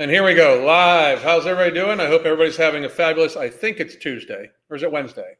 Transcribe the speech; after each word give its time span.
And 0.00 0.12
here 0.12 0.24
we 0.24 0.34
go, 0.34 0.62
live. 0.64 1.24
How's 1.24 1.44
everybody 1.44 1.74
doing? 1.74 1.98
I 1.98 2.06
hope 2.06 2.24
everybody's 2.24 2.56
having 2.56 2.84
a 2.84 2.88
fabulous, 2.88 3.36
I 3.36 3.48
think 3.48 3.80
it's 3.80 3.96
Tuesday, 3.96 4.48
or 4.70 4.76
is 4.76 4.84
it 4.84 4.92
Wednesday? 4.92 5.32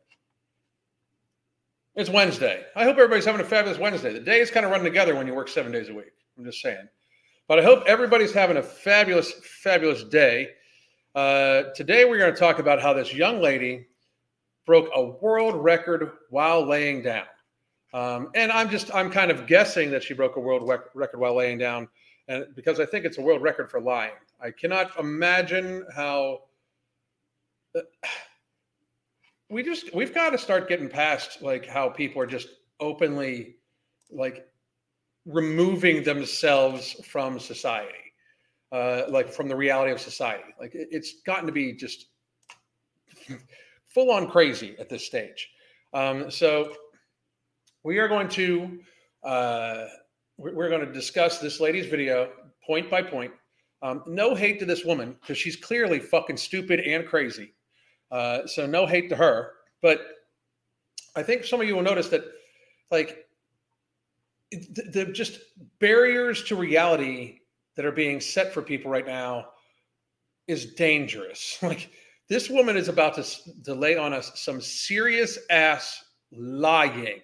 It's 1.94 2.10
Wednesday. 2.10 2.64
I 2.74 2.82
hope 2.82 2.96
everybody's 2.96 3.24
having 3.24 3.40
a 3.40 3.48
fabulous 3.48 3.78
Wednesday. 3.78 4.12
The 4.12 4.18
days 4.18 4.50
kind 4.50 4.66
of 4.66 4.72
run 4.72 4.82
together 4.82 5.14
when 5.14 5.28
you 5.28 5.34
work 5.34 5.46
seven 5.46 5.70
days 5.70 5.90
a 5.90 5.94
week. 5.94 6.10
I'm 6.36 6.44
just 6.44 6.60
saying. 6.60 6.88
But 7.46 7.60
I 7.60 7.62
hope 7.62 7.84
everybody's 7.86 8.34
having 8.34 8.56
a 8.56 8.62
fabulous, 8.62 9.32
fabulous 9.62 10.02
day. 10.02 10.48
Uh, 11.14 11.62
today, 11.76 12.04
we're 12.04 12.18
going 12.18 12.34
to 12.34 12.38
talk 12.38 12.58
about 12.58 12.82
how 12.82 12.92
this 12.92 13.14
young 13.14 13.40
lady 13.40 13.86
broke 14.66 14.88
a 14.92 15.04
world 15.04 15.54
record 15.54 16.10
while 16.30 16.66
laying 16.66 17.00
down. 17.00 17.26
Um, 17.94 18.30
and 18.34 18.50
I'm 18.50 18.70
just, 18.70 18.92
I'm 18.92 19.08
kind 19.08 19.30
of 19.30 19.46
guessing 19.46 19.92
that 19.92 20.02
she 20.02 20.14
broke 20.14 20.34
a 20.34 20.40
world 20.40 20.68
record 20.94 21.20
while 21.20 21.36
laying 21.36 21.58
down 21.58 21.86
and 22.28 22.46
because 22.54 22.78
I 22.78 22.86
think 22.86 23.04
it's 23.04 23.18
a 23.18 23.22
world 23.22 23.42
record 23.42 23.70
for 23.70 23.80
lying. 23.80 24.12
I 24.40 24.50
cannot 24.50 24.98
imagine 24.98 25.84
how 25.94 26.42
uh, 27.76 27.80
we 29.50 29.62
just 29.62 29.94
we've 29.94 30.14
got 30.14 30.30
to 30.30 30.38
start 30.38 30.68
getting 30.68 30.88
past 30.88 31.42
like 31.42 31.66
how 31.66 31.88
people 31.88 32.22
are 32.22 32.26
just 32.26 32.48
openly 32.80 33.56
like 34.10 34.46
removing 35.26 36.02
themselves 36.02 36.92
from 37.04 37.38
society, 37.38 38.12
uh, 38.72 39.02
like 39.08 39.28
from 39.28 39.48
the 39.48 39.56
reality 39.56 39.92
of 39.92 40.00
society. 40.00 40.54
Like 40.60 40.70
it's 40.74 41.20
gotten 41.22 41.46
to 41.46 41.52
be 41.52 41.72
just 41.72 42.06
full 43.86 44.10
on 44.10 44.30
crazy 44.30 44.76
at 44.78 44.88
this 44.88 45.04
stage. 45.04 45.50
Um, 45.92 46.30
so 46.30 46.74
we 47.82 47.98
are 47.98 48.08
going 48.08 48.28
to. 48.30 48.78
Uh, 49.22 49.86
we're 50.38 50.68
going 50.68 50.86
to 50.86 50.92
discuss 50.92 51.38
this 51.38 51.58
lady's 51.58 51.86
video 51.86 52.30
point 52.64 52.88
by 52.88 53.02
point. 53.02 53.32
Um, 53.80 54.02
no 54.06 54.34
hate 54.34 54.58
to 54.58 54.66
this 54.66 54.84
woman 54.84 55.16
because 55.20 55.38
she's 55.38 55.56
clearly 55.56 56.00
fucking 56.00 56.36
stupid 56.36 56.80
and 56.80 57.06
crazy. 57.06 57.54
Uh, 58.10 58.46
so 58.46 58.66
no 58.66 58.86
hate 58.86 59.08
to 59.10 59.16
her. 59.16 59.52
But 59.82 60.00
I 61.14 61.22
think 61.22 61.44
some 61.44 61.60
of 61.60 61.66
you 61.66 61.76
will 61.76 61.82
notice 61.82 62.08
that, 62.08 62.24
like, 62.90 63.26
the, 64.50 64.82
the 64.92 65.04
just 65.06 65.40
barriers 65.78 66.42
to 66.44 66.56
reality 66.56 67.40
that 67.76 67.84
are 67.84 67.92
being 67.92 68.20
set 68.20 68.52
for 68.52 68.62
people 68.62 68.90
right 68.90 69.06
now 69.06 69.48
is 70.46 70.74
dangerous. 70.74 71.58
Like, 71.62 71.90
this 72.28 72.50
woman 72.50 72.76
is 72.76 72.88
about 72.88 73.14
to, 73.14 73.24
to 73.64 73.74
lay 73.74 73.96
on 73.96 74.12
us 74.12 74.32
some 74.34 74.60
serious 74.60 75.38
ass 75.48 76.04
lying, 76.30 77.20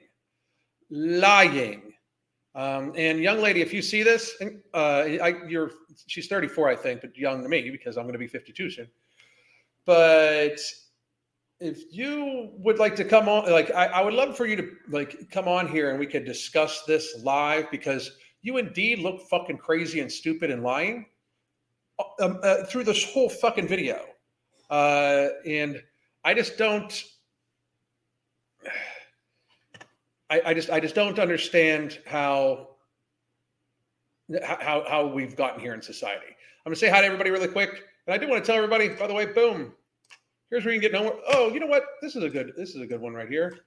lying 0.91 1.84
um, 2.55 2.93
and 2.97 3.19
young 3.19 3.41
lady, 3.41 3.63
if 3.63 3.73
you 3.73 3.83
see 3.83 4.03
this, 4.03 4.35
uh, 4.75 4.77
I, 4.77 5.35
you're 5.49 5.73
she's 6.07 6.29
34, 6.29 6.69
I 6.69 6.77
think, 6.77 7.01
but 7.01 7.17
young 7.17 7.43
to 7.43 7.49
me 7.49 7.71
because 7.71 7.97
I'm 7.97 8.05
going 8.05 8.13
to 8.13 8.19
be 8.19 8.29
52 8.29 8.71
soon. 8.71 8.89
But 9.87 10.61
if 11.61 11.83
you 11.91 12.51
would 12.59 12.79
like 12.79 12.95
to 12.97 13.05
come 13.05 13.29
on, 13.29 13.51
like 13.51 13.71
I, 13.73 13.87
I, 13.87 14.01
would 14.03 14.15
love 14.15 14.37
for 14.37 14.47
you 14.47 14.57
to 14.57 14.71
like 14.89 15.31
come 15.31 15.49
on 15.49 15.67
here 15.69 15.91
and 15.91 15.99
we 15.99 16.07
could 16.07 16.25
discuss 16.25 16.85
this 16.85 17.23
live 17.23 17.71
because 17.71 18.13
you 18.43 18.57
indeed 18.59 19.01
look 19.01 19.23
fucking 19.29 19.59
crazy 19.59 20.01
and 20.01 20.11
stupid 20.11 20.51
and 20.51 20.63
lying 20.63 21.07
uh, 21.99 22.25
um, 22.25 22.41
uh, 22.43 22.65
through 22.65 22.85
this 22.85 23.05
whole 23.13 23.29
fucking 23.29 23.67
video, 23.67 24.05
uh, 24.71 25.29
and 25.47 25.83
I 26.25 26.35
just 26.35 26.59
don't. 26.59 27.05
I, 30.35 30.51
I 30.51 30.55
just 30.55 30.69
I 30.69 30.81
just 30.81 30.97
don't 30.97 31.19
understand 31.21 32.01
how 32.07 32.71
how 34.43 34.85
how 34.89 35.07
we've 35.07 35.37
gotten 35.37 35.61
here 35.61 35.75
in 35.75 35.83
society. 35.83 36.27
I'm 36.27 36.71
gonna 36.71 36.77
say 36.77 36.91
hi 36.91 37.01
to 37.01 37.07
everybody 37.07 37.31
really 37.31 37.47
quick, 37.47 37.85
and 38.07 38.15
I 38.15 38.19
do 38.19 38.29
want 38.29 38.43
to 38.43 38.47
tell 38.47 38.57
everybody. 38.57 38.89
By 38.89 39.07
the 39.07 39.15
way, 39.15 39.27
boom. 39.27 39.73
Here's 40.51 40.65
where 40.65 40.75
you 40.75 40.81
can 40.81 40.91
get 40.91 41.01
no. 41.01 41.21
Oh, 41.29 41.51
you 41.51 41.61
know 41.61 41.69
what? 41.69 41.85
This 42.03 42.17
is 42.17 42.25
a 42.25 42.31
good. 42.31 42.53
This 42.57 42.75
is 42.75 42.81
a 42.81 42.87
good 42.87 43.01
one 43.01 43.15
right 43.15 43.29
here. 43.29 43.61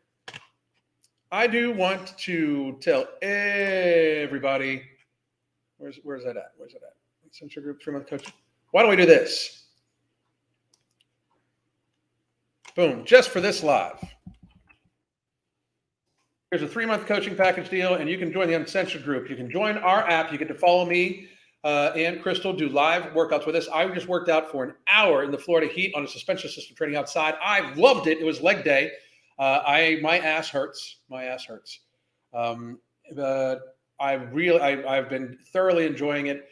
I 1.32 1.48
do 1.48 1.72
want 1.72 2.18
to 2.18 2.78
tell 2.82 3.08
everybody. 3.22 4.84
Where's 5.78 6.00
where's 6.04 6.26
that 6.26 6.36
at? 6.36 6.52
Where's 6.58 6.74
that 6.74 6.84
at? 6.84 6.96
Central 7.32 7.64
Group 7.64 7.82
three 7.82 7.94
month 7.94 8.08
coaching. 8.08 8.34
Why 8.72 8.82
don't 8.82 8.90
we 8.90 8.98
do 8.98 9.06
this? 9.06 9.68
Boom! 12.76 13.06
Just 13.06 13.30
for 13.30 13.40
this 13.40 13.64
live. 13.64 14.04
There's 16.52 16.62
a 16.62 16.68
three 16.68 16.86
month 16.86 17.06
coaching 17.06 17.36
package 17.36 17.70
deal, 17.70 17.96
and 17.96 18.10
you 18.10 18.18
can 18.18 18.32
join 18.32 18.48
the 18.48 18.54
Uncensored 18.54 19.04
group. 19.04 19.30
You 19.30 19.36
can 19.36 19.52
join 19.52 19.78
our 19.78 20.08
app. 20.08 20.32
You 20.32 20.38
get 20.38 20.48
to 20.48 20.56
follow 20.56 20.86
me 20.86 21.28
uh, 21.64 21.92
and 21.96 22.22
Crystal 22.22 22.54
do 22.54 22.70
live 22.70 23.12
workouts 23.14 23.46
with 23.46 23.56
us. 23.56 23.68
I 23.68 23.86
just 23.90 24.08
worked 24.08 24.30
out 24.30 24.50
for 24.50 24.64
an 24.64 24.74
hour 24.88 25.24
in 25.24 25.32
the 25.32 25.38
Florida 25.38 25.68
heat 25.68 25.94
on 25.96 26.04
a 26.06 26.08
suspension 26.08 26.50
system 26.50 26.76
training 26.78 26.96
outside. 26.96 27.36
I 27.44 27.74
loved 27.74 28.08
it. 28.08 28.20
It 28.20 28.24
was 28.24 28.42
leg 28.42 28.64
day. 28.64 28.92
Uh, 29.38 29.62
I 29.66 30.00
my 30.02 30.20
ass 30.20 30.50
hurts. 30.50 31.00
My 31.10 31.26
ass 31.26 31.44
hurts. 31.44 31.82
Um, 32.34 32.80
but 33.14 33.60
I 34.00 34.14
really 34.14 34.62
I, 34.62 34.96
have 34.96 35.10
been 35.10 35.38
thoroughly 35.52 35.86
enjoying 35.86 36.28
it. 36.28 36.48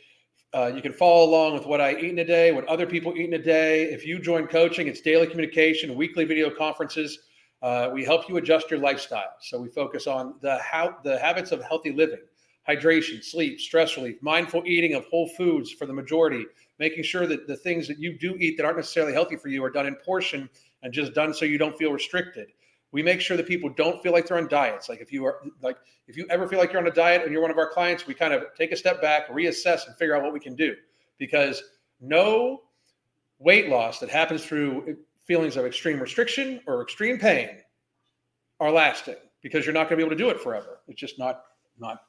Uh, 0.54 0.72
you 0.74 0.82
can 0.82 0.92
follow 0.92 1.26
along 1.26 1.54
with 1.54 1.66
what 1.66 1.80
I 1.80 1.96
eat 1.96 2.12
in 2.12 2.20
a 2.20 2.26
day, 2.26 2.52
what 2.52 2.66
other 2.66 2.86
people 2.86 3.14
eat 3.16 3.26
in 3.26 3.34
a 3.34 3.44
day. 3.44 3.86
If 3.86 4.06
you 4.06 4.20
join 4.20 4.48
coaching, 4.48 4.88
it's 4.88 5.02
daily 5.02 5.28
communication, 5.28 5.96
weekly 5.96 6.26
video 6.26 6.50
conferences. 6.50 7.20
Uh, 7.66 7.90
we 7.92 8.06
help 8.06 8.30
you 8.30 8.38
adjust 8.38 8.70
your 8.70 8.80
lifestyle. 8.80 9.34
So 9.42 9.60
we 9.60 9.70
focus 9.70 10.06
on 10.06 10.36
the 10.40 10.60
how 10.60 10.98
the 11.04 11.18
habits 11.18 11.52
of 11.52 11.64
healthy 11.64 11.92
living, 11.92 12.20
hydration, 12.70 13.24
sleep, 13.24 13.60
stress 13.60 13.98
relief, 13.98 14.22
mindful 14.22 14.62
eating 14.68 14.94
of 14.94 15.04
whole 15.06 15.28
foods 15.30 15.72
for 15.72 15.88
the 15.88 15.94
majority, 15.94 16.46
making 16.78 17.04
sure 17.04 17.26
that 17.26 17.48
the 17.48 17.58
things 17.58 17.88
that 17.88 17.98
you 17.98 18.20
do 18.20 18.36
eat 18.40 18.56
that 18.58 18.68
aren't 18.68 18.78
necessarily 18.78 19.14
healthy 19.14 19.36
for 19.36 19.48
you 19.48 19.64
are 19.64 19.72
done 19.72 19.88
in 19.88 19.96
portion 19.96 20.48
and 20.84 20.94
just 20.94 21.16
done 21.16 21.34
so 21.34 21.44
you 21.44 21.58
don't 21.58 21.76
feel 21.76 21.92
restricted. 21.92 22.50
We 22.92 23.02
make 23.02 23.20
sure 23.20 23.36
that 23.36 23.48
people 23.48 23.72
don't 23.72 24.00
feel 24.04 24.12
like 24.12 24.28
they're 24.28 24.38
on 24.38 24.48
diets. 24.48 24.88
Like 24.88 25.02
if 25.02 25.12
you 25.12 25.26
are 25.26 25.42
like 25.64 25.78
if 26.08 26.16
you 26.16 26.28
ever 26.30 26.48
feel 26.48 26.60
like 26.60 26.72
you're 26.72 26.84
on 26.84 26.88
a 26.88 26.92
diet 26.92 27.24
and 27.24 27.32
you're 27.32 27.42
one 27.42 27.50
of 27.50 27.58
our 27.58 27.72
clients, 27.72 28.06
we 28.06 28.14
kind 28.14 28.32
of 28.32 28.44
take 28.56 28.74
a 28.74 28.78
step 28.78 29.02
back, 29.02 29.28
reassess, 29.30 29.88
and 29.88 29.98
figure 29.98 30.16
out 30.16 30.22
what 30.22 30.34
we 30.34 30.40
can 30.40 30.56
do. 30.56 30.76
Because 31.18 31.64
no 32.00 32.62
weight 33.40 33.70
loss 33.70 34.00
that 34.02 34.12
happens 34.12 34.46
through 34.46 34.98
feelings 35.26 35.58
of 35.58 35.66
extreme 35.66 36.00
restriction 36.00 36.62
or 36.68 36.82
extreme 36.82 37.18
pain 37.18 37.50
are 38.60 38.72
lasting 38.72 39.16
because 39.42 39.66
you're 39.66 39.74
not 39.74 39.90
going 39.90 39.92
to 39.92 39.98
be 39.98 40.04
able 40.04 40.16
to 40.16 40.24
do 40.24 40.30
it 40.30 40.40
forever. 40.40 40.80
It's 40.88 41.00
just 41.00 41.20
not 41.20 41.44
not 41.80 42.04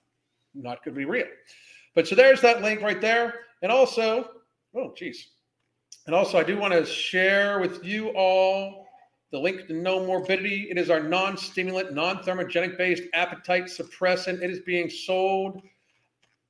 not 0.54 0.84
going 0.84 0.94
to 0.94 0.98
be 0.98 1.04
real. 1.04 1.26
But 1.94 2.06
so 2.06 2.14
there's 2.14 2.40
that 2.42 2.62
link 2.62 2.82
right 2.82 3.00
there. 3.00 3.34
And 3.62 3.72
also, 3.72 4.30
oh 4.74 4.92
geez. 4.96 5.28
And 6.06 6.14
also 6.14 6.38
I 6.38 6.44
do 6.44 6.58
want 6.58 6.72
to 6.72 6.84
share 6.84 7.58
with 7.58 7.84
you 7.84 8.08
all 8.10 8.86
the 9.32 9.38
link 9.38 9.66
to 9.66 9.74
Nomorbidity. 9.74 10.70
It 10.70 10.78
is 10.78 10.88
our 10.88 11.00
non-stimulant, 11.00 11.92
non-thermogenic 11.92 12.78
based 12.78 13.02
appetite 13.12 13.64
suppressant. 13.64 14.40
It 14.40 14.50
is 14.50 14.60
being 14.60 14.88
sold 14.88 15.62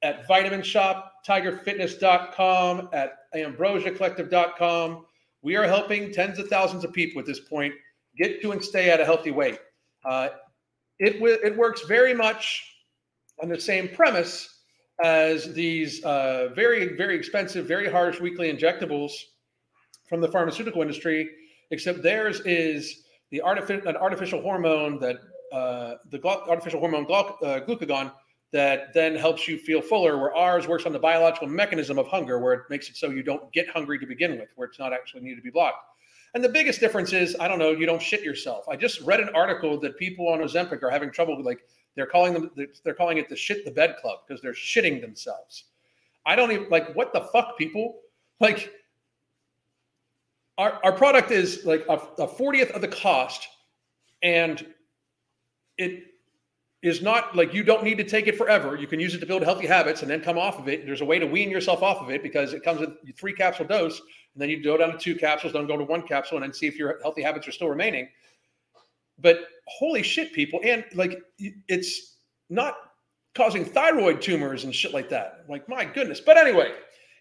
at 0.02 0.26
Vitamin 0.28 0.60
Shoppe, 0.60 1.04
TigerFitness.com, 1.26 2.90
at 2.92 3.32
AmbrosiaCollective.com. 3.34 5.06
We 5.42 5.56
are 5.56 5.64
helping 5.64 6.12
tens 6.12 6.38
of 6.38 6.48
thousands 6.48 6.84
of 6.84 6.92
people 6.92 7.20
at 7.20 7.26
this 7.26 7.40
point 7.40 7.74
get 8.16 8.40
to 8.42 8.52
and 8.52 8.64
stay 8.64 8.90
at 8.90 9.00
a 9.00 9.04
healthy 9.04 9.30
weight. 9.30 9.58
Uh, 10.04 10.28
it, 10.98 11.16
it 11.44 11.56
works 11.56 11.82
very 11.82 12.14
much 12.14 12.64
on 13.42 13.48
the 13.48 13.60
same 13.60 13.88
premise 13.88 14.62
as 15.04 15.52
these 15.52 16.02
uh, 16.04 16.48
very, 16.54 16.96
very 16.96 17.16
expensive, 17.16 17.66
very 17.66 17.90
harsh 17.90 18.20
weekly 18.20 18.52
injectables 18.52 19.12
from 20.08 20.20
the 20.20 20.28
pharmaceutical 20.28 20.80
industry, 20.80 21.28
except 21.70 22.02
theirs 22.02 22.40
is 22.40 23.04
the 23.30 23.42
artificial, 23.42 23.88
an 23.88 23.96
artificial 23.96 24.40
hormone 24.40 24.98
that 25.00 25.16
uh, 25.52 25.96
the 26.10 26.24
artificial 26.24 26.80
hormone 26.80 27.04
uh, 27.04 27.60
glucagon 27.66 28.10
that 28.56 28.94
then 28.94 29.14
helps 29.14 29.46
you 29.46 29.58
feel 29.58 29.82
fuller, 29.82 30.16
where 30.16 30.34
ours 30.34 30.66
works 30.66 30.86
on 30.86 30.92
the 30.92 30.98
biological 30.98 31.46
mechanism 31.46 31.98
of 31.98 32.06
hunger, 32.06 32.38
where 32.38 32.54
it 32.54 32.62
makes 32.70 32.88
it 32.88 32.96
so 32.96 33.10
you 33.10 33.22
don't 33.22 33.52
get 33.52 33.68
hungry 33.68 33.98
to 33.98 34.06
begin 34.06 34.38
with, 34.38 34.48
where 34.56 34.66
it's 34.66 34.78
not 34.78 34.94
actually 34.94 35.20
needed 35.20 35.36
to 35.36 35.42
be 35.42 35.50
blocked. 35.50 35.76
And 36.32 36.42
the 36.42 36.48
biggest 36.48 36.80
difference 36.80 37.12
is, 37.12 37.36
I 37.38 37.48
don't 37.48 37.58
know, 37.58 37.72
you 37.72 37.84
don't 37.84 38.00
shit 38.00 38.22
yourself. 38.22 38.66
I 38.66 38.76
just 38.76 39.02
read 39.02 39.20
an 39.20 39.28
article 39.34 39.78
that 39.80 39.98
people 39.98 40.28
on 40.28 40.38
Ozempic 40.38 40.82
are 40.82 40.88
having 40.88 41.10
trouble 41.10 41.36
with, 41.36 41.44
like 41.44 41.66
they're 41.96 42.06
calling 42.06 42.32
them, 42.32 42.50
they're 42.82 42.94
calling 42.94 43.18
it 43.18 43.28
the 43.28 43.36
shit 43.36 43.66
the 43.66 43.70
bed 43.70 43.96
club 44.00 44.20
because 44.26 44.40
they're 44.40 44.54
shitting 44.54 45.02
themselves. 45.02 45.64
I 46.24 46.34
don't 46.34 46.50
even 46.50 46.70
like 46.70 46.94
what 46.94 47.12
the 47.12 47.22
fuck, 47.32 47.58
people. 47.58 48.00
Like, 48.38 48.70
our, 50.58 50.78
our 50.84 50.92
product 50.92 51.30
is 51.30 51.64
like 51.64 51.86
a, 51.88 51.94
a 51.94 52.28
40th 52.28 52.70
of 52.72 52.82
the 52.82 52.88
cost, 52.88 53.48
and 54.22 54.62
it 55.78 56.02
is 56.82 57.02
not 57.02 57.34
like 57.34 57.54
you 57.54 57.64
don't 57.64 57.82
need 57.82 57.98
to 57.98 58.04
take 58.04 58.26
it 58.26 58.36
forever. 58.36 58.76
You 58.76 58.86
can 58.86 59.00
use 59.00 59.14
it 59.14 59.18
to 59.18 59.26
build 59.26 59.42
healthy 59.42 59.66
habits 59.66 60.02
and 60.02 60.10
then 60.10 60.20
come 60.20 60.38
off 60.38 60.58
of 60.58 60.68
it. 60.68 60.86
There's 60.86 61.00
a 61.00 61.04
way 61.04 61.18
to 61.18 61.26
wean 61.26 61.50
yourself 61.50 61.82
off 61.82 62.02
of 62.02 62.10
it 62.10 62.22
because 62.22 62.52
it 62.52 62.62
comes 62.62 62.80
with 62.80 62.90
three 63.16 63.32
capsule 63.32 63.66
dose, 63.66 63.98
and 63.98 64.40
then 64.42 64.50
you 64.50 64.62
go 64.62 64.76
down 64.76 64.92
to 64.92 64.98
two 64.98 65.16
capsules, 65.16 65.52
don't 65.52 65.66
go 65.66 65.76
to 65.76 65.84
one 65.84 66.02
capsule, 66.02 66.36
and 66.36 66.44
then 66.44 66.52
see 66.52 66.66
if 66.66 66.78
your 66.78 67.00
healthy 67.02 67.22
habits 67.22 67.48
are 67.48 67.52
still 67.52 67.68
remaining. 67.68 68.08
But 69.18 69.48
holy 69.66 70.02
shit, 70.02 70.32
people, 70.34 70.60
and 70.62 70.84
like 70.94 71.22
it's 71.38 72.18
not 72.50 72.74
causing 73.34 73.64
thyroid 73.64 74.20
tumors 74.20 74.64
and 74.64 74.74
shit 74.74 74.92
like 74.92 75.08
that. 75.08 75.44
Like 75.48 75.68
my 75.68 75.86
goodness. 75.86 76.20
But 76.20 76.36
anyway, 76.36 76.72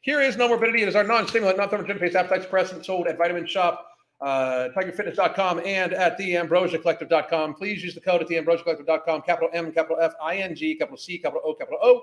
Here 0.06 0.22
is 0.22 0.36
Nomorbidity. 0.36 0.82
It 0.82 0.88
is 0.88 0.96
our 0.96 1.04
non-stimulant, 1.04 1.58
non-thermogenic 1.58 2.00
based, 2.00 2.16
appetite 2.16 2.48
suppressant 2.48 2.86
sold 2.86 3.08
at 3.08 3.18
Vitamin 3.18 3.46
Shoppe, 3.46 3.80
uh, 4.22 4.70
TigerFitness.com, 4.76 5.62
and 5.66 5.94
at 5.94 6.18
TheAmbrosiaCollective.com. 6.20 7.54
Please 7.56 7.84
use 7.84 7.94
the 7.94 8.02
code 8.02 8.22
at 8.22 8.28
TheAmbrosiaCollective.com, 8.28 9.22
capital 9.24 9.50
M, 9.54 9.72
capital 9.72 9.98
F, 10.02 10.14
I 10.22 10.38
N 10.38 10.56
G, 10.56 10.76
capital 10.76 10.98
C, 10.98 11.18
capital 11.18 11.42
O, 11.46 11.54
capital 11.54 11.80
O. 11.82 12.02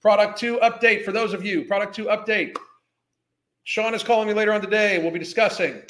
Product 0.00 0.38
two 0.38 0.58
update 0.58 1.04
for 1.04 1.12
those 1.12 1.32
of 1.32 1.44
you. 1.44 1.64
Product 1.64 1.94
two 1.94 2.06
update. 2.06 2.56
Sean 3.64 3.94
is 3.94 4.02
calling 4.02 4.26
me 4.26 4.34
later 4.34 4.52
on 4.52 4.60
today. 4.60 4.98
We'll 4.98 5.12
be 5.12 5.20
discussing. 5.20 5.82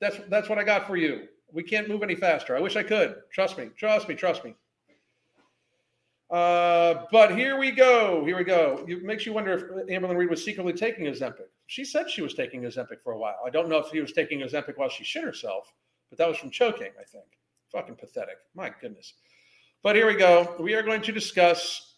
That's 0.00 0.16
that's 0.28 0.48
what 0.48 0.58
I 0.58 0.64
got 0.64 0.86
for 0.86 0.96
you. 0.96 1.28
We 1.52 1.62
can't 1.62 1.88
move 1.88 2.02
any 2.02 2.14
faster. 2.14 2.56
I 2.56 2.60
wish 2.60 2.76
I 2.76 2.82
could. 2.82 3.16
Trust 3.32 3.58
me. 3.58 3.68
Trust 3.76 4.08
me. 4.08 4.14
Trust 4.14 4.44
me. 4.44 4.54
Uh, 6.30 7.04
but 7.12 7.36
here 7.36 7.58
we 7.58 7.70
go. 7.70 8.24
Here 8.24 8.36
we 8.36 8.44
go. 8.44 8.84
It 8.88 9.04
makes 9.04 9.26
you 9.26 9.32
wonder 9.32 9.52
if 9.52 9.88
Amberlynn 9.88 10.16
Reid 10.16 10.30
was 10.30 10.42
secretly 10.42 10.72
taking 10.72 11.04
Ozempic. 11.04 11.46
She 11.66 11.84
said 11.84 12.10
she 12.10 12.22
was 12.22 12.34
taking 12.34 12.62
Ozempic 12.62 13.02
for 13.02 13.12
a 13.12 13.18
while. 13.18 13.38
I 13.44 13.50
don't 13.50 13.68
know 13.68 13.78
if 13.78 13.90
he 13.90 14.00
was 14.00 14.12
taking 14.12 14.40
Ozempic 14.40 14.76
while 14.76 14.88
she 14.88 15.04
shit 15.04 15.24
herself, 15.24 15.72
but 16.10 16.18
that 16.18 16.28
was 16.28 16.36
from 16.36 16.50
choking, 16.50 16.90
I 17.00 17.04
think. 17.04 17.24
Fucking 17.72 17.96
pathetic. 17.96 18.36
My 18.54 18.70
goodness. 18.80 19.14
But 19.82 19.96
here 19.96 20.06
we 20.06 20.14
go. 20.14 20.56
We 20.60 20.74
are 20.74 20.82
going 20.82 21.02
to 21.02 21.12
discuss. 21.12 21.96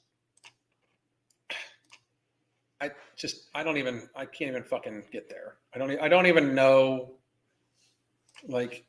I 2.81 2.91
just, 3.17 3.49
I 3.55 3.63
don't 3.63 3.77
even, 3.77 4.09
I 4.15 4.25
can't 4.27 4.51
even 4.51 4.63
fucking 4.63 5.05
get 5.13 5.29
there. 5.29 5.57
I 5.75 5.79
don't, 5.79 5.99
I 6.01 6.09
don't 6.09 6.27
even 6.27 6.55
know. 6.55 7.15
Like, 8.49 8.85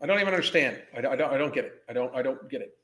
I 0.00 0.06
don't 0.06 0.20
even 0.20 0.32
understand. 0.32 0.80
I, 0.94 0.98
I 0.98 1.16
don't, 1.16 1.32
I 1.32 1.38
don't 1.38 1.52
get 1.52 1.64
it. 1.64 1.82
I 1.88 1.92
don't, 1.92 2.14
I 2.14 2.22
don't 2.22 2.48
get 2.48 2.62
it. 2.62 2.76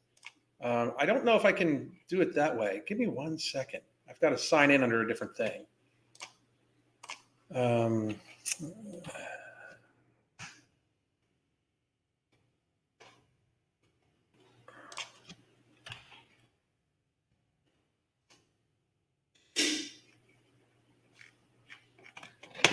Um, 0.63 0.93
I 0.99 1.07
don't 1.07 1.25
know 1.25 1.37
if 1.37 1.45
I 1.45 1.53
can 1.53 1.93
do 2.09 2.21
it 2.21 2.35
that 2.35 2.57
way. 2.57 2.83
Give 2.87 2.99
me 2.99 3.07
one 3.07 3.39
second. 3.39 3.81
I've 4.09 4.21
got 4.21 4.31
to 4.31 4.39
sign 4.39 4.71
in 4.71 4.83
under 4.83 5.03
a 5.03 5.09
different 5.09 5.37
thing. 5.37 5.65
Um, 7.55 8.17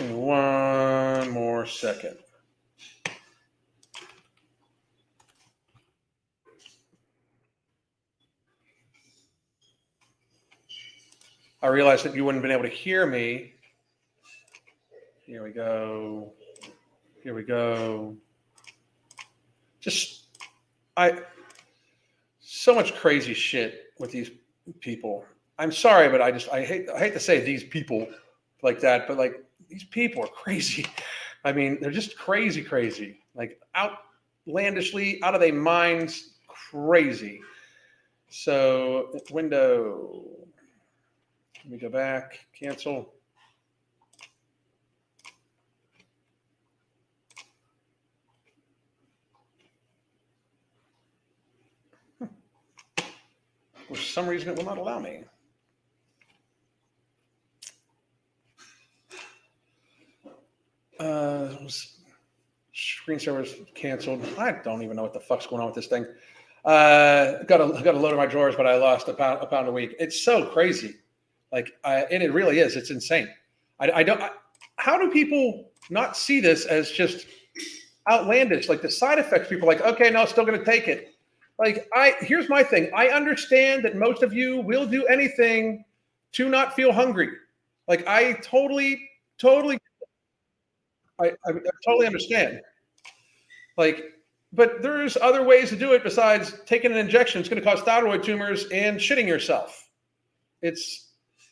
one 0.10 1.30
more 1.30 1.68
second. 1.68 2.18
I 11.62 11.68
realized 11.68 12.06
that 12.06 12.16
you 12.16 12.26
wouldn't 12.26 12.44
have 12.44 12.50
been 12.50 12.58
able 12.58 12.68
to 12.68 12.76
hear 12.76 13.06
me. 13.06 13.54
Here 15.32 15.46
we 15.46 15.52
go. 15.52 16.34
Here 17.24 17.34
we 17.34 17.44
go. 17.44 18.18
Just, 19.80 20.26
I, 20.98 21.22
so 22.42 22.76
much 22.76 22.94
crazy 22.96 23.34
shit 23.34 23.94
with 23.98 24.12
these 24.12 24.30
people. 24.82 25.24
I'm 25.58 25.72
sorry, 25.72 26.10
but 26.10 26.22
I 26.22 26.32
just, 26.32 26.52
I 26.52 26.66
hate, 26.66 26.90
I 26.90 27.00
hate 27.00 27.14
to 27.14 27.20
say 27.22 27.40
these 27.40 27.64
people 27.64 28.10
like 28.62 28.82
that, 28.82 29.08
but 29.08 29.16
like 29.16 29.42
these 29.70 29.86
people 29.86 30.22
are 30.22 30.28
crazy. 30.28 30.86
I 31.46 31.54
mean, 31.54 31.78
they're 31.80 31.92
just 31.92 32.18
crazy, 32.18 32.62
crazy, 32.62 33.18
like 33.34 33.58
outlandishly, 33.78 35.24
out 35.24 35.34
of 35.34 35.40
their 35.40 35.54
minds, 35.54 36.32
crazy. 36.50 37.40
So, 38.28 39.18
window, 39.32 40.26
let 41.64 41.72
me 41.72 41.78
go 41.78 41.88
back, 41.88 42.38
cancel. 42.52 43.14
For 53.92 53.98
some 53.98 54.26
reason, 54.26 54.48
it 54.48 54.56
will 54.56 54.64
not 54.64 54.78
allow 54.78 55.00
me. 55.00 55.26
Uh, 60.98 61.50
screensaver 62.74 63.42
was 63.42 63.54
canceled. 63.76 64.26
I 64.38 64.54
don't 64.64 64.82
even 64.82 64.96
know 64.96 65.02
what 65.04 65.12
the 65.12 65.20
fuck's 65.20 65.46
going 65.46 65.62
on 65.62 65.66
with 65.66 65.76
this 65.76 65.88
thing. 65.88 66.06
Uh, 66.64 67.44
got 67.44 67.60
a 67.60 67.84
got 67.84 67.96
a 67.96 68.00
load 68.00 68.14
of 68.14 68.18
my 68.18 68.28
drawers, 68.28 68.56
but 68.56 68.66
I 68.66 68.76
lost 68.76 69.10
a 69.10 69.14
pound 69.14 69.40
a 69.42 69.46
pound 69.46 69.68
a 69.68 69.72
week. 69.74 69.94
It's 70.00 70.24
so 70.24 70.46
crazy. 70.46 70.96
Like, 71.52 71.74
I, 71.84 72.04
and 72.04 72.24
it 72.24 72.32
really 72.32 72.60
is. 72.60 72.78
It's 72.78 72.92
insane. 72.92 73.28
I, 73.82 73.92
I 73.92 74.04
don't. 74.04 74.22
I, 74.22 74.30
how 74.78 74.98
do 74.98 75.12
people 75.12 75.70
not 75.90 76.16
see 76.16 76.40
this 76.40 76.66
as 76.66 76.92
just 76.92 77.26
outlandish? 78.10 78.70
Like 78.70 78.82
the 78.82 78.92
side 78.92 79.20
effects. 79.20 79.50
People 79.50 79.68
like, 79.68 79.82
okay, 79.82 80.10
no, 80.12 80.26
still 80.26 80.46
going 80.46 80.58
to 80.58 80.66
take 80.66 80.88
it. 80.88 81.11
Like, 81.62 81.88
I 81.94 82.16
here's 82.22 82.50
my 82.50 82.64
thing. 82.64 82.90
I 82.96 83.10
understand 83.10 83.86
that 83.86 83.96
most 83.96 84.24
of 84.24 84.34
you 84.34 84.62
will 84.62 84.88
do 84.88 85.06
anything 85.06 85.86
to 86.32 86.50
not 86.50 86.74
feel 86.74 86.92
hungry. 86.92 87.30
Like, 87.88 88.08
I 88.08 88.34
totally, 88.42 89.08
totally, 89.38 89.78
I, 91.20 91.28
I, 91.28 91.50
I 91.50 91.54
totally 91.86 92.08
understand. 92.08 92.62
Like, 93.78 94.06
but 94.52 94.82
there's 94.82 95.18
other 95.18 95.44
ways 95.44 95.70
to 95.70 95.76
do 95.76 95.94
it 95.94 96.04
besides 96.04 96.56
taking 96.66 96.92
an 96.92 96.98
injection. 96.98 97.40
It's 97.40 97.48
going 97.48 97.62
to 97.62 97.70
cause 97.70 97.82
thyroid 97.82 98.24
tumors 98.24 98.66
and 98.72 98.98
shitting 98.98 99.28
yourself. 99.28 99.88
It's 100.64 101.10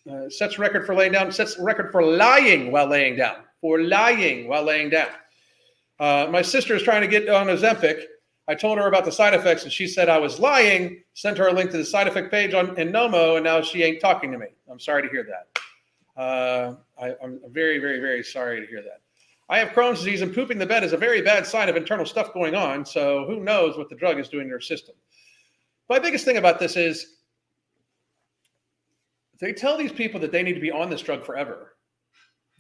uh, 0.10 0.28
sets 0.30 0.58
record 0.58 0.88
for 0.88 0.96
laying 0.96 1.12
down, 1.12 1.32
sets 1.32 1.60
record 1.60 1.92
for 1.92 2.02
lying 2.02 2.72
while 2.72 2.88
laying 2.88 3.16
down, 3.16 3.36
for 3.62 3.80
lying 3.84 4.48
while 4.48 4.64
laying 4.64 4.90
down. 4.90 5.10
Uh, 6.00 6.28
my 6.32 6.42
sister 6.42 6.76
is 6.76 6.82
trying 6.82 7.02
to 7.02 7.08
get 7.08 7.30
on 7.30 7.46
Ozempic. 7.46 8.06
I 8.50 8.56
told 8.56 8.80
her 8.80 8.88
about 8.88 9.06
the 9.06 9.12
side 9.12 9.36
effects, 9.36 9.64
and 9.64 9.72
she 9.72 9.88
said 9.88 10.10
I 10.10 10.18
was 10.18 10.40
lying. 10.40 11.04
Sent 11.14 11.38
her 11.38 11.50
a 11.50 11.54
link 11.54 11.70
to 11.70 11.78
the 11.78 11.86
side 11.86 12.08
effect 12.08 12.32
page 12.32 12.56
on 12.56 12.76
in 12.80 12.92
Nomo, 12.92 13.36
and 13.36 13.44
now 13.44 13.62
she 13.62 13.84
ain't 13.84 14.02
talking 14.02 14.32
to 14.32 14.40
me. 14.40 14.48
I'm 14.68 14.80
sorry 14.80 15.04
to 15.04 15.10
hear 15.10 15.24
that. 15.26 16.20
Uh, 16.20 16.76
I, 17.00 17.14
I'm 17.24 17.40
very, 17.52 17.78
very, 17.78 18.00
very 18.00 18.24
sorry 18.24 18.60
to 18.60 18.66
hear 18.66 18.82
that. 18.82 19.02
I 19.50 19.60
have 19.60 19.70
Crohn's 19.70 20.00
disease, 20.00 20.24
and 20.24 20.34
pooping 20.34 20.58
the 20.58 20.66
bed 20.66 20.84
is 20.84 20.94
a 20.94 20.98
very 20.98 21.22
bad 21.22 21.46
sign 21.46 21.70
of 21.70 21.76
internal 21.76 22.08
stuff 22.08 22.34
going 22.34 22.56
on. 22.56 22.84
So 22.84 23.26
who 23.28 23.40
knows 23.40 23.78
what 23.78 23.88
the 23.88 23.96
drug 23.96 24.18
is 24.18 24.30
doing 24.30 24.46
to 24.46 24.50
your 24.50 24.62
system? 24.62 24.96
My 25.88 26.00
biggest 26.00 26.26
thing 26.26 26.38
about 26.38 26.60
this 26.60 26.76
is 26.76 27.18
they 29.40 29.54
tell 29.54 29.78
these 29.78 29.92
people 29.92 30.20
that 30.22 30.32
they 30.32 30.42
need 30.42 30.54
to 30.54 30.60
be 30.60 30.72
on 30.72 30.90
this 30.90 31.02
drug 31.02 31.24
forever. 31.24 31.76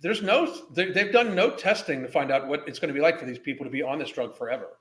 There's 0.01 0.21
no, 0.21 0.56
they, 0.71 0.92
they've 0.92 1.11
done 1.11 1.33
no 1.33 1.49
testing 1.49 2.04
to 2.04 2.07
find 2.07 2.31
out 2.31 2.47
what 2.47 2.68
it's 2.68 2.78
going 2.78 2.90
to 2.90 2.94
be 2.94 3.02
like 3.02 3.19
for 3.19 3.25
these 3.25 3.40
people 3.40 3.66
to 3.66 3.71
be 3.71 3.81
on 3.81 3.97
this 3.97 4.11
drug 4.11 4.37
forever. 4.37 4.79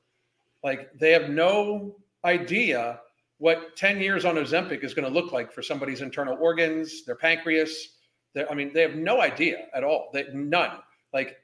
Like 0.63 0.91
they 0.99 1.13
have 1.13 1.31
no 1.31 1.97
idea 2.25 3.01
what 3.39 3.77
10 3.77 4.01
years 4.01 4.25
on 4.25 4.35
Ozempic 4.35 4.83
is 4.83 4.95
going 4.95 5.07
to 5.07 5.15
look 5.15 5.33
like 5.33 5.53
for 5.53 5.63
somebody's 5.63 6.01
internal 6.01 6.37
organs, 6.41 7.05
their 7.05 7.15
pancreas. 7.15 7.97
Their, 8.35 8.51
I 8.51 8.55
mean, 8.55 8.73
they 8.73 8.83
have 8.83 8.97
no 8.97 9.21
idea 9.21 9.67
at 9.75 9.85
all. 9.85 10.11
They, 10.13 10.27
none. 10.35 10.79
Like 11.13 11.37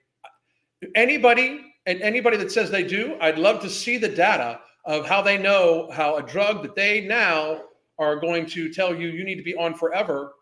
anybody 0.94 1.60
and 1.86 2.00
anybody 2.02 2.36
that 2.38 2.50
says 2.50 2.70
they 2.70 2.84
do, 2.84 3.16
I'd 3.20 3.38
love 3.38 3.60
to 3.60 3.70
see 3.70 3.96
the 3.96 4.08
data 4.08 4.60
of 4.84 5.06
how 5.06 5.22
they 5.22 5.38
know 5.38 5.88
how 5.92 6.16
a 6.16 6.22
drug 6.22 6.62
that 6.62 6.74
they 6.74 7.02
now 7.02 7.62
are 7.98 8.16
going 8.16 8.46
to 8.46 8.72
tell 8.72 8.94
you 8.94 9.08
you 9.08 9.24
need 9.24 9.36
to 9.36 9.42
be 9.42 9.54
on 9.54 9.74
forever 9.74 10.32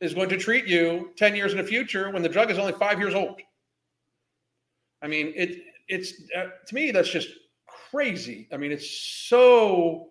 is 0.00 0.14
going 0.14 0.28
to 0.28 0.36
treat 0.36 0.66
you 0.66 1.10
10 1.16 1.34
years 1.34 1.52
in 1.52 1.58
the 1.58 1.64
future 1.64 2.10
when 2.10 2.22
the 2.22 2.28
drug 2.28 2.50
is 2.50 2.58
only 2.58 2.72
five 2.72 2.98
years 2.98 3.14
old. 3.14 3.40
I 5.02 5.08
mean, 5.08 5.32
it 5.34 5.62
it's 5.90 6.14
uh, 6.36 6.46
to 6.66 6.74
me 6.74 6.90
that's 6.90 7.10
just 7.10 7.28
crazy. 7.90 8.48
I 8.52 8.56
mean, 8.56 8.72
it's 8.72 8.90
so 9.28 10.08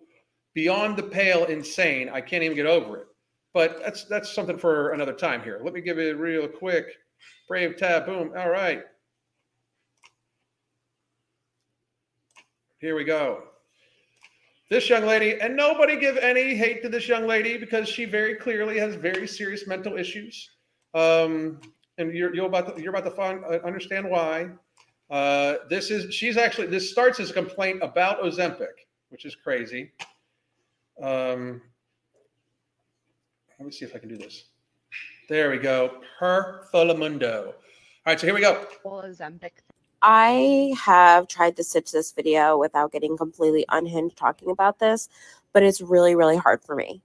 beyond 0.54 0.96
the 0.96 1.02
pale 1.02 1.44
insane. 1.46 2.08
I 2.08 2.20
can't 2.20 2.42
even 2.42 2.56
get 2.56 2.66
over 2.66 2.98
it. 2.98 3.06
But 3.52 3.80
that's 3.82 4.04
that's 4.04 4.32
something 4.32 4.58
for 4.58 4.92
another 4.92 5.12
time 5.12 5.42
here. 5.42 5.60
Let 5.62 5.72
me 5.74 5.80
give 5.80 5.98
it 5.98 6.16
real 6.16 6.46
quick. 6.46 6.86
Brave 7.48 7.76
tab, 7.76 8.06
boom. 8.06 8.32
All 8.36 8.50
right. 8.50 8.82
Here 12.78 12.94
we 12.94 13.04
go 13.04 13.42
this 14.70 14.88
young 14.88 15.04
lady, 15.04 15.38
and 15.40 15.56
nobody 15.56 15.98
give 15.98 16.16
any 16.16 16.54
hate 16.54 16.80
to 16.82 16.88
this 16.88 17.08
young 17.08 17.26
lady 17.26 17.58
because 17.58 17.88
she 17.88 18.04
very 18.04 18.36
clearly 18.36 18.78
has 18.78 18.94
very 18.94 19.26
serious 19.26 19.66
mental 19.66 19.98
issues. 19.98 20.48
Um, 20.94 21.60
and 21.98 22.14
you're, 22.14 22.34
you're 22.34 22.46
about 22.46 22.76
to, 22.76 22.80
you're 22.80 22.94
about 22.94 23.04
to 23.04 23.10
find 23.10 23.44
uh, 23.44 23.58
understand 23.64 24.08
why. 24.08 24.48
Uh, 25.10 25.56
this 25.68 25.90
is 25.90 26.14
she's 26.14 26.36
actually 26.36 26.68
this 26.68 26.90
starts 26.90 27.18
as 27.20 27.30
a 27.30 27.34
complaint 27.34 27.80
about 27.82 28.22
Ozempic, 28.22 28.86
which 29.08 29.24
is 29.24 29.34
crazy. 29.34 29.92
Um, 31.02 31.62
let 33.58 33.66
me 33.66 33.72
see 33.72 33.84
if 33.84 33.94
I 33.96 33.98
can 33.98 34.08
do 34.08 34.16
this. 34.18 34.44
There 35.28 35.50
we 35.50 35.58
go. 35.58 36.00
Per 36.18 36.66
Folamundo. 36.72 37.46
All 37.48 37.54
right, 38.06 38.18
so 38.20 38.26
here 38.26 38.34
we 38.34 38.40
go. 38.40 38.66
Ozempic 38.84 39.50
I 40.02 40.74
have 40.82 41.28
tried 41.28 41.56
to 41.56 41.64
stitch 41.64 41.92
this 41.92 42.12
video 42.12 42.56
without 42.58 42.92
getting 42.92 43.16
completely 43.18 43.66
unhinged 43.68 44.16
talking 44.16 44.50
about 44.50 44.78
this, 44.78 45.08
but 45.52 45.62
it's 45.62 45.80
really, 45.80 46.14
really 46.14 46.36
hard 46.38 46.62
for 46.64 46.74
me. 46.74 47.02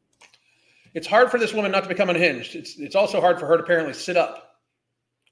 it's 0.94 1.08
hard 1.08 1.30
for 1.30 1.38
this 1.38 1.54
woman 1.54 1.72
not 1.72 1.84
to 1.84 1.90
become 1.90 2.10
unhinged. 2.10 2.56
It's 2.56 2.78
it's 2.80 2.96
also 2.96 3.20
hard 3.22 3.40
for 3.40 3.48
her 3.48 3.58
to 3.58 3.64
apparently 3.64 3.94
sit 3.94 4.16
up. 4.18 4.62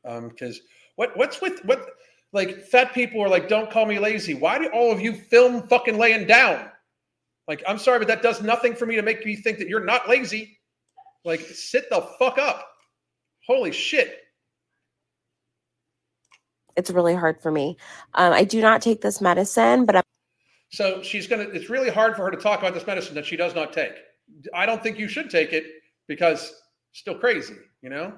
Um, 0.05 0.29
because 0.29 0.61
what 0.95 1.15
what's 1.17 1.41
with 1.41 1.63
what 1.65 1.87
like 2.33 2.65
fat 2.65 2.93
people 2.93 3.21
are 3.21 3.29
like, 3.29 3.47
don't 3.47 3.69
call 3.69 3.85
me 3.85 3.99
lazy. 3.99 4.33
Why 4.33 4.57
do 4.57 4.67
all 4.73 4.91
of 4.91 4.99
you 4.99 5.13
film 5.13 5.61
fucking 5.67 5.97
laying 5.97 6.25
down? 6.25 6.69
Like, 7.47 7.63
I'm 7.67 7.77
sorry, 7.77 7.99
but 7.99 8.07
that 8.07 8.23
does 8.23 8.41
nothing 8.41 8.73
for 8.73 8.85
me 8.85 8.95
to 8.95 9.01
make 9.01 9.25
me 9.25 9.35
think 9.35 9.59
that 9.59 9.67
you're 9.67 9.85
not 9.85 10.09
lazy. 10.09 10.59
Like, 11.23 11.41
sit 11.41 11.89
the 11.89 12.01
fuck 12.17 12.37
up. 12.37 12.67
Holy 13.45 13.71
shit. 13.71 14.19
It's 16.75 16.89
really 16.89 17.13
hard 17.13 17.39
for 17.39 17.51
me. 17.51 17.77
Um, 18.15 18.33
I 18.33 18.43
do 18.45 18.61
not 18.61 18.81
take 18.81 19.01
this 19.01 19.21
medicine, 19.21 19.85
but 19.85 19.97
I'm 19.97 20.03
So 20.71 21.03
she's 21.03 21.27
gonna. 21.27 21.43
It's 21.43 21.69
really 21.69 21.91
hard 21.91 22.15
for 22.15 22.23
her 22.23 22.31
to 22.31 22.37
talk 22.37 22.59
about 22.59 22.73
this 22.73 22.87
medicine 22.87 23.13
that 23.13 23.27
she 23.27 23.37
does 23.37 23.53
not 23.53 23.73
take. 23.73 23.93
I 24.55 24.65
don't 24.65 24.81
think 24.81 24.97
you 24.97 25.07
should 25.07 25.29
take 25.29 25.53
it 25.53 25.65
because 26.07 26.51
still 26.93 27.15
crazy. 27.15 27.53
You 27.83 27.91
know. 27.91 28.13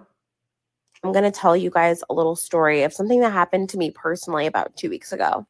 I'm 1.06 1.12
going 1.12 1.24
to 1.24 1.32
tell 1.32 1.56
you 1.56 1.70
guys 1.70 2.04
a 2.10 2.14
little 2.16 2.36
story 2.36 2.82
of 2.82 2.92
something 2.92 3.20
that 3.20 3.32
happened 3.32 3.70
to 3.70 3.78
me 3.78 3.92
personally 3.92 4.48
about 4.48 4.76
two 4.76 4.90
weeks 4.90 5.14
ago. 5.14 5.46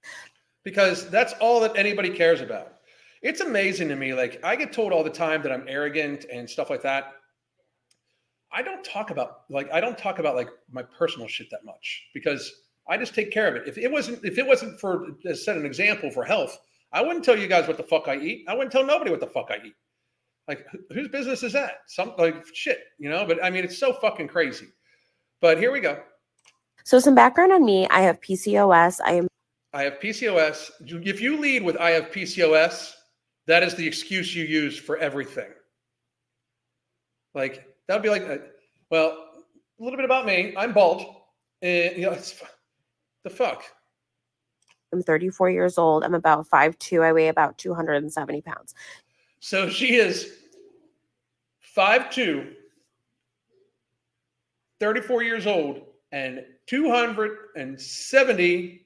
because 0.66 1.10
that's 1.10 1.32
all 1.40 1.62
that 1.62 1.78
anybody 1.78 2.10
cares 2.10 2.42
about. 2.42 2.74
It's 3.22 3.40
amazing 3.40 3.88
to 3.88 3.96
me. 3.96 4.14
Like 4.14 4.44
I 4.44 4.56
get 4.58 4.74
told 4.74 4.92
all 4.92 5.04
the 5.04 5.10
time 5.10 5.42
that 5.44 5.52
I'm 5.52 5.64
arrogant 5.68 6.26
and 6.32 6.50
stuff 6.50 6.70
like 6.70 6.82
that. 6.82 7.14
I 8.52 8.62
don't 8.62 8.84
talk 8.84 9.10
about 9.12 9.42
like 9.50 9.72
I 9.72 9.80
don't 9.80 9.98
talk 9.98 10.20
about 10.20 10.36
like 10.36 10.50
my 10.72 10.84
personal 10.84 11.28
shit 11.28 11.50
that 11.52 11.64
much 11.66 12.04
because 12.14 12.52
I 12.88 12.98
just 12.98 13.16
take 13.16 13.32
care 13.32 13.48
of 13.48 13.56
it. 13.56 13.68
If 13.68 13.78
it 13.78 13.92
wasn't 13.92 14.24
if 14.26 14.38
it 14.38 14.46
wasn't 14.46 14.80
for 14.80 15.08
to 15.24 15.36
set 15.36 15.56
an 15.58 15.66
example 15.66 16.12
for 16.12 16.24
health, 16.24 16.60
I 16.92 17.02
wouldn't 17.02 17.24
tell 17.24 17.38
you 17.38 17.48
guys 17.48 17.68
what 17.68 17.78
the 17.78 17.84
fuck 17.84 18.08
I 18.08 18.18
eat. 18.18 18.46
I 18.48 18.54
wouldn't 18.54 18.72
tell 18.72 18.86
nobody 18.86 19.10
what 19.12 19.20
the 19.22 19.28
fuck 19.28 19.50
I 19.50 19.66
eat. 19.66 19.76
Like 20.48 20.66
wh- 20.68 20.94
whose 20.94 21.08
business 21.08 21.44
is 21.44 21.54
that? 21.54 21.80
Some 21.88 22.14
like 22.18 22.46
shit, 22.54 22.80
you 23.00 23.10
know. 23.10 23.26
But 23.26 23.44
I 23.44 23.50
mean, 23.50 23.64
it's 23.64 23.78
so 23.78 23.94
fucking 23.94 24.28
crazy. 24.28 24.68
But 25.42 25.58
here 25.58 25.72
we 25.72 25.80
go. 25.80 26.02
So, 26.84 27.00
some 27.00 27.16
background 27.16 27.52
on 27.52 27.66
me 27.66 27.88
I 27.90 28.02
have 28.02 28.22
PCOS. 28.22 29.00
I 29.04 29.14
am 29.14 29.28
I 29.74 29.84
have 29.84 30.00
PCOS. 30.00 30.72
If 30.86 31.20
you 31.20 31.38
lead 31.38 31.64
with 31.64 31.78
I 31.78 31.92
have 31.92 32.06
PCOS, 32.12 32.94
that 33.48 33.64
is 33.64 33.76
the 33.76 33.86
excuse 33.86 34.36
you 34.36 34.46
use 34.46 34.78
for 34.78 34.98
everything. 34.98 35.50
Like 37.34 37.66
that 37.88 37.96
would 37.96 38.04
be 38.04 38.10
like, 38.10 38.24
uh, 38.24 38.38
well, 38.90 39.30
a 39.80 39.84
little 39.84 39.98
bit 39.98 40.06
about 40.06 40.26
me. 40.26 40.54
I'm 40.58 40.74
bald, 40.74 41.06
and 41.62 41.96
you 41.98 42.04
know, 42.04 42.12
it's 42.12 42.42
the 43.24 43.30
fuck. 43.30 43.64
I'm 44.94 45.04
34 45.04 45.50
years 45.50 45.78
old. 45.78 46.04
I'm 46.04 46.14
about 46.14 46.48
5'2. 46.48 47.04
I 47.04 47.12
weigh 47.12 47.28
about 47.28 47.58
270 47.58 48.42
pounds. 48.42 48.74
So 49.42 49.70
she 49.70 49.96
is 49.96 50.32
5'2", 51.76 52.54
34 54.86 55.24
years 55.24 55.48
old, 55.48 55.82
and 56.12 56.46
270 56.68 58.82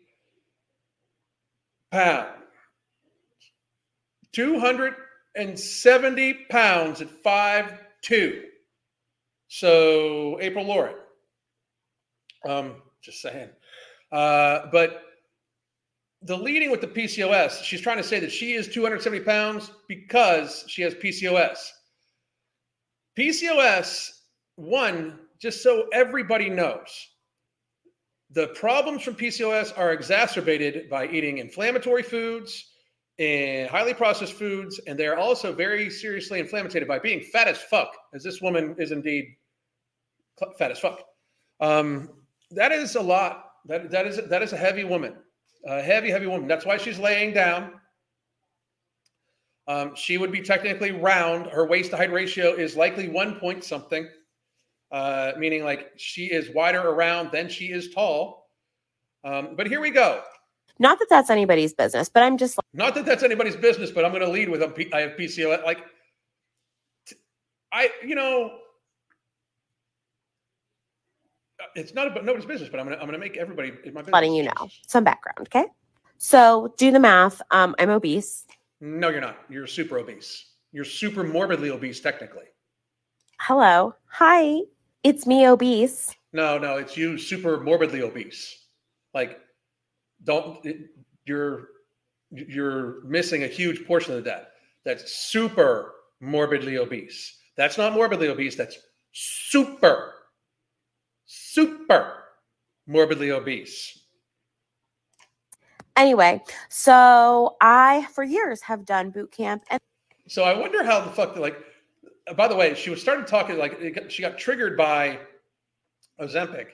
pounds. 1.91 2.29
270 4.31 6.33
pounds 6.49 7.01
at 7.01 7.09
5'2". 7.21 8.43
So 9.49 10.39
April 10.39 10.65
Lauren. 10.65 10.95
Um, 12.47 12.75
just 13.01 13.21
saying. 13.21 13.49
Uh, 14.09 14.67
but 14.71 15.01
the 16.21 16.37
leading 16.37 16.71
with 16.71 16.79
the 16.79 16.87
PCOS, 16.87 17.61
she's 17.61 17.81
trying 17.81 17.97
to 17.97 18.03
say 18.03 18.21
that 18.21 18.31
she 18.31 18.53
is 18.53 18.69
270 18.69 19.19
pounds 19.25 19.69
because 19.89 20.63
she 20.69 20.81
has 20.81 20.95
PCOS. 20.95 21.57
PCOS, 23.17 24.11
one, 24.55 25.19
just 25.39 25.63
so 25.63 25.87
everybody 25.93 26.49
knows, 26.49 27.07
the 28.31 28.47
problems 28.49 29.01
from 29.01 29.15
PCOS 29.15 29.77
are 29.77 29.91
exacerbated 29.91 30.89
by 30.89 31.07
eating 31.07 31.39
inflammatory 31.39 32.03
foods 32.03 32.65
and 33.17 33.69
highly 33.69 33.93
processed 33.93 34.33
foods, 34.33 34.79
and 34.87 34.97
they're 34.97 35.17
also 35.17 35.51
very 35.51 35.89
seriously 35.89 36.39
inflamed 36.39 36.87
by 36.87 36.99
being 36.99 37.21
fat 37.21 37.47
as 37.47 37.57
fuck, 37.57 37.93
as 38.13 38.23
this 38.23 38.41
woman 38.41 38.75
is 38.77 38.91
indeed 38.91 39.35
fat 40.57 40.71
as 40.71 40.79
fuck. 40.79 41.03
Um, 41.59 42.09
that 42.51 42.71
is 42.71 42.95
a 42.95 43.01
lot. 43.01 43.45
That 43.65 43.91
that 43.91 44.07
is 44.07 44.17
that 44.29 44.41
is 44.41 44.53
a 44.53 44.57
heavy 44.57 44.85
woman, 44.85 45.15
a 45.65 45.81
heavy 45.81 46.09
heavy 46.09 46.27
woman. 46.27 46.47
That's 46.47 46.65
why 46.65 46.77
she's 46.77 46.97
laying 46.97 47.33
down. 47.33 47.73
Um, 49.67 49.95
she 49.95 50.17
would 50.17 50.31
be 50.31 50.41
technically 50.41 50.91
round. 50.91 51.47
Her 51.47 51.67
waist 51.67 51.91
to 51.91 51.97
height 51.97 52.11
ratio 52.11 52.53
is 52.53 52.75
likely 52.77 53.09
one 53.09 53.35
point 53.39 53.63
something, 53.63 54.07
uh, 54.91 55.33
meaning 55.37 55.63
like 55.63 55.91
she 55.97 56.25
is 56.25 56.49
wider 56.49 56.81
around 56.81 57.31
than 57.31 57.49
she 57.49 57.67
is 57.67 57.93
tall. 57.93 58.49
Um, 59.23 59.55
but 59.55 59.67
here 59.67 59.81
we 59.81 59.91
go. 59.91 60.21
Not 60.79 60.97
that 60.99 61.07
that's 61.09 61.29
anybody's 61.29 61.73
business, 61.73 62.07
but 62.07 62.23
I'm 62.23 62.37
just 62.37 62.57
like, 62.57 62.65
Not 62.73 62.95
that 62.95 63.05
that's 63.05 63.21
anybody's 63.23 63.55
business, 63.57 63.91
but 63.91 64.05
I'm 64.05 64.11
going 64.11 64.23
to 64.23 64.29
lead 64.29 64.47
with 64.49 64.61
a 64.63 64.69
P- 64.69 64.91
I 64.93 65.01
have 65.01 65.11
PCOS. 65.11 65.63
Like, 65.65 65.79
t- 67.05 67.17
I 67.73 67.89
you 68.05 68.15
know, 68.15 68.51
uh, 71.61 71.65
it's 71.75 71.93
not 71.93 72.07
about 72.07 72.23
nobody's 72.23 72.45
business, 72.47 72.69
but 72.69 72.79
I'm 72.79 72.85
going 72.85 72.97
to 72.97 73.01
I'm 73.03 73.09
going 73.09 73.19
to 73.19 73.25
make 73.25 73.35
everybody 73.35 73.73
in 73.83 73.93
my 73.93 74.01
business. 74.01 74.13
letting 74.13 74.33
you 74.33 74.43
know 74.43 74.69
some 74.87 75.03
background. 75.03 75.49
Okay. 75.53 75.65
So, 76.17 76.73
do 76.77 76.91
the 76.91 76.99
math. 76.99 77.41
Um, 77.51 77.75
I'm 77.79 77.89
obese. 77.89 78.45
No, 78.81 79.09
you're 79.09 79.21
not. 79.21 79.37
You're 79.49 79.67
super 79.67 79.97
obese. 79.99 80.45
You're 80.71 80.85
super 80.85 81.23
morbidly 81.23 81.69
obese, 81.71 81.99
technically. 82.01 82.43
Hello. 83.39 83.95
Hi. 84.11 84.59
It's 85.03 85.25
me, 85.25 85.47
obese. 85.47 86.15
No, 86.33 86.57
no, 86.57 86.77
it's 86.77 86.97
you 86.97 87.17
super 87.17 87.59
morbidly 87.59 88.01
obese. 88.01 88.65
Like, 89.13 89.39
don't 90.23 90.63
it, 90.65 90.89
you're 91.25 91.69
you're 92.31 93.03
missing 93.05 93.43
a 93.43 93.47
huge 93.47 93.85
portion 93.87 94.13
of 94.13 94.23
that. 94.25 94.51
That's 94.85 95.13
super 95.13 95.93
morbidly 96.19 96.77
obese. 96.77 97.37
That's 97.55 97.77
not 97.77 97.93
morbidly 97.93 98.27
obese. 98.27 98.55
That's 98.55 98.77
super, 99.11 100.13
super 101.25 102.23
morbidly 102.87 103.31
obese. 103.31 103.99
Anyway, 105.95 106.41
so 106.69 107.57
I, 107.59 108.07
for 108.13 108.23
years, 108.23 108.61
have 108.61 108.85
done 108.85 109.09
boot 109.09 109.31
camp 109.31 109.63
and 109.69 109.81
So 110.27 110.43
I 110.43 110.57
wonder 110.57 110.83
how 110.83 111.01
the 111.01 111.11
fuck 111.11 111.35
like. 111.35 111.57
By 112.35 112.47
the 112.47 112.55
way, 112.55 112.73
she 112.75 112.89
was 112.89 113.01
started 113.01 113.27
talking 113.27 113.57
like 113.57 113.73
it 113.79 113.91
got- 113.91 114.11
she 114.11 114.21
got 114.21 114.37
triggered 114.37 114.77
by 114.77 115.19
Ozempic, 116.19 116.67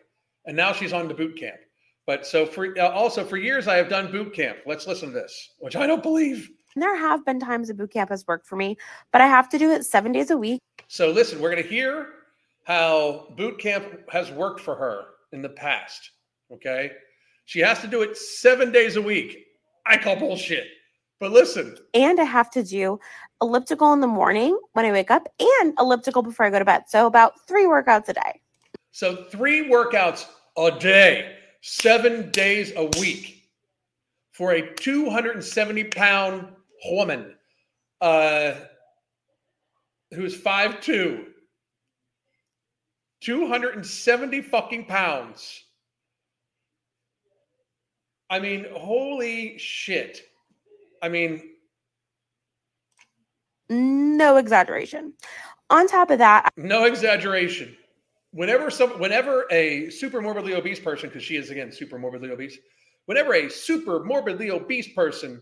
and 0.46 0.56
now 0.56 0.74
she's 0.74 0.94
on 0.94 1.08
the 1.08 1.14
boot 1.14 1.38
camp. 1.38 1.58
But 2.08 2.26
so 2.26 2.46
for 2.46 2.78
uh, 2.78 2.90
also 2.90 3.24
for 3.24 3.38
years 3.38 3.68
I 3.68 3.78
have 3.78 3.90
done 3.90 4.12
boot 4.12 4.34
camp. 4.34 4.60
Let's 4.66 4.86
listen 4.88 5.10
to 5.10 5.14
this, 5.16 5.52
which 5.60 5.76
I 5.76 5.88
don't 5.88 6.04
believe. 6.04 6.50
there 6.76 6.96
have 6.98 7.26
been 7.26 7.40
times 7.40 7.68
that 7.70 7.78
boot 7.78 7.92
camp 7.92 8.10
has 8.10 8.26
worked 8.28 8.48
for 8.48 8.56
me, 8.58 8.78
but 9.12 9.22
I 9.22 9.28
have 9.28 9.50
to 9.50 9.58
do 9.58 9.72
it 9.72 9.86
seven 9.86 10.12
days 10.12 10.30
a 10.30 10.38
week. 10.38 10.62
So 10.88 11.10
listen, 11.10 11.40
we're 11.40 11.52
going 11.52 11.64
to 11.64 11.70
hear 11.70 12.10
how 12.66 13.28
boot 13.38 13.58
camp 13.60 14.10
has 14.12 14.32
worked 14.32 14.60
for 14.62 14.76
her 14.76 15.04
in 15.32 15.42
the 15.42 15.50
past. 15.50 16.12
Okay, 16.52 16.92
she 17.46 17.60
has 17.60 17.80
to 17.82 17.88
do 17.88 18.02
it 18.02 18.18
seven 18.18 18.72
days 18.72 18.98
a 18.98 19.02
week. 19.02 19.46
I 19.86 19.98
call 19.98 20.16
bullshit. 20.16 20.66
But 21.20 21.32
listen, 21.32 21.78
And 21.94 22.20
I 22.20 22.26
have 22.26 22.52
to 22.52 22.62
do 22.62 23.00
elliptical 23.42 23.94
in 23.94 24.00
the 24.00 24.08
morning 24.08 24.58
when 24.74 24.86
I 24.86 24.92
wake 24.92 25.12
up 25.12 25.28
and 25.40 25.74
elliptical 25.80 26.22
before 26.22 26.46
I 26.46 26.50
go 26.50 26.60
to 26.60 26.66
bed. 26.66 26.84
So, 26.88 27.08
about 27.08 27.34
three 27.48 27.66
workouts 27.66 28.10
a 28.10 28.14
day. 28.14 28.42
So 28.96 29.26
three 29.26 29.70
workouts 29.70 30.26
a 30.58 30.72
day, 30.72 31.36
seven 31.60 32.32
days 32.32 32.72
a 32.78 32.86
week 32.98 33.50
for 34.32 34.54
a 34.54 34.74
270 34.76 35.84
pound 35.84 36.48
woman 36.86 37.36
uh, 38.00 38.54
who's 40.14 40.42
5'2, 40.42 41.26
270 43.20 44.42
fucking 44.44 44.86
pounds. 44.86 45.66
I 48.30 48.40
mean, 48.40 48.66
holy 48.74 49.58
shit. 49.58 50.22
I 51.02 51.10
mean, 51.10 51.55
No 53.70 54.38
exaggeration. 54.38 55.14
On 55.70 55.88
top 55.88 56.12
of 56.12 56.20
that, 56.20 56.52
no 56.58 56.86
exaggeration. 56.86 57.76
Whenever 58.32 58.70
some, 58.70 59.00
whenever 59.00 59.46
a 59.52 59.90
super 59.90 60.22
morbidly 60.22 60.54
obese 60.54 60.80
person, 60.80 61.10
because 61.10 61.24
she 61.24 61.38
is 61.38 61.50
again 61.50 61.72
super 61.72 61.98
morbidly 61.98 62.30
obese, 62.30 62.58
whenever 63.06 63.34
a 63.34 63.50
super 63.50 64.04
morbidly 64.04 64.52
obese 64.52 64.90
person 64.90 65.42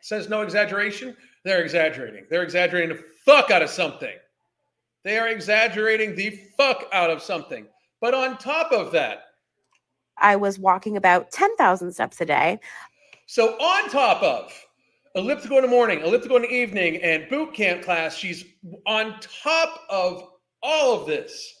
says 0.00 0.28
no 0.28 0.42
exaggeration, 0.42 1.16
they're 1.44 1.62
exaggerating. 1.62 2.26
They're 2.30 2.42
exaggerating 2.42 2.96
the 2.96 3.02
fuck 3.24 3.50
out 3.50 3.62
of 3.62 3.70
something. 3.70 4.14
They 5.02 5.18
are 5.18 5.28
exaggerating 5.28 6.14
the 6.14 6.30
fuck 6.56 6.84
out 6.92 7.10
of 7.10 7.22
something. 7.22 7.66
But 8.00 8.14
on 8.14 8.38
top 8.38 8.70
of 8.72 8.92
that, 8.92 9.24
I 10.18 10.36
was 10.36 10.58
walking 10.58 10.96
about 10.96 11.30
10,000 11.32 11.92
steps 11.92 12.20
a 12.20 12.24
day. 12.26 12.60
so 13.26 13.54
on 13.58 13.90
top 13.90 14.22
of 14.22 14.52
elliptical 15.14 15.58
in 15.58 15.62
the 15.62 15.68
morning, 15.68 16.00
elliptical 16.00 16.36
in 16.36 16.42
the 16.42 16.52
evening, 16.52 17.02
and 17.02 17.28
boot 17.28 17.54
camp 17.54 17.82
class. 17.82 18.16
She's 18.16 18.44
on 18.86 19.18
top 19.42 19.80
of 19.88 20.28
all 20.62 21.00
of 21.00 21.06
this. 21.06 21.54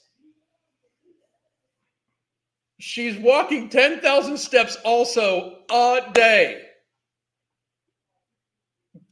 She's 2.80 3.16
walking 3.18 3.68
10,000 3.68 4.36
steps 4.36 4.76
also 4.84 5.58
a 5.70 6.02
day. 6.12 6.62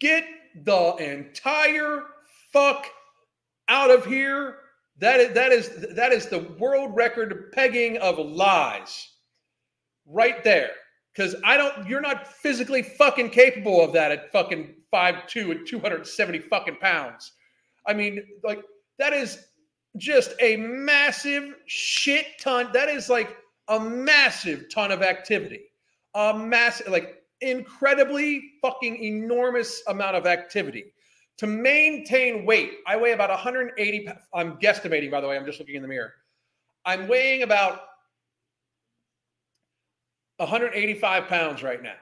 Get 0.00 0.24
the 0.64 0.96
entire 0.96 2.02
fuck 2.52 2.86
out 3.68 3.90
of 3.90 4.04
here. 4.04 4.56
That 4.98 5.20
is 5.20 5.32
that 5.34 5.52
is 5.52 5.86
that 5.94 6.12
is 6.12 6.26
the 6.26 6.40
world 6.58 6.94
record 6.94 7.50
pegging 7.52 7.96
of 7.98 8.18
lies. 8.18 9.08
Right 10.06 10.44
there. 10.44 10.72
Cuz 11.16 11.34
I 11.44 11.56
don't 11.56 11.86
you're 11.88 12.00
not 12.00 12.26
physically 12.26 12.82
fucking 12.82 13.30
capable 13.30 13.82
of 13.82 13.92
that 13.92 14.12
at 14.12 14.32
fucking 14.32 14.74
5'2 14.92 15.50
and 15.50 15.66
270 15.66 16.38
fucking 16.40 16.76
pounds. 16.76 17.32
I 17.86 17.94
mean, 17.94 18.24
like 18.42 18.62
that 18.98 19.12
is 19.12 19.46
just 19.96 20.34
a 20.40 20.56
massive 20.56 21.54
shit 21.66 22.26
ton. 22.40 22.70
That 22.72 22.88
is 22.88 23.08
like 23.08 23.36
a 23.68 23.78
massive 23.78 24.66
ton 24.72 24.90
of 24.90 25.02
activity. 25.02 25.60
A 26.14 26.36
massive 26.36 26.88
like 26.88 27.22
incredibly 27.40 28.52
fucking 28.62 29.02
enormous 29.02 29.82
amount 29.88 30.16
of 30.16 30.26
activity 30.26 30.92
to 31.38 31.46
maintain 31.46 32.44
weight. 32.44 32.74
I 32.86 32.96
weigh 32.96 33.12
about 33.12 33.30
180. 33.30 34.08
I'm 34.34 34.58
guesstimating, 34.58 35.10
by 35.10 35.20
the 35.20 35.28
way. 35.28 35.36
I'm 35.36 35.46
just 35.46 35.58
looking 35.58 35.74
in 35.74 35.82
the 35.82 35.88
mirror. 35.88 36.12
I'm 36.84 37.08
weighing 37.08 37.42
about 37.42 37.80
185 40.36 41.28
pounds 41.28 41.62
right 41.62 41.82
now, 41.82 41.94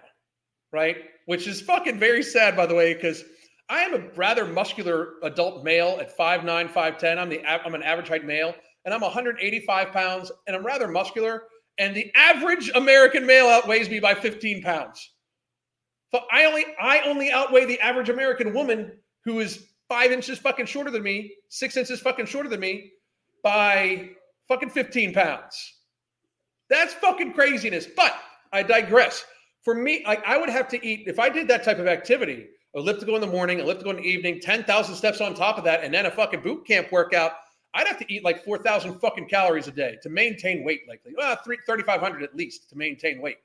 right? 0.73 0.97
Which 1.27 1.47
is 1.47 1.61
fucking 1.61 1.99
very 1.99 2.23
sad, 2.23 2.57
by 2.57 2.67
the 2.67 2.75
way, 2.75 2.95
because 2.95 3.25
I 3.69 3.81
am 3.83 3.95
a 3.95 4.09
rather 4.17 4.45
muscular 4.45 5.15
adult 5.23 5.65
male 5.65 5.99
at 6.01 6.17
5'9, 6.17 6.73
5'10. 6.73 7.19
I'm 7.19 7.29
the 7.29 7.45
I'm 7.47 7.75
an 7.75 7.83
average 7.83 8.09
height 8.09 8.25
male, 8.25 8.55
and 8.85 8.93
I'm 8.93 9.01
185 9.01 9.93
pounds, 9.93 10.33
and 10.47 10.57
I'm 10.57 10.67
rather 10.67 10.89
muscular. 10.89 11.45
And 11.79 11.95
the 11.95 12.13
average 12.15 12.71
American 12.75 13.25
male 13.25 13.47
outweighs 13.47 13.89
me 13.89 14.01
by 14.01 14.15
15 14.15 14.63
pounds. 14.63 15.13
So 16.13 16.21
I 16.33 16.45
only 16.45 16.65
I 16.81 17.01
only 17.01 17.31
outweigh 17.31 17.65
the 17.65 17.81
average 17.81 18.09
American 18.09 18.53
woman 18.53 18.93
who 19.25 19.39
is 19.41 19.69
five 19.89 20.11
inches 20.11 20.39
fucking 20.39 20.67
shorter 20.67 20.91
than 20.91 21.03
me, 21.03 21.35
six 21.49 21.77
inches 21.77 22.01
fucking 22.01 22.27
shorter 22.27 22.49
than 22.49 22.61
me 22.61 22.93
by 23.43 24.11
fucking 24.49 24.71
15 24.71 25.15
pounds. 25.15 25.80
That's 26.71 26.95
fucking 26.95 27.35
craziness. 27.35 27.87
But 27.95 28.15
I 28.53 28.63
digress. 28.63 29.25
For 29.63 29.75
me, 29.75 30.03
like 30.07 30.25
I 30.27 30.39
would 30.39 30.49
have 30.49 30.69
to 30.69 30.87
eat 30.87 31.07
if 31.07 31.19
I 31.19 31.29
did 31.29 31.47
that 31.49 31.63
type 31.63 31.79
of 31.79 31.87
activity, 31.87 32.47
elliptical 32.75 33.15
in 33.17 33.21
the 33.21 33.27
morning, 33.27 33.59
elliptical 33.59 33.91
in 33.91 33.99
the 33.99 34.09
evening, 34.09 34.41
10,000 34.41 34.95
steps 34.95 35.21
on 35.21 35.35
top 35.35 35.59
of 35.59 35.65
that, 35.65 35.85
and 35.85 35.93
then 35.93 36.07
a 36.07 36.11
fucking 36.11 36.41
boot 36.41 36.67
camp 36.67 36.91
workout. 36.91 37.33
I'd 37.75 37.87
have 37.87 37.99
to 37.99 38.13
eat 38.13 38.25
like 38.25 38.43
4,000 38.43 38.99
fucking 38.99 39.29
calories 39.29 39.69
a 39.69 39.73
day 39.73 39.99
to 40.03 40.09
maintain 40.09 40.65
weight, 40.65 40.89
likely. 40.89 41.13
Well, 41.15 41.37
3,500 41.45 42.23
at 42.23 42.35
least 42.35 42.71
to 42.71 42.79
maintain 42.79 43.21
weight 43.21 43.37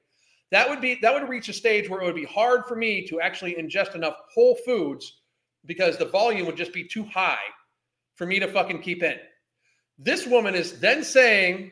that 0.52 0.70
would 0.70 0.82
be 0.82 0.98
that 1.02 1.14
would 1.14 1.28
reach 1.28 1.50
a 1.50 1.54
stage 1.54 1.90
where 1.90 2.02
it 2.02 2.06
would 2.06 2.16
be 2.16 2.26
hard 2.26 2.66
for 2.66 2.76
me 2.76 3.06
to 3.08 3.20
actually 3.20 3.56
ingest 3.56 3.96
enough 3.96 4.16
whole 4.34 4.56
foods 4.66 5.22
because 5.66 5.98
the 5.98 6.06
volume 6.06 6.46
would 6.46 6.58
just 6.58 6.74
be 6.74 6.84
too 6.84 7.04
high 7.04 7.44
for 8.16 8.26
me 8.26 8.40
to 8.40 8.48
fucking 8.48 8.82
keep 8.82 9.04
in. 9.04 9.18
This 9.98 10.28
woman 10.28 10.56
is 10.56 10.80
then 10.80 11.04
saying 11.04 11.72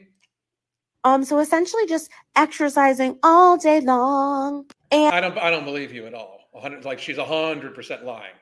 um 1.04 1.24
so 1.24 1.40
essentially 1.40 1.86
just 1.86 2.10
exercising 2.36 3.18
all 3.24 3.58
day 3.58 3.80
long 3.82 4.66
and 4.92 5.14
I 5.14 5.22
don't 5.22 5.38
I 5.38 5.50
don't 5.50 5.66
believe 5.66 5.94
you 5.94 6.06
at 6.06 6.14
all. 6.14 6.40
100 6.52 6.86
like 6.86 7.00
she's 7.00 7.18
a 7.18 7.24
100% 7.24 8.04
lying. 8.04 8.34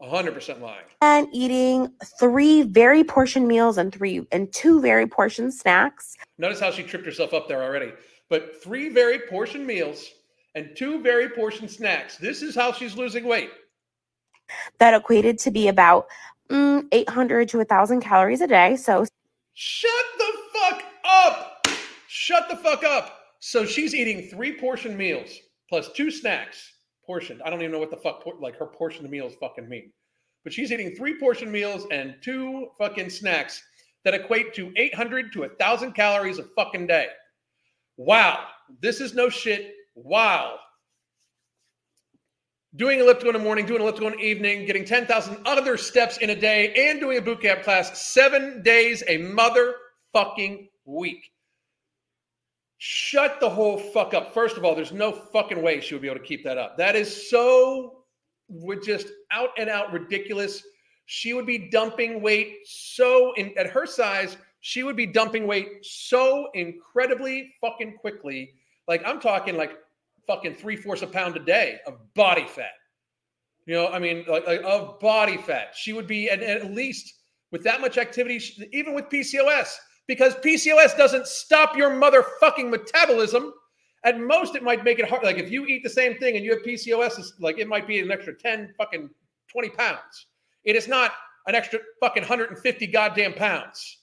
A 0.00 0.06
100% 0.06 0.60
lying. 0.60 0.84
And 1.00 1.26
eating 1.32 1.90
three 2.20 2.62
very 2.62 3.02
portion 3.02 3.46
meals 3.48 3.78
and 3.78 3.92
three 3.92 4.26
and 4.30 4.52
two 4.52 4.80
very 4.82 5.06
portion 5.06 5.50
snacks. 5.50 6.16
Notice 6.36 6.60
how 6.60 6.70
she 6.70 6.82
tripped 6.82 7.06
herself 7.06 7.32
up 7.32 7.48
there 7.48 7.62
already 7.62 7.92
but 8.28 8.62
three 8.62 8.88
very 8.88 9.18
portion 9.18 9.66
meals 9.66 10.10
and 10.54 10.70
two 10.76 11.02
very 11.02 11.28
portion 11.28 11.68
snacks. 11.68 12.16
This 12.16 12.42
is 12.42 12.54
how 12.54 12.72
she's 12.72 12.96
losing 12.96 13.24
weight. 13.24 13.50
That 14.78 14.94
equated 14.94 15.38
to 15.40 15.50
be 15.50 15.68
about 15.68 16.06
mm, 16.50 16.86
800 16.92 17.48
to 17.50 17.58
a 17.58 17.60
1,000 17.60 18.00
calories 18.00 18.40
a 18.40 18.46
day. 18.46 18.76
So 18.76 19.04
shut 19.54 20.04
the 20.18 20.32
fuck 20.52 20.82
up. 21.04 21.55
Shut 22.26 22.48
the 22.48 22.56
fuck 22.56 22.82
up. 22.82 23.20
So 23.38 23.64
she's 23.64 23.94
eating 23.94 24.26
three 24.26 24.58
portion 24.58 24.96
meals 24.96 25.30
plus 25.68 25.92
two 25.92 26.10
snacks 26.10 26.72
portioned. 27.06 27.40
I 27.44 27.50
don't 27.50 27.60
even 27.60 27.70
know 27.70 27.78
what 27.78 27.92
the 27.92 27.96
fuck 27.96 28.24
like 28.40 28.58
her 28.58 28.66
portion 28.66 29.04
of 29.04 29.12
meals 29.12 29.34
fucking 29.38 29.68
mean. 29.68 29.92
But 30.42 30.52
she's 30.52 30.72
eating 30.72 30.96
three 30.96 31.20
portion 31.20 31.52
meals 31.52 31.86
and 31.92 32.16
two 32.22 32.70
fucking 32.80 33.10
snacks 33.10 33.62
that 34.04 34.14
equate 34.14 34.54
to 34.54 34.72
800 34.74 35.32
to 35.34 35.40
1,000 35.42 35.92
calories 35.92 36.40
a 36.40 36.42
fucking 36.56 36.88
day. 36.88 37.06
Wow, 37.96 38.44
this 38.82 39.00
is 39.00 39.14
no 39.14 39.28
shit. 39.28 39.72
Wow. 39.94 40.56
Doing 42.74 42.98
elliptical 42.98 43.36
in 43.36 43.40
the 43.40 43.44
morning, 43.44 43.66
doing 43.66 43.82
elliptical 43.82 44.08
in 44.08 44.18
the 44.18 44.24
evening, 44.24 44.66
getting 44.66 44.84
10,000 44.84 45.46
other 45.46 45.76
steps 45.76 46.16
in 46.16 46.30
a 46.30 46.34
day, 46.34 46.74
and 46.88 46.98
doing 46.98 47.18
a 47.18 47.22
boot 47.22 47.40
camp 47.40 47.62
class 47.62 48.02
seven 48.02 48.62
days 48.64 49.04
a 49.06 49.18
motherfucking 49.18 50.70
week. 50.86 51.30
Shut 52.78 53.40
the 53.40 53.48
whole 53.48 53.78
fuck 53.78 54.12
up. 54.14 54.34
First 54.34 54.56
of 54.56 54.64
all, 54.64 54.74
there's 54.74 54.92
no 54.92 55.12
fucking 55.12 55.62
way 55.62 55.80
she 55.80 55.94
would 55.94 56.02
be 56.02 56.08
able 56.08 56.20
to 56.20 56.26
keep 56.26 56.44
that 56.44 56.58
up. 56.58 56.76
That 56.76 56.94
is 56.94 57.30
so, 57.30 58.04
would 58.48 58.82
just 58.82 59.08
out 59.30 59.50
and 59.58 59.70
out 59.70 59.92
ridiculous. 59.92 60.62
She 61.06 61.32
would 61.32 61.46
be 61.46 61.70
dumping 61.70 62.20
weight 62.20 62.58
so 62.64 63.32
in 63.34 63.56
at 63.56 63.68
her 63.68 63.86
size 63.86 64.36
she 64.66 64.82
would 64.82 64.96
be 64.96 65.06
dumping 65.06 65.46
weight 65.46 65.84
so 65.84 66.48
incredibly 66.54 67.54
fucking 67.60 67.96
quickly. 67.98 68.54
Like 68.88 69.00
I'm 69.06 69.20
talking 69.20 69.56
like 69.56 69.78
fucking 70.26 70.56
three 70.56 70.74
fourths 70.74 71.02
a 71.02 71.06
pound 71.06 71.36
a 71.36 71.38
day 71.38 71.78
of 71.86 71.94
body 72.14 72.48
fat. 72.48 72.72
You 73.66 73.74
know, 73.74 73.86
I 73.86 74.00
mean, 74.00 74.24
like, 74.26 74.44
like 74.44 74.62
of 74.64 74.98
body 74.98 75.36
fat. 75.36 75.74
She 75.76 75.92
would 75.92 76.08
be 76.08 76.28
at, 76.28 76.42
at 76.42 76.72
least 76.72 77.14
with 77.52 77.62
that 77.62 77.80
much 77.80 77.96
activity, 77.96 78.40
even 78.72 78.92
with 78.92 79.04
PCOS, 79.04 79.76
because 80.06 80.34
PCOS 80.36 80.96
doesn't 80.96 81.26
stop 81.26 81.76
your 81.76 81.90
motherfucking 81.90 82.70
metabolism. 82.70 83.52
At 84.04 84.20
most, 84.20 84.54
it 84.54 84.62
might 84.62 84.84
make 84.84 84.98
it 84.98 85.08
hard. 85.08 85.24
Like 85.24 85.38
if 85.38 85.50
you 85.50 85.66
eat 85.66 85.82
the 85.82 85.90
same 85.90 86.16
thing 86.18 86.36
and 86.36 86.44
you 86.44 86.52
have 86.52 86.62
PCOS, 86.62 87.32
like 87.40 87.58
it 87.58 87.68
might 87.68 87.86
be 87.86 87.98
an 87.98 88.10
extra 88.10 88.34
10 88.34 88.74
fucking 88.78 89.10
20 89.50 89.70
pounds. 89.70 90.26
It 90.64 90.76
is 90.76 90.86
not 90.86 91.12
an 91.46 91.54
extra 91.54 91.80
fucking 92.00 92.22
150 92.22 92.86
goddamn 92.88 93.34
pounds 93.34 93.98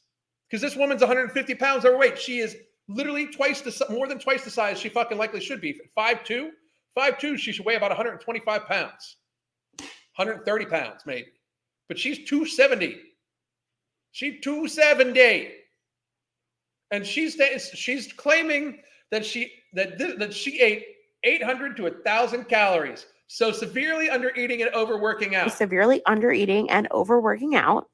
because 0.50 0.62
this 0.62 0.76
woman's 0.76 1.02
150 1.02 1.56
pounds 1.56 1.86
overweight. 1.86 2.20
She 2.20 2.40
is 2.40 2.58
literally 2.88 3.28
twice 3.28 3.62
the 3.62 3.86
more 3.90 4.08
than 4.08 4.20
twice 4.20 4.44
the 4.44 4.50
size 4.50 4.80
she 4.80 4.90
fucking 4.90 5.18
likely 5.18 5.40
should 5.40 5.62
be. 5.62 5.80
5'2, 5.98 6.50
5'2, 6.98 7.38
she 7.38 7.52
should 7.52 7.66
weigh 7.66 7.76
about 7.76 7.92
125 7.92 8.66
pounds, 8.66 9.18
130 9.80 10.66
pounds 10.66 11.02
maybe. 11.06 11.28
But 11.88 12.00
she's 12.00 12.28
270. 12.30 13.00
She's 14.12 14.42
270. 14.42 15.63
And 16.94 17.06
she's 17.06 17.42
she's 17.74 18.14
claiming 18.14 18.80
that 19.10 19.26
she 19.26 19.52
that 19.74 19.98
that 20.20 20.32
she 20.32 20.62
ate 20.62 20.86
800 21.24 21.76
to 21.78 21.84
1000 21.84 22.46
calories. 22.46 23.08
So 23.26 23.52
severely 23.52 24.12
under 24.12 24.30
eating 24.36 24.62
and 24.62 24.72
overworking 24.76 25.34
out. 25.34 25.52
Severely 25.52 26.06
under 26.06 26.32
eating 26.32 26.70
and 26.70 26.88
overworking 26.92 27.56
out 27.56 27.90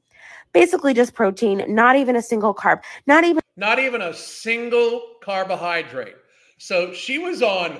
basically 0.51 0.93
just 0.93 1.13
protein, 1.13 1.63
not 1.73 1.95
even 1.95 2.17
a 2.17 2.21
single 2.21 2.53
carb, 2.53 2.81
not 3.07 3.23
even 3.23 3.41
not 3.55 3.79
even 3.79 4.01
a 4.01 4.13
single 4.13 5.15
carbohydrate. 5.23 6.15
So 6.57 6.91
she 6.91 7.19
was 7.19 7.41
on 7.41 7.79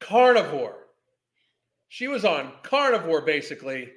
carnivore. 0.00 0.78
She 1.86 2.08
was 2.08 2.24
on 2.24 2.50
carnivore 2.64 3.22
basically, 3.22 3.92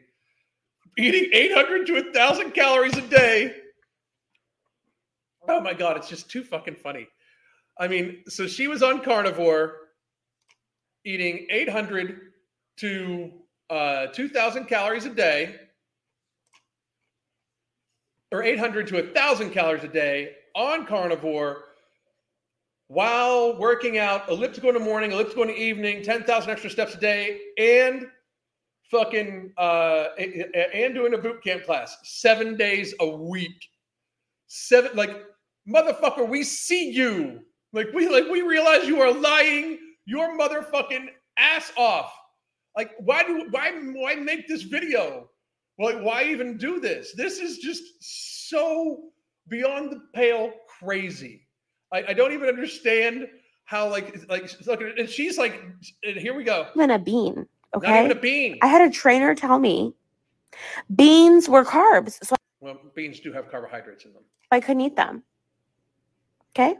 eating 0.99 1.31
800 1.33 1.87
to 1.87 1.93
1000 1.93 2.51
calories 2.51 2.95
a 2.95 3.01
day. 3.01 3.55
Oh 5.47 5.61
my 5.61 5.73
god, 5.73 5.97
it's 5.97 6.09
just 6.09 6.29
too 6.29 6.43
fucking 6.43 6.75
funny. 6.75 7.07
I 7.79 7.87
mean, 7.87 8.23
so 8.27 8.47
she 8.47 8.67
was 8.67 8.83
on 8.83 9.01
carnivore 9.01 9.75
eating 11.05 11.47
800 11.49 12.19
to 12.77 13.31
uh, 13.69 14.07
2000 14.07 14.65
calories 14.65 15.05
a 15.05 15.09
day 15.09 15.55
or 18.31 18.43
800 18.43 18.87
to 18.87 18.95
1,000 18.95 19.51
calories 19.51 19.83
a 19.83 19.87
day 19.87 20.35
on 20.55 20.85
carnivore 20.85 21.63
while 22.87 23.57
working 23.57 23.97
out 23.97 24.29
elliptical 24.29 24.69
in 24.69 24.75
the 24.75 24.81
morning, 24.81 25.11
elliptical 25.11 25.43
in 25.43 25.49
the 25.49 25.55
evening, 25.55 26.01
10,000 26.03 26.49
extra 26.49 26.69
steps 26.69 26.95
a 26.95 26.99
day, 26.99 27.39
and 27.57 28.07
fucking 28.89 29.51
uh, 29.57 30.07
and 30.17 30.93
doing 30.93 31.13
a 31.13 31.17
boot 31.17 31.43
camp 31.43 31.63
class 31.65 31.97
seven 32.03 32.55
days 32.55 32.93
a 33.01 33.07
week. 33.07 33.69
Seven 34.47 34.95
like 34.95 35.25
motherfucker, 35.67 36.27
we 36.27 36.43
see 36.43 36.91
you. 36.91 37.41
Like 37.73 37.87
we 37.93 38.07
like 38.09 38.25
we 38.31 38.41
realize 38.41 38.87
you 38.87 39.01
are 39.01 39.11
lying 39.13 39.79
your 40.05 40.37
motherfucking 40.37 41.07
ass 41.37 41.71
off 41.77 42.13
Like, 42.77 42.91
why 42.99 43.23
do 43.23 43.47
why 43.49 43.71
why 43.71 44.15
make 44.15 44.47
this 44.47 44.63
video? 44.63 45.29
Like, 45.79 45.99
why 45.99 46.23
even 46.25 46.57
do 46.57 46.79
this? 46.79 47.13
This 47.13 47.39
is 47.39 47.57
just 47.57 47.83
so 47.99 49.09
beyond 49.47 49.91
the 49.91 50.01
pale 50.13 50.53
crazy. 50.79 51.47
I, 51.91 52.05
I 52.09 52.13
don't 52.13 52.33
even 52.33 52.49
understand 52.49 53.27
how 53.65 53.89
like 53.89 54.15
like 54.29 54.49
look 54.67 54.81
and 54.81 55.09
she's 55.09 55.37
like 55.37 55.61
and 56.03 56.17
here 56.17 56.35
we 56.35 56.43
go. 56.43 56.67
Even 56.75 56.91
a 56.91 56.99
bean. 56.99 57.47
Okay. 57.75 57.87
Not 57.87 58.05
even 58.05 58.17
a 58.17 58.21
bean. 58.21 58.59
I 58.61 58.67
had 58.67 58.81
a 58.81 58.91
trainer 58.91 59.35
tell 59.35 59.59
me 59.59 59.93
beans 60.95 61.49
were 61.49 61.65
carbs, 61.65 62.17
so 62.23 62.35
well, 62.59 62.77
beans 62.95 63.19
do 63.19 63.33
have 63.33 63.49
carbohydrates 63.51 64.05
in 64.05 64.13
them. 64.13 64.23
I 64.51 64.59
couldn't 64.59 64.81
eat 64.81 64.95
them. 64.95 65.23
Okay. 66.57 66.75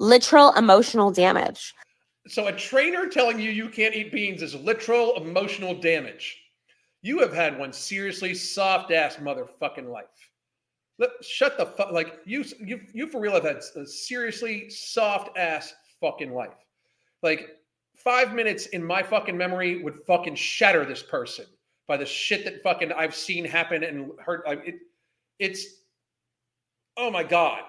Literal 0.00 0.52
emotional 0.54 1.12
damage. 1.12 1.72
So 2.26 2.48
a 2.48 2.52
trainer 2.52 3.06
telling 3.06 3.38
you 3.38 3.50
you 3.50 3.68
can't 3.68 3.94
eat 3.94 4.10
beans 4.10 4.42
is 4.42 4.56
literal 4.56 5.16
emotional 5.16 5.72
damage. 5.72 6.36
You 7.02 7.20
have 7.20 7.32
had 7.32 7.56
one 7.56 7.72
seriously 7.72 8.34
soft 8.34 8.90
ass 8.90 9.16
motherfucking 9.16 9.88
life. 9.88 10.32
Let, 10.98 11.10
shut 11.20 11.56
the 11.56 11.66
fuck 11.66 11.92
like 11.92 12.18
you 12.24 12.44
you 12.58 12.80
you 12.92 13.08
for 13.08 13.20
real 13.20 13.34
have 13.34 13.44
had 13.44 13.62
a 13.76 13.86
seriously 13.86 14.68
soft 14.68 15.38
ass 15.38 15.72
fucking 16.00 16.34
life. 16.34 16.58
Like 17.22 17.50
five 17.94 18.34
minutes 18.34 18.66
in 18.66 18.82
my 18.82 19.04
fucking 19.04 19.36
memory 19.36 19.80
would 19.84 20.00
fucking 20.08 20.34
shatter 20.34 20.84
this 20.84 21.04
person 21.04 21.46
by 21.86 21.96
the 21.96 22.04
shit 22.04 22.44
that 22.44 22.64
fucking 22.64 22.90
I've 22.90 23.14
seen 23.14 23.44
happen 23.44 23.84
and 23.84 24.10
heard. 24.18 24.42
It, 24.46 24.80
it's 25.38 25.66
oh 26.96 27.12
my 27.12 27.22
god, 27.22 27.62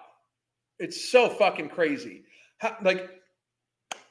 it's 0.80 1.12
so 1.12 1.30
fucking 1.30 1.70
crazy. 1.70 2.24
How, 2.60 2.78
like 2.82 3.10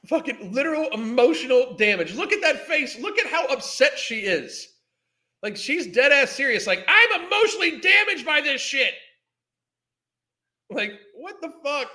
fucking 0.07 0.53
literal 0.53 0.87
emotional 0.89 1.75
damage. 1.75 2.13
Look 2.15 2.31
at 2.31 2.41
that 2.41 2.67
face. 2.67 2.97
Look 2.99 3.19
at 3.19 3.27
how 3.27 3.45
upset 3.47 3.97
she 3.97 4.21
is. 4.21 4.67
Like 5.43 5.57
she's 5.57 5.87
dead 5.87 6.11
ass 6.11 6.31
serious. 6.31 6.67
Like 6.67 6.85
I'm 6.87 7.23
emotionally 7.23 7.79
damaged 7.79 8.25
by 8.25 8.41
this 8.41 8.61
shit. 8.61 8.93
Like 10.69 10.93
what 11.15 11.35
the 11.41 11.51
fuck? 11.63 11.87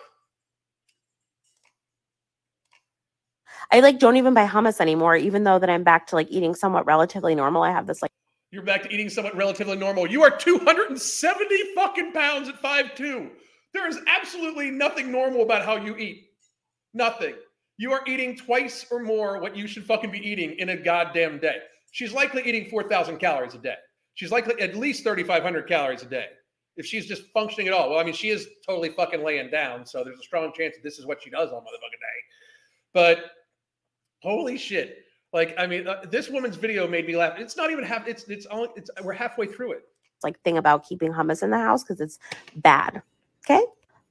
I 3.70 3.80
like 3.80 3.98
don't 3.98 4.16
even 4.16 4.34
buy 4.34 4.46
hummus 4.46 4.80
anymore, 4.80 5.16
even 5.16 5.44
though 5.44 5.58
that 5.58 5.70
I'm 5.70 5.84
back 5.84 6.06
to 6.08 6.16
like 6.16 6.28
eating 6.30 6.54
somewhat 6.54 6.86
relatively 6.86 7.34
normal. 7.34 7.62
I 7.62 7.70
have 7.70 7.86
this 7.86 8.02
like 8.02 8.10
You're 8.50 8.62
back 8.62 8.82
to 8.82 8.92
eating 8.92 9.08
somewhat 9.08 9.36
relatively 9.36 9.76
normal. 9.76 10.10
You 10.10 10.22
are 10.22 10.30
270 10.30 11.74
fucking 11.74 12.12
pounds 12.12 12.48
at 12.48 12.62
5'2. 12.62 13.30
There 13.74 13.88
is 13.88 13.98
absolutely 14.06 14.70
nothing 14.70 15.10
normal 15.10 15.42
about 15.42 15.64
how 15.64 15.76
you 15.76 15.96
eat. 15.96 16.28
Nothing. 16.94 17.34
You 17.76 17.92
are 17.92 18.02
eating 18.06 18.36
twice 18.36 18.86
or 18.90 19.00
more 19.00 19.40
what 19.40 19.56
you 19.56 19.66
should 19.66 19.84
fucking 19.84 20.12
be 20.12 20.26
eating 20.26 20.52
in 20.58 20.68
a 20.70 20.76
goddamn 20.76 21.40
day. 21.40 21.58
She's 21.90 22.12
likely 22.12 22.42
eating 22.46 22.70
4,000 22.70 23.18
calories 23.18 23.54
a 23.54 23.58
day. 23.58 23.74
She's 24.14 24.30
likely 24.30 24.60
at 24.60 24.76
least 24.76 25.02
3,500 25.02 25.66
calories 25.66 26.02
a 26.02 26.06
day. 26.06 26.28
If 26.76 26.86
she's 26.86 27.06
just 27.06 27.24
functioning 27.32 27.66
at 27.66 27.72
all. 27.72 27.90
Well, 27.90 27.98
I 27.98 28.04
mean, 28.04 28.14
she 28.14 28.30
is 28.30 28.48
totally 28.66 28.90
fucking 28.90 29.24
laying 29.24 29.50
down. 29.50 29.84
So 29.86 30.04
there's 30.04 30.18
a 30.18 30.22
strong 30.22 30.52
chance 30.52 30.76
that 30.76 30.84
this 30.84 31.00
is 31.00 31.06
what 31.06 31.22
she 31.22 31.30
does 31.30 31.50
all 31.50 31.60
motherfucking 31.60 32.00
day. 32.00 32.20
But 32.92 33.24
holy 34.22 34.56
shit. 34.56 34.98
Like, 35.32 35.54
I 35.58 35.66
mean, 35.66 35.88
uh, 35.88 36.02
this 36.08 36.28
woman's 36.28 36.56
video 36.56 36.86
made 36.86 37.08
me 37.08 37.16
laugh. 37.16 37.38
It's 37.38 37.56
not 37.56 37.72
even 37.72 37.82
half, 37.82 38.06
it's, 38.06 38.22
it's 38.24 38.46
only, 38.46 38.68
it's, 38.76 38.88
we're 39.02 39.12
halfway 39.12 39.48
through 39.48 39.72
it. 39.72 39.82
It's 40.14 40.22
like 40.22 40.40
thing 40.42 40.58
about 40.58 40.86
keeping 40.88 41.12
hummus 41.12 41.42
in 41.42 41.50
the 41.50 41.58
house 41.58 41.82
because 41.82 42.00
it's 42.00 42.20
bad. 42.56 43.02
Okay. 43.44 43.64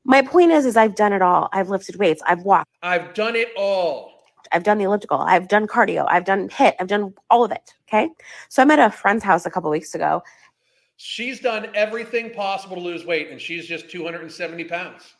My 0.05 0.21
point 0.21 0.51
is, 0.51 0.65
is 0.65 0.75
I've 0.75 0.95
done 0.95 1.13
it 1.13 1.21
all. 1.21 1.49
I've 1.53 1.69
lifted 1.69 1.95
weights. 1.95 2.21
I've 2.25 2.43
walked. 2.43 2.69
I've 2.81 3.13
done 3.13 3.35
it 3.35 3.49
all. 3.57 4.11
I've 4.51 4.63
done 4.63 4.77
the 4.77 4.83
elliptical. 4.83 5.17
I've 5.17 5.47
done 5.47 5.67
cardio. 5.67 6.05
I've 6.09 6.25
done 6.25 6.49
HIIT. 6.49 6.75
I've 6.79 6.87
done 6.87 7.13
all 7.29 7.43
of 7.43 7.51
it. 7.51 7.73
Okay. 7.87 8.09
So 8.49 8.61
I'm 8.61 8.71
at 8.71 8.79
a 8.79 8.91
friend's 8.91 9.23
house 9.23 9.45
a 9.45 9.49
couple 9.49 9.69
weeks 9.71 9.95
ago. 9.95 10.21
She's 10.97 11.39
done 11.39 11.69
everything 11.73 12.31
possible 12.31 12.75
to 12.75 12.81
lose 12.81 13.05
weight, 13.05 13.29
and 13.29 13.41
she's 13.41 13.65
just 13.65 13.89
270 13.89 14.63
pounds. 14.65 15.15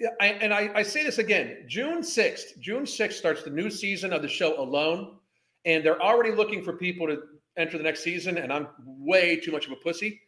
Yeah, 0.00 0.08
I, 0.20 0.26
and 0.28 0.54
I, 0.54 0.70
I 0.74 0.82
say 0.82 1.04
this 1.04 1.18
again 1.18 1.64
June 1.68 2.00
6th, 2.00 2.58
June 2.58 2.84
6th 2.84 3.12
starts 3.12 3.42
the 3.42 3.50
new 3.50 3.70
season 3.70 4.12
of 4.12 4.22
the 4.22 4.28
show 4.28 4.60
Alone, 4.60 5.16
and 5.64 5.84
they're 5.84 6.00
already 6.02 6.32
looking 6.32 6.62
for 6.62 6.72
people 6.72 7.06
to 7.06 7.22
enter 7.56 7.76
the 7.76 7.84
next 7.84 8.02
season, 8.02 8.38
and 8.38 8.52
I'm 8.52 8.68
way 8.84 9.36
too 9.36 9.52
much 9.52 9.66
of 9.66 9.72
a 9.72 9.76
pussy. 9.76 10.20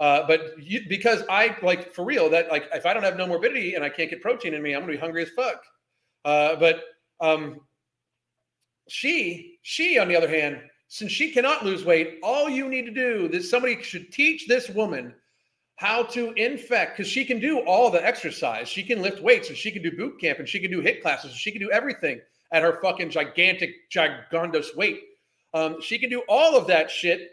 Uh, 0.00 0.26
but 0.26 0.54
you, 0.58 0.80
because 0.88 1.22
I 1.28 1.54
like 1.62 1.92
for 1.92 2.04
real 2.04 2.30
that 2.30 2.50
like 2.50 2.68
if 2.72 2.86
I 2.86 2.94
don't 2.94 3.02
have 3.02 3.14
Nomorbidity 3.14 3.76
and 3.76 3.84
I 3.84 3.90
can't 3.90 4.08
get 4.08 4.22
protein 4.22 4.54
in 4.54 4.62
me, 4.62 4.72
I'm 4.72 4.80
gonna 4.80 4.92
be 4.92 4.98
hungry 4.98 5.22
as 5.22 5.30
fuck. 5.30 5.62
Uh, 6.24 6.56
but 6.56 6.84
um, 7.20 7.60
she 8.88 9.58
she 9.62 9.98
on 9.98 10.08
the 10.08 10.16
other 10.16 10.28
hand, 10.28 10.60
since 10.88 11.12
she 11.12 11.30
cannot 11.30 11.64
lose 11.64 11.84
weight, 11.84 12.18
all 12.22 12.48
you 12.48 12.68
need 12.68 12.86
to 12.86 12.90
do 12.92 13.28
is 13.30 13.50
somebody 13.50 13.80
should 13.82 14.10
teach 14.10 14.48
this 14.48 14.70
woman 14.70 15.14
how 15.76 16.02
to 16.02 16.32
infect 16.32 16.96
because 16.96 17.10
she 17.10 17.24
can 17.24 17.40
do 17.40 17.60
all 17.60 17.90
the 17.90 18.04
exercise. 18.04 18.68
She 18.68 18.82
can 18.82 19.00
lift 19.00 19.22
weights 19.22 19.48
and 19.48 19.56
she 19.56 19.70
can 19.70 19.82
do 19.82 19.90
boot 19.90 20.20
camp 20.20 20.38
and 20.38 20.46
she 20.46 20.60
can 20.60 20.70
do 20.70 20.82
HIIT 20.82 21.00
classes. 21.00 21.30
And 21.30 21.40
she 21.40 21.50
can 21.50 21.60
do 21.60 21.70
everything 21.70 22.20
at 22.52 22.62
her 22.62 22.78
fucking 22.82 23.08
gigantic, 23.08 23.70
gigantos 23.90 24.76
weight. 24.76 25.00
Um, 25.54 25.80
she 25.80 25.98
can 25.98 26.10
do 26.10 26.22
all 26.28 26.54
of 26.54 26.66
that 26.66 26.90
shit. 26.90 27.30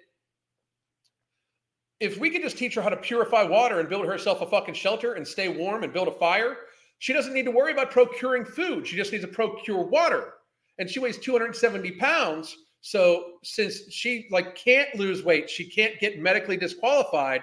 If 2.00 2.20
we 2.20 2.30
could 2.30 2.44
just 2.44 2.58
teach 2.58 2.76
her 2.76 2.82
how 2.82 2.90
to 2.90 2.98
purify 2.98 3.44
water 3.44 3.80
and 3.80 3.90
build 3.90 4.06
herself 4.06 4.42
a 4.42 4.46
fucking 4.46 4.76
shelter 4.76 5.14
and 5.14 5.28
stay 5.28 5.50
warm 5.50 5.84
and 5.84 5.92
build 5.92 6.08
a 6.08 6.12
fire, 6.12 6.58
she 7.00 7.14
doesn't 7.14 7.34
need 7.34 7.46
to 7.46 7.52
worry 7.52 7.72
about 7.72 7.92
procuring 7.92 8.46
food. 8.46 8.88
She 8.88 8.96
just 8.96 9.12
needs 9.12 9.24
to 9.24 9.32
procure 9.32 9.84
water. 9.84 10.34
And 10.80 10.90
she 10.90 11.00
weighs 11.00 11.18
270 11.18 11.92
pounds. 11.92 12.56
So 12.82 13.34
since 13.44 13.92
she 13.92 14.28
like 14.32 14.56
can't 14.56 14.94
lose 14.96 15.24
weight, 15.24 15.50
she 15.50 15.66
can't 15.66 16.00
get 16.00 16.20
medically 16.20 16.58
disqualified, 16.58 17.42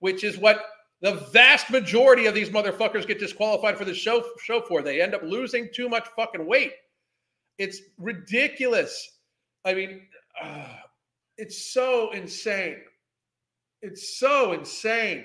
which 0.00 0.24
is 0.24 0.36
what 0.36 0.64
the 1.00 1.14
vast 1.32 1.70
majority 1.70 2.26
of 2.26 2.34
these 2.34 2.50
motherfuckers 2.50 3.06
get 3.06 3.18
disqualified 3.18 3.76
for 3.76 3.84
the 3.84 3.94
show 3.94 4.24
show 4.42 4.60
for. 4.62 4.82
They 4.82 5.00
end 5.00 5.14
up 5.14 5.22
losing 5.22 5.68
too 5.72 5.88
much 5.88 6.08
fucking 6.16 6.44
weight. 6.44 6.72
It's 7.58 7.80
ridiculous. 7.98 9.18
I 9.64 9.74
mean, 9.74 10.02
uh, 10.42 10.76
it's 11.38 11.72
so 11.72 12.10
insane. 12.12 12.76
It's 13.82 14.16
so 14.16 14.52
insane. 14.52 15.24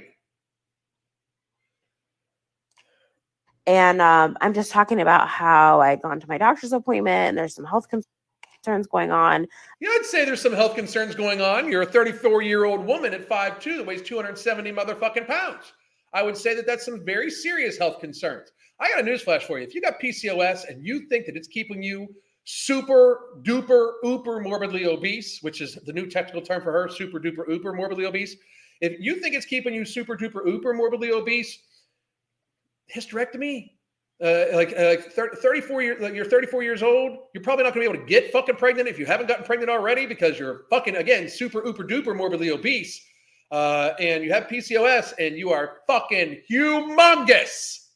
And 3.67 4.01
um, 4.01 4.37
I'm 4.41 4.53
just 4.53 4.71
talking 4.71 5.01
about 5.01 5.27
how 5.27 5.81
I'd 5.81 6.01
gone 6.01 6.19
to 6.19 6.27
my 6.27 6.37
doctor's 6.37 6.73
appointment 6.73 7.29
and 7.29 7.37
there's 7.37 7.53
some 7.53 7.65
health 7.65 7.87
concerns 7.89 8.87
going 8.87 9.11
on. 9.11 9.45
Yeah, 9.79 9.89
I'd 9.89 10.05
say 10.05 10.25
there's 10.25 10.41
some 10.41 10.53
health 10.53 10.75
concerns 10.75 11.15
going 11.15 11.41
on. 11.41 11.69
You're 11.69 11.83
a 11.83 11.85
34 11.85 12.41
year 12.41 12.65
old 12.65 12.85
woman 12.85 13.13
at 13.13 13.29
5'2 13.29 13.77
that 13.77 13.85
weighs 13.85 14.01
270 14.01 14.71
motherfucking 14.71 15.27
pounds. 15.27 15.73
I 16.13 16.23
would 16.23 16.37
say 16.37 16.55
that 16.55 16.65
that's 16.65 16.85
some 16.85 17.05
very 17.05 17.29
serious 17.29 17.77
health 17.77 17.99
concerns. 17.99 18.51
I 18.79 18.89
got 18.89 19.01
a 19.01 19.03
newsflash 19.03 19.43
for 19.43 19.59
you. 19.59 19.65
If 19.65 19.75
you 19.75 19.81
got 19.81 19.99
PCOS 20.01 20.69
and 20.69 20.83
you 20.83 21.07
think 21.09 21.25
that 21.25 21.35
it's 21.35 21.47
keeping 21.47 21.83
you 21.83 22.07
super 22.49 23.41
duper 23.41 23.95
ooper 24.05 24.41
morbidly 24.41 24.85
obese, 24.85 25.39
which 25.41 25.59
is 25.59 25.75
the 25.85 25.91
new 25.91 26.07
technical 26.07 26.41
term 26.41 26.61
for 26.61 26.71
her, 26.71 26.87
super 26.87 27.19
duper 27.19 27.45
ooper 27.49 27.73
morbidly 27.73 28.05
obese, 28.05 28.37
if 28.79 28.93
you 28.99 29.15
think 29.15 29.35
it's 29.35 29.45
keeping 29.45 29.73
you 29.73 29.83
super 29.83 30.15
duper 30.15 30.47
ooper 30.47 30.73
morbidly 30.73 31.11
obese, 31.11 31.59
hysterectomy. 32.93 33.71
Uh, 34.23 34.45
like 34.53 34.73
uh, 34.75 34.85
like 34.85 35.11
30, 35.11 35.35
34 35.37 35.81
years, 35.83 36.01
like 36.01 36.15
you're 36.15 36.25
34 36.25 36.63
years 36.63 36.81
old. 36.81 37.17
You're 37.35 37.43
probably 37.43 37.65
not 37.65 37.75
going 37.75 37.85
to 37.85 37.91
be 37.91 37.97
able 37.97 38.03
to 38.03 38.09
get 38.09 38.31
fucking 38.31 38.55
pregnant 38.55 38.87
if 38.87 38.97
you 38.97 39.05
haven't 39.05 39.27
gotten 39.27 39.45
pregnant 39.45 39.69
already 39.69 40.07
because 40.07 40.39
you're 40.39 40.63
fucking 40.71 40.95
again 40.95 41.29
super 41.29 41.61
ooper 41.67 41.83
duper 41.83 42.15
morbidly 42.15 42.49
obese, 42.49 42.99
uh, 43.51 43.91
and 43.99 44.23
you 44.23 44.33
have 44.33 44.47
PCOS 44.47 45.13
and 45.19 45.37
you 45.37 45.51
are 45.51 45.81
fucking 45.85 46.41
humongous. 46.49 47.89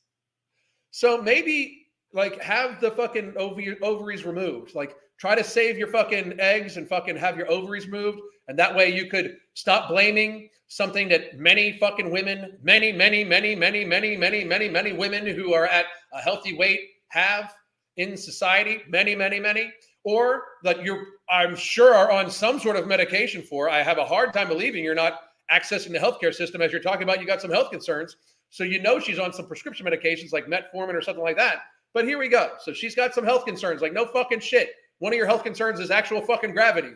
So 0.91 1.19
maybe 1.19 1.80
like 2.13 2.41
have 2.41 2.79
the 2.81 2.91
fucking 2.91 3.33
ov- 3.37 3.59
ovaries 3.81 4.25
removed. 4.25 4.75
Like 4.75 4.95
try 5.17 5.35
to 5.35 5.43
save 5.43 5.77
your 5.77 5.87
fucking 5.87 6.39
eggs 6.39 6.77
and 6.77 6.87
fucking 6.87 7.17
have 7.17 7.37
your 7.37 7.49
ovaries 7.51 7.85
removed, 7.85 8.19
and 8.47 8.57
that 8.59 8.75
way 8.75 8.93
you 8.93 9.09
could 9.09 9.37
stop 9.53 9.89
blaming 9.89 10.49
something 10.67 11.09
that 11.09 11.37
many 11.37 11.77
fucking 11.79 12.09
women, 12.09 12.57
many, 12.63 12.93
many, 12.93 13.25
many, 13.25 13.53
many, 13.53 13.83
many, 13.83 14.15
many, 14.15 14.45
many, 14.45 14.69
many 14.69 14.93
women 14.93 15.27
who 15.27 15.53
are 15.53 15.65
at 15.65 15.85
a 16.13 16.21
healthy 16.21 16.55
weight 16.55 16.79
have 17.09 17.53
in 17.97 18.15
society, 18.15 18.81
many, 18.87 19.13
many, 19.13 19.37
many, 19.37 19.69
or 20.05 20.43
that 20.63 20.83
you're, 20.83 21.03
I'm 21.29 21.57
sure, 21.57 21.93
are 21.93 22.09
on 22.09 22.31
some 22.31 22.57
sort 22.57 22.77
of 22.77 22.87
medication 22.87 23.41
for. 23.41 23.69
I 23.69 23.83
have 23.83 23.97
a 23.97 24.05
hard 24.05 24.33
time 24.33 24.47
believing 24.47 24.83
you're 24.83 24.95
not 24.95 25.19
accessing 25.51 25.91
the 25.91 25.99
healthcare 25.99 26.33
system 26.33 26.61
as 26.61 26.71
you're 26.71 26.81
talking 26.81 27.03
about. 27.03 27.19
You 27.19 27.27
got 27.27 27.41
some 27.41 27.51
health 27.51 27.69
concerns, 27.69 28.15
so 28.49 28.63
you 28.63 28.81
know 28.81 28.97
she's 28.99 29.19
on 29.19 29.33
some 29.33 29.47
prescription 29.47 29.85
medications 29.85 30.31
like 30.31 30.45
metformin 30.45 30.93
or 30.93 31.01
something 31.01 31.23
like 31.23 31.37
that. 31.37 31.59
But 31.93 32.05
here 32.05 32.17
we 32.17 32.27
go. 32.27 32.51
So 32.59 32.73
she's 32.73 32.95
got 32.95 33.13
some 33.13 33.25
health 33.25 33.45
concerns, 33.45 33.81
like 33.81 33.93
no 33.93 34.05
fucking 34.05 34.39
shit. 34.39 34.71
One 34.99 35.13
of 35.13 35.17
your 35.17 35.27
health 35.27 35.43
concerns 35.43 35.79
is 35.79 35.91
actual 35.91 36.21
fucking 36.21 36.51
gravity. 36.51 36.93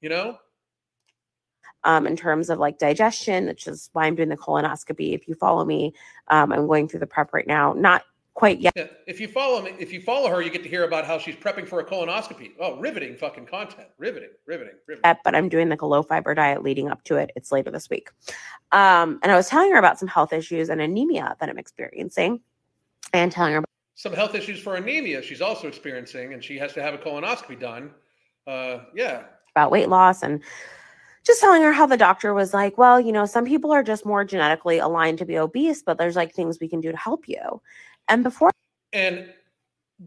You 0.00 0.10
know, 0.10 0.38
um, 1.86 2.06
in 2.06 2.16
terms 2.16 2.50
of 2.50 2.58
like 2.58 2.78
digestion, 2.78 3.46
which 3.46 3.66
is 3.66 3.88
why 3.92 4.06
I'm 4.06 4.16
doing 4.16 4.28
the 4.28 4.36
colonoscopy. 4.36 5.14
If 5.14 5.28
you 5.28 5.34
follow 5.34 5.64
me, 5.64 5.94
um, 6.28 6.52
I'm 6.52 6.66
going 6.66 6.88
through 6.88 7.00
the 7.00 7.06
prep 7.06 7.32
right 7.32 7.46
now. 7.46 7.72
Not 7.72 8.02
quite 8.34 8.60
yet. 8.60 8.74
Yeah, 8.76 8.88
if 9.06 9.20
you 9.20 9.28
follow 9.28 9.62
me, 9.62 9.72
if 9.78 9.92
you 9.92 10.00
follow 10.02 10.28
her, 10.28 10.42
you 10.42 10.50
get 10.50 10.62
to 10.64 10.68
hear 10.68 10.84
about 10.84 11.06
how 11.06 11.16
she's 11.16 11.36
prepping 11.36 11.66
for 11.66 11.80
a 11.80 11.84
colonoscopy. 11.84 12.52
Oh, 12.60 12.76
riveting 12.76 13.16
fucking 13.16 13.46
content. 13.46 13.88
Riveting, 13.98 14.30
riveting, 14.46 14.74
riveting. 14.86 15.16
But 15.24 15.34
I'm 15.34 15.48
doing 15.48 15.68
like 15.68 15.82
a 15.82 15.86
low 15.86 16.02
fiber 16.02 16.34
diet 16.34 16.62
leading 16.62 16.90
up 16.90 17.02
to 17.04 17.16
it. 17.16 17.30
It's 17.36 17.52
later 17.52 17.70
this 17.70 17.88
week. 17.88 18.10
Um, 18.72 19.20
and 19.22 19.30
I 19.30 19.36
was 19.36 19.48
telling 19.48 19.70
her 19.70 19.78
about 19.78 19.98
some 19.98 20.08
health 20.08 20.32
issues 20.32 20.68
and 20.68 20.80
anemia 20.80 21.36
that 21.38 21.48
I'm 21.48 21.58
experiencing, 21.58 22.40
and 23.12 23.30
telling 23.30 23.52
her 23.52 23.58
about 23.58 23.65
Some 24.06 24.14
health 24.14 24.36
issues 24.36 24.60
for 24.60 24.76
anemia 24.76 25.20
she's 25.20 25.42
also 25.42 25.66
experiencing, 25.66 26.32
and 26.32 26.44
she 26.44 26.56
has 26.58 26.72
to 26.74 26.82
have 26.82 26.94
a 26.94 26.98
colonoscopy 26.98 27.58
done. 27.58 27.90
Uh, 28.46 28.84
yeah, 28.94 29.24
about 29.50 29.72
weight 29.72 29.88
loss 29.88 30.22
and 30.22 30.40
just 31.24 31.40
telling 31.40 31.60
her 31.62 31.72
how 31.72 31.86
the 31.86 31.96
doctor 31.96 32.32
was 32.32 32.54
like, 32.54 32.78
well, 32.78 33.00
you 33.00 33.10
know, 33.10 33.26
some 33.26 33.44
people 33.44 33.72
are 33.72 33.82
just 33.82 34.06
more 34.06 34.24
genetically 34.24 34.78
aligned 34.78 35.18
to 35.18 35.24
be 35.24 35.36
obese, 35.36 35.82
but 35.82 35.98
there's 35.98 36.14
like 36.14 36.32
things 36.32 36.58
we 36.60 36.68
can 36.68 36.80
do 36.80 36.92
to 36.92 36.96
help 36.96 37.26
you. 37.26 37.60
And 38.06 38.22
before 38.22 38.52
and 38.92 39.28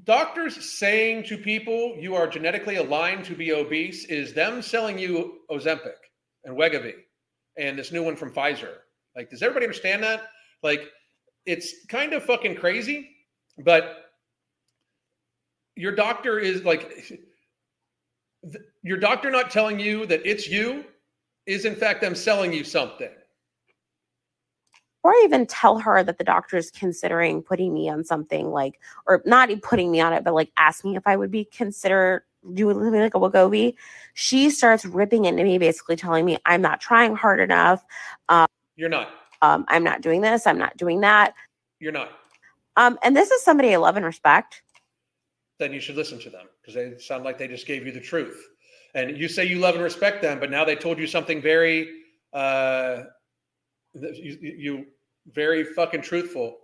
doctors 0.06 0.64
saying 0.64 1.24
to 1.24 1.38
people 1.38 1.98
you 2.00 2.16
are 2.16 2.26
genetically 2.26 2.78
aligned 2.78 3.26
to 3.26 3.36
be 3.36 3.52
obese 3.52 4.06
is 4.06 4.34
them 4.34 4.62
selling 4.62 4.98
you 4.98 5.40
Ozempic 5.52 6.00
and 6.46 6.56
Wegovy 6.56 6.94
and 7.58 7.78
this 7.78 7.92
new 7.92 8.04
one 8.04 8.16
from 8.16 8.32
Pfizer. 8.32 8.76
Like, 9.14 9.30
does 9.30 9.42
everybody 9.42 9.66
understand 9.66 10.02
that? 10.04 10.30
Like, 10.64 10.88
it's 11.46 11.86
kind 11.88 12.14
of 12.14 12.24
fucking 12.24 12.56
crazy, 12.56 13.10
but 13.60 14.12
your 15.76 15.94
doctor 15.94 16.40
is 16.40 16.64
like, 16.64 17.20
your 18.84 18.98
doctor 18.98 19.30
not 19.30 19.52
telling 19.52 19.80
you 19.80 20.06
that 20.06 20.22
it's 20.26 20.48
you 20.48 20.86
is 21.46 21.66
in 21.66 21.76
fact 21.76 22.02
them 22.02 22.16
selling 22.16 22.54
you 22.54 22.64
something. 22.64 23.10
Or 25.04 25.12
I 25.12 25.22
even 25.24 25.46
tell 25.46 25.80
her 25.80 26.04
that 26.04 26.18
the 26.18 26.26
doctor 26.26 26.58
is 26.58 26.72
considering 26.72 27.42
putting 27.42 27.74
me 27.74 27.90
on 27.90 28.04
something 28.04 28.52
like, 28.52 28.80
or 29.08 29.22
not 29.26 29.50
even 29.50 29.62
putting 29.62 29.92
me 29.92 30.02
on 30.02 30.12
it, 30.12 30.24
but 30.26 30.34
like 30.34 30.52
ask 30.58 30.84
me 30.84 30.98
if 30.98 31.08
I 31.08 31.16
would 31.16 31.32
be 31.32 31.46
consider 31.46 32.26
doing 32.54 32.76
something 32.76 33.00
like 33.00 33.16
a 33.16 33.20
Wegovy, 33.20 33.76
she 34.14 34.50
starts 34.50 34.86
ripping 34.86 35.26
into 35.26 35.44
me, 35.44 35.58
basically 35.58 35.96
telling 35.96 36.26
me 36.26 36.38
I'm 36.46 36.62
not 36.62 36.82
trying 36.82 37.16
hard 37.16 37.40
enough. 37.40 37.84
You're 38.76 38.90
not. 38.90 39.10
Um, 39.42 39.66
I'm 39.70 39.84
not 39.84 40.02
doing 40.02 40.22
this. 40.22 40.46
I'm 40.46 40.58
not 40.58 40.76
doing 40.76 41.02
that. 41.02 41.34
You're 41.80 41.94
not. 41.94 42.12
Um, 42.80 42.98
and 43.04 43.14
this 43.14 43.30
is 43.30 43.44
somebody 43.44 43.74
I 43.74 43.76
love 43.76 43.98
and 43.98 44.06
respect. 44.06 44.64
Then 45.60 45.74
you 45.74 45.82
should 45.82 45.98
listen 45.98 46.18
to 46.20 46.30
them 46.30 46.46
because 46.62 46.76
they 46.76 46.98
sound 46.98 47.26
like 47.26 47.38
they 47.38 47.50
just 47.50 47.68
gave 47.68 47.86
you 47.86 47.92
the 47.92 48.00
truth. 48.00 48.42
And 48.96 49.18
you 49.18 49.28
say 49.28 49.44
you 49.46 49.60
love 49.60 49.76
and 49.76 49.84
respect 49.84 50.22
them, 50.22 50.40
but 50.40 50.50
now 50.50 50.64
they 50.64 50.78
told 50.78 50.98
you 50.98 51.06
something 51.06 51.42
very, 51.42 51.90
uh, 52.32 53.04
you, 53.94 54.38
you 54.42 54.86
very 55.34 55.66
fucking 55.66 56.04
truthful, 56.04 56.58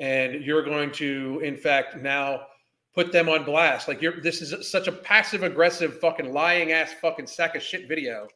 and 0.00 0.44
you're 0.44 0.64
going 0.64 0.90
to, 0.92 1.40
in 1.44 1.56
fact, 1.56 1.98
now 1.98 2.46
put 2.92 3.12
them 3.12 3.28
on 3.28 3.44
blast. 3.44 3.86
Like 3.86 4.02
you're, 4.02 4.20
this 4.20 4.42
is 4.42 4.68
such 4.68 4.88
a 4.88 4.92
passive 4.92 5.44
aggressive 5.44 6.00
fucking 6.00 6.32
lying 6.32 6.72
ass 6.72 6.92
fucking 7.00 7.28
sack 7.28 7.54
of 7.54 7.62
shit 7.62 7.86
video. 7.86 8.26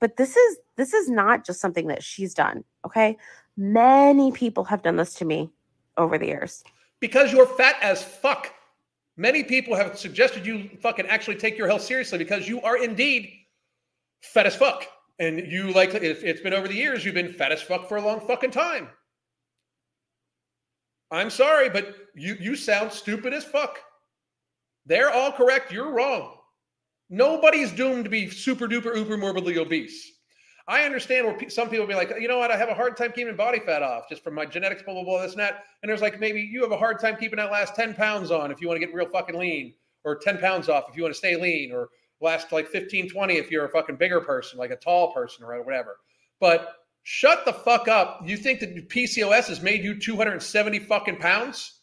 But 0.00 0.16
this 0.16 0.36
is 0.36 0.56
this 0.76 0.94
is 0.94 1.10
not 1.10 1.44
just 1.44 1.60
something 1.60 1.88
that 1.88 2.02
she's 2.02 2.32
done. 2.32 2.64
Okay, 2.86 3.18
many 3.58 4.32
people 4.32 4.64
have 4.64 4.82
done 4.82 4.96
this 4.96 5.12
to 5.14 5.26
me 5.26 5.50
over 5.96 6.18
the 6.18 6.26
years. 6.26 6.62
because 7.00 7.32
you're 7.32 7.46
fat 7.46 7.76
as 7.82 8.02
fuck. 8.02 8.52
Many 9.16 9.42
people 9.44 9.74
have 9.76 9.98
suggested 9.98 10.46
you 10.46 10.70
fucking 10.80 11.06
actually 11.06 11.36
take 11.36 11.58
your 11.58 11.66
health 11.66 11.82
seriously 11.82 12.18
because 12.18 12.48
you 12.48 12.62
are 12.62 12.76
indeed 12.82 13.30
fat 14.22 14.46
as 14.46 14.56
fuck. 14.56 14.86
And 15.18 15.38
you 15.52 15.72
like 15.72 15.94
if 15.94 16.24
it's 16.24 16.40
been 16.40 16.54
over 16.54 16.68
the 16.68 16.74
years, 16.74 17.04
you've 17.04 17.14
been 17.14 17.32
fat 17.32 17.52
as 17.52 17.62
fuck 17.62 17.88
for 17.88 17.96
a 17.96 18.02
long 18.02 18.20
fucking 18.26 18.52
time. 18.52 18.88
I'm 21.10 21.30
sorry, 21.30 21.68
but 21.68 21.94
you 22.14 22.36
you 22.40 22.56
sound 22.56 22.92
stupid 22.92 23.34
as 23.34 23.44
fuck. 23.44 23.78
They're 24.86 25.10
all 25.10 25.32
correct. 25.32 25.72
You're 25.72 25.92
wrong. 25.92 26.36
Nobody's 27.10 27.72
doomed 27.72 28.04
to 28.04 28.10
be 28.10 28.30
super 28.30 28.66
duper 28.68 28.96
uber 28.96 29.18
morbidly 29.18 29.58
obese. 29.58 30.11
I 30.72 30.84
understand 30.84 31.26
where 31.26 31.50
some 31.50 31.68
people 31.68 31.86
be 31.86 31.94
like, 31.94 32.14
you 32.18 32.28
know 32.28 32.38
what, 32.38 32.50
I 32.50 32.56
have 32.56 32.70
a 32.70 32.74
hard 32.74 32.96
time 32.96 33.12
keeping 33.12 33.36
body 33.36 33.60
fat 33.60 33.82
off 33.82 34.08
just 34.08 34.24
from 34.24 34.32
my 34.32 34.46
genetics, 34.46 34.82
blah, 34.82 34.94
blah, 34.94 35.04
blah, 35.04 35.20
this 35.20 35.32
and 35.32 35.40
that. 35.40 35.64
And 35.82 35.90
there's 35.90 36.00
like, 36.00 36.18
maybe 36.18 36.40
you 36.40 36.62
have 36.62 36.72
a 36.72 36.78
hard 36.78 36.98
time 36.98 37.16
keeping 37.18 37.36
that 37.36 37.52
last 37.52 37.74
10 37.76 37.92
pounds 37.92 38.30
on 38.30 38.50
if 38.50 38.58
you 38.58 38.68
want 38.68 38.80
to 38.80 38.86
get 38.86 38.94
real 38.94 39.06
fucking 39.06 39.38
lean, 39.38 39.74
or 40.04 40.16
10 40.16 40.38
pounds 40.38 40.70
off 40.70 40.84
if 40.88 40.96
you 40.96 41.02
want 41.02 41.14
to 41.14 41.18
stay 41.18 41.36
lean, 41.36 41.72
or 41.72 41.90
last 42.22 42.52
like 42.52 42.68
15, 42.68 43.10
20 43.10 43.34
if 43.34 43.50
you're 43.50 43.66
a 43.66 43.68
fucking 43.68 43.96
bigger 43.96 44.22
person, 44.22 44.58
like 44.58 44.70
a 44.70 44.76
tall 44.76 45.12
person 45.12 45.44
or 45.44 45.62
whatever. 45.62 45.98
But 46.40 46.76
shut 47.02 47.44
the 47.44 47.52
fuck 47.52 47.86
up. 47.86 48.22
You 48.24 48.38
think 48.38 48.60
that 48.60 48.88
PCOS 48.88 49.48
has 49.48 49.60
made 49.60 49.84
you 49.84 50.00
270 50.00 50.78
fucking 50.78 51.16
pounds? 51.16 51.80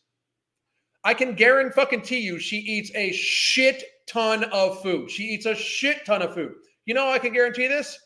I 1.03 1.13
can 1.13 1.35
guarantee 1.35 1.75
fucking 1.75 2.05
you 2.09 2.39
she 2.39 2.57
eats 2.57 2.89
a 2.95 3.11
shit 3.11 3.83
ton 4.07 4.45
of 4.45 4.81
food. 4.81 5.11
She 5.11 5.25
eats 5.25 5.45
a 5.45 5.53
shit 5.53 6.07
ton 6.07 6.23
of 6.23 6.33
food. 6.33 6.55
You 6.85 6.95
know, 6.95 7.07
I 7.07 7.19
can 7.19 7.33
guarantee 7.33 7.67
this. 7.67 7.99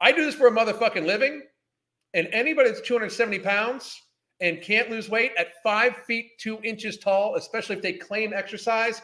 I 0.00 0.12
do 0.12 0.24
this 0.24 0.34
for 0.34 0.46
a 0.46 0.50
motherfucking 0.50 1.06
living, 1.06 1.42
and 2.14 2.28
anybody 2.32 2.70
that's 2.70 2.80
270 2.80 3.38
pounds 3.40 4.00
and 4.40 4.62
can't 4.62 4.90
lose 4.90 5.08
weight 5.08 5.32
at 5.38 5.62
five 5.62 5.96
feet 6.06 6.32
two 6.38 6.58
inches 6.62 6.98
tall, 6.98 7.36
especially 7.36 7.76
if 7.76 7.82
they 7.82 7.92
claim 7.92 8.32
exercise, 8.32 9.02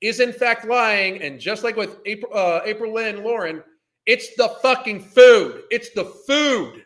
is 0.00 0.20
in 0.20 0.32
fact 0.32 0.66
lying. 0.66 1.22
And 1.22 1.40
just 1.40 1.64
like 1.64 1.76
with 1.76 1.98
April, 2.04 2.30
uh, 2.34 2.60
April 2.64 2.92
Lynn 2.92 3.24
Lauren, 3.24 3.62
it's 4.06 4.36
the 4.36 4.48
fucking 4.60 5.00
food. 5.00 5.62
It's 5.70 5.90
the 5.94 6.04
food. 6.04 6.84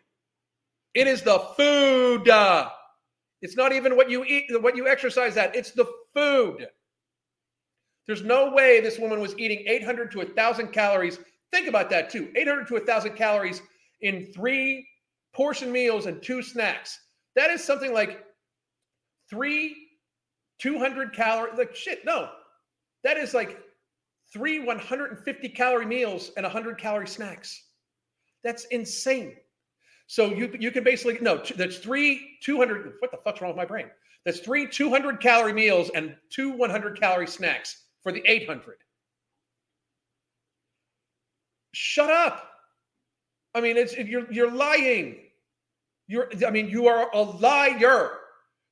It 0.95 1.07
is 1.09 1.23
the 1.23 1.41
food. 1.57 2.29
It's 3.43 3.57
not 3.57 3.73
even 3.73 3.97
what 3.97 4.11
you 4.11 4.25
eat, 4.25 4.47
what 4.63 4.77
you 4.77 4.89
exercise 4.89 5.37
at. 5.37 5.55
It's 5.55 5.73
the 5.73 5.87
food. 6.15 6.69
There's 8.07 8.23
no 8.23 8.53
way 8.53 8.81
this 8.81 8.99
woman 8.99 9.21
was 9.21 9.37
eating 9.39 9.65
800 9.67 10.13
to 10.13 10.19
1,000 10.19 10.69
calories. 10.69 11.19
Think 11.53 11.69
about 11.69 11.91
that 11.91 12.11
too 12.11 12.31
800 12.37 12.67
to 12.69 12.75
1,000 12.75 13.15
calories 13.15 13.63
in 14.01 14.27
three 14.33 14.87
portion 15.33 15.73
meals 15.73 16.07
and 16.07 16.23
two 16.23 16.43
snacks. 16.43 16.99
That 17.37 17.51
is 17.51 17.63
something 17.63 17.93
like 17.93 18.25
three 19.31 19.77
200 20.59 21.13
calorie, 21.13 21.51
like 21.57 21.75
shit, 21.75 22.05
no. 22.05 22.31
That 23.05 23.17
is 23.17 23.33
like 23.33 23.61
three 24.33 24.59
150 24.59 25.49
calorie 25.51 25.87
meals 25.87 26.33
and 26.37 26.45
100 26.45 26.79
calorie 26.79 27.09
snacks. 27.09 27.65
That's 28.45 28.65
insane. 28.67 29.37
So 30.07 30.27
you 30.27 30.55
you 30.59 30.71
can 30.71 30.85
basically 30.85 31.19
no, 31.21 31.43
that's 31.57 31.79
three 31.79 32.39
200. 32.43 32.95
What 32.99 33.11
the 33.11 33.19
fuck's 33.19 33.41
wrong 33.41 33.51
with 33.51 33.57
my 33.57 33.65
brain? 33.65 33.87
That's 34.25 34.41
three 34.41 34.67
200 34.67 35.21
calorie 35.21 35.53
meals 35.53 35.91
and 35.95 36.17
two 36.31 36.51
100 36.53 36.99
calorie 36.99 37.27
snacks 37.27 37.85
for 38.03 38.13
the 38.13 38.23
800. 38.27 38.79
Shut 41.81 42.11
up. 42.11 42.51
I 43.55 43.61
mean, 43.61 43.77
it's 43.77 43.97
you're 43.97 44.31
you're 44.33 44.51
lying. 44.51 45.19
You're 46.09 46.29
I 46.45 46.51
mean, 46.51 46.69
you 46.69 46.89
are 46.89 47.09
a 47.15 47.23
liar. 47.23 48.19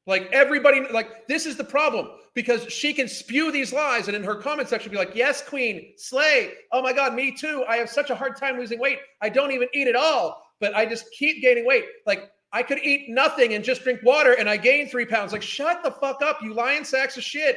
Like 0.08 0.28
everybody, 0.32 0.80
like 0.90 1.28
this 1.28 1.46
is 1.46 1.56
the 1.56 1.62
problem 1.62 2.08
because 2.34 2.64
she 2.64 2.92
can 2.92 3.06
spew 3.06 3.52
these 3.52 3.72
lies 3.72 4.08
and 4.08 4.16
in 4.16 4.24
her 4.24 4.34
comment 4.34 4.68
section 4.68 4.90
be 4.90 4.98
like, 4.98 5.14
"Yes, 5.14 5.40
queen, 5.40 5.92
slay. 5.96 6.54
Oh 6.72 6.82
my 6.82 6.92
god, 6.92 7.14
me 7.14 7.30
too. 7.30 7.64
I 7.68 7.76
have 7.76 7.88
such 7.88 8.10
a 8.10 8.16
hard 8.16 8.36
time 8.36 8.58
losing 8.58 8.80
weight. 8.80 8.98
I 9.20 9.28
don't 9.28 9.52
even 9.52 9.68
eat 9.72 9.86
at 9.86 9.94
all, 9.94 10.42
but 10.58 10.74
I 10.74 10.84
just 10.84 11.08
keep 11.16 11.40
gaining 11.40 11.64
weight. 11.64 11.84
Like 12.06 12.32
I 12.52 12.64
could 12.64 12.80
eat 12.82 13.08
nothing 13.08 13.54
and 13.54 13.62
just 13.64 13.84
drink 13.84 14.00
water 14.02 14.32
and 14.32 14.50
I 14.50 14.56
gain 14.56 14.88
three 14.88 15.06
pounds. 15.06 15.30
Like 15.32 15.42
shut 15.42 15.84
the 15.84 15.92
fuck 15.92 16.22
up, 16.22 16.42
you 16.42 16.54
lying 16.54 16.82
sacks 16.82 17.16
of 17.16 17.22
shit." 17.22 17.56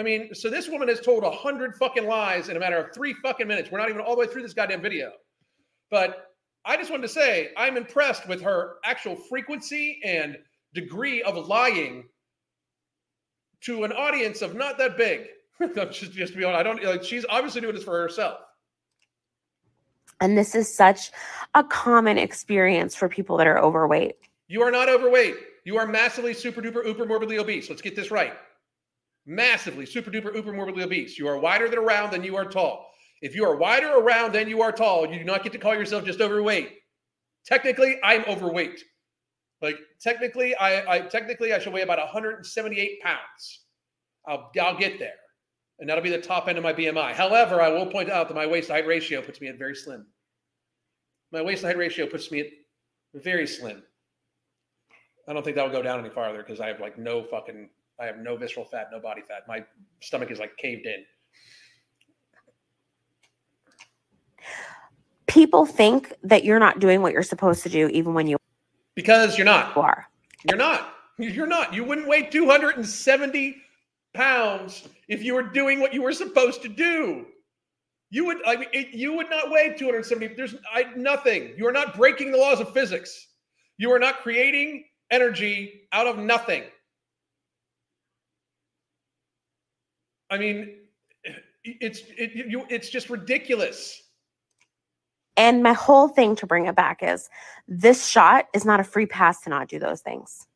I 0.00 0.02
mean, 0.02 0.34
so 0.34 0.48
this 0.48 0.66
woman 0.66 0.88
has 0.88 0.98
told 0.98 1.24
a 1.24 1.30
hundred 1.30 1.76
fucking 1.76 2.06
lies 2.06 2.48
in 2.48 2.56
a 2.56 2.60
matter 2.60 2.78
of 2.78 2.94
three 2.94 3.12
fucking 3.22 3.46
minutes. 3.46 3.70
We're 3.70 3.78
not 3.78 3.90
even 3.90 4.00
all 4.00 4.14
the 4.16 4.20
way 4.20 4.26
through 4.26 4.40
this 4.40 4.54
goddamn 4.54 4.80
video, 4.80 5.12
but 5.90 6.28
I 6.64 6.78
just 6.78 6.90
wanted 6.90 7.02
to 7.02 7.08
say 7.08 7.50
I'm 7.54 7.76
impressed 7.76 8.26
with 8.26 8.40
her 8.40 8.76
actual 8.82 9.14
frequency 9.14 10.00
and 10.02 10.38
degree 10.72 11.22
of 11.22 11.36
lying 11.46 12.04
to 13.64 13.84
an 13.84 13.92
audience 13.92 14.40
of 14.40 14.54
not 14.54 14.78
that 14.78 14.96
big. 14.96 15.26
just, 15.74 16.12
just 16.12 16.32
to 16.32 16.38
be 16.38 16.44
honest, 16.44 16.58
I 16.58 16.62
don't 16.62 16.82
like. 16.82 17.04
She's 17.04 17.26
obviously 17.28 17.60
doing 17.60 17.74
this 17.74 17.84
for 17.84 18.00
herself. 18.00 18.38
And 20.22 20.36
this 20.36 20.54
is 20.54 20.74
such 20.74 21.10
a 21.54 21.62
common 21.62 22.16
experience 22.16 22.96
for 22.96 23.06
people 23.06 23.36
that 23.36 23.46
are 23.46 23.58
overweight. 23.58 24.16
You 24.48 24.62
are 24.62 24.70
not 24.70 24.88
overweight. 24.88 25.36
You 25.64 25.76
are 25.76 25.86
massively 25.86 26.32
super 26.32 26.62
duper 26.62 26.86
uber 26.86 27.04
morbidly 27.04 27.38
obese. 27.38 27.68
Let's 27.68 27.82
get 27.82 27.94
this 27.94 28.10
right. 28.10 28.32
Massively 29.30 29.86
super 29.86 30.10
duper 30.10 30.34
uber 30.34 30.52
morbidly 30.52 30.82
obese. 30.82 31.16
You 31.16 31.28
are 31.28 31.38
wider 31.38 31.68
than 31.68 31.78
around 31.78 32.10
than 32.10 32.24
you 32.24 32.34
are 32.34 32.44
tall. 32.44 32.90
If 33.22 33.32
you 33.32 33.44
are 33.44 33.54
wider 33.54 33.86
around 33.90 34.32
than 34.32 34.48
you 34.48 34.60
are 34.60 34.72
tall, 34.72 35.06
you 35.06 35.20
do 35.20 35.24
not 35.24 35.44
get 35.44 35.52
to 35.52 35.58
call 35.58 35.72
yourself 35.72 36.04
just 36.04 36.20
overweight. 36.20 36.78
Technically, 37.46 38.00
I'm 38.02 38.24
overweight. 38.24 38.82
Like 39.62 39.76
technically, 40.00 40.56
I, 40.56 40.96
I 40.96 41.00
technically 41.02 41.52
I 41.52 41.60
should 41.60 41.72
weigh 41.72 41.82
about 41.82 41.98
178 41.98 43.00
pounds. 43.02 43.66
I'll 44.26 44.50
I'll 44.60 44.76
get 44.76 44.98
there, 44.98 45.14
and 45.78 45.88
that'll 45.88 46.02
be 46.02 46.10
the 46.10 46.20
top 46.20 46.48
end 46.48 46.58
of 46.58 46.64
my 46.64 46.72
BMI. 46.72 47.12
However, 47.12 47.62
I 47.62 47.68
will 47.68 47.86
point 47.86 48.10
out 48.10 48.26
that 48.26 48.34
my 48.34 48.48
waist 48.48 48.66
to 48.66 48.72
height 48.72 48.86
ratio 48.88 49.22
puts 49.22 49.40
me 49.40 49.46
at 49.46 49.58
very 49.58 49.76
slim. 49.76 50.06
My 51.30 51.40
waist 51.40 51.60
to 51.60 51.68
height 51.68 51.78
ratio 51.78 52.06
puts 52.06 52.32
me 52.32 52.40
at 52.40 52.48
very 53.14 53.46
slim. 53.46 53.80
I 55.28 55.32
don't 55.34 55.44
think 55.44 55.54
that 55.54 55.62
will 55.62 55.70
go 55.70 55.82
down 55.82 56.00
any 56.00 56.10
farther 56.10 56.38
because 56.38 56.58
I 56.58 56.66
have 56.66 56.80
like 56.80 56.98
no 56.98 57.22
fucking, 57.22 57.70
I 58.00 58.06
have 58.06 58.18
no 58.18 58.36
visceral 58.36 58.64
fat, 58.64 58.88
no 58.90 58.98
body 58.98 59.20
fat. 59.20 59.46
My 59.46 59.62
stomach 60.00 60.30
is 60.30 60.38
like 60.38 60.56
caved 60.56 60.86
in. 60.86 61.04
People 65.26 65.66
think 65.66 66.14
that 66.24 66.42
you're 66.42 66.58
not 66.58 66.80
doing 66.80 67.02
what 67.02 67.12
you're 67.12 67.22
supposed 67.22 67.62
to 67.62 67.68
do, 67.68 67.88
even 67.88 68.14
when 68.14 68.26
you 68.26 68.38
Because 68.94 69.36
you're 69.36 69.44
not. 69.44 69.76
You 69.76 69.82
are. 69.82 70.08
You're 70.48 70.58
not. 70.58 70.94
You're 71.18 71.46
not. 71.46 71.74
You 71.74 71.84
wouldn't 71.84 72.08
weigh 72.08 72.22
270 72.22 73.56
pounds 74.14 74.88
if 75.08 75.22
you 75.22 75.34
were 75.34 75.42
doing 75.42 75.78
what 75.78 75.92
you 75.92 76.02
were 76.02 76.12
supposed 76.12 76.62
to 76.62 76.68
do. 76.68 77.26
You 78.08 78.24
would 78.24 78.38
like 78.44 78.68
it, 78.72 78.88
you 78.88 79.12
would 79.12 79.30
not 79.30 79.50
weigh 79.50 79.74
270. 79.76 80.34
There's 80.34 80.56
I, 80.74 80.86
nothing. 80.96 81.52
You 81.56 81.68
are 81.68 81.72
not 81.72 81.96
breaking 81.96 82.32
the 82.32 82.38
laws 82.38 82.60
of 82.60 82.72
physics. 82.72 83.28
You 83.76 83.92
are 83.92 83.98
not 83.98 84.20
creating 84.20 84.84
energy 85.10 85.82
out 85.92 86.06
of 86.06 86.18
nothing. 86.18 86.64
I 90.30 90.38
mean, 90.38 90.76
it's 91.64 92.02
it, 92.16 92.48
you, 92.48 92.64
it's 92.68 92.88
just 92.88 93.10
ridiculous. 93.10 94.02
And 95.36 95.62
my 95.62 95.72
whole 95.72 96.08
thing 96.08 96.36
to 96.36 96.46
bring 96.46 96.66
it 96.66 96.74
back 96.74 97.02
is 97.02 97.30
this 97.66 98.06
shot 98.06 98.46
is 98.54 98.64
not 98.64 98.80
a 98.80 98.84
free 98.84 99.06
pass 99.06 99.40
to 99.42 99.50
not 99.50 99.68
do 99.68 99.78
those 99.78 100.00
things. 100.00 100.46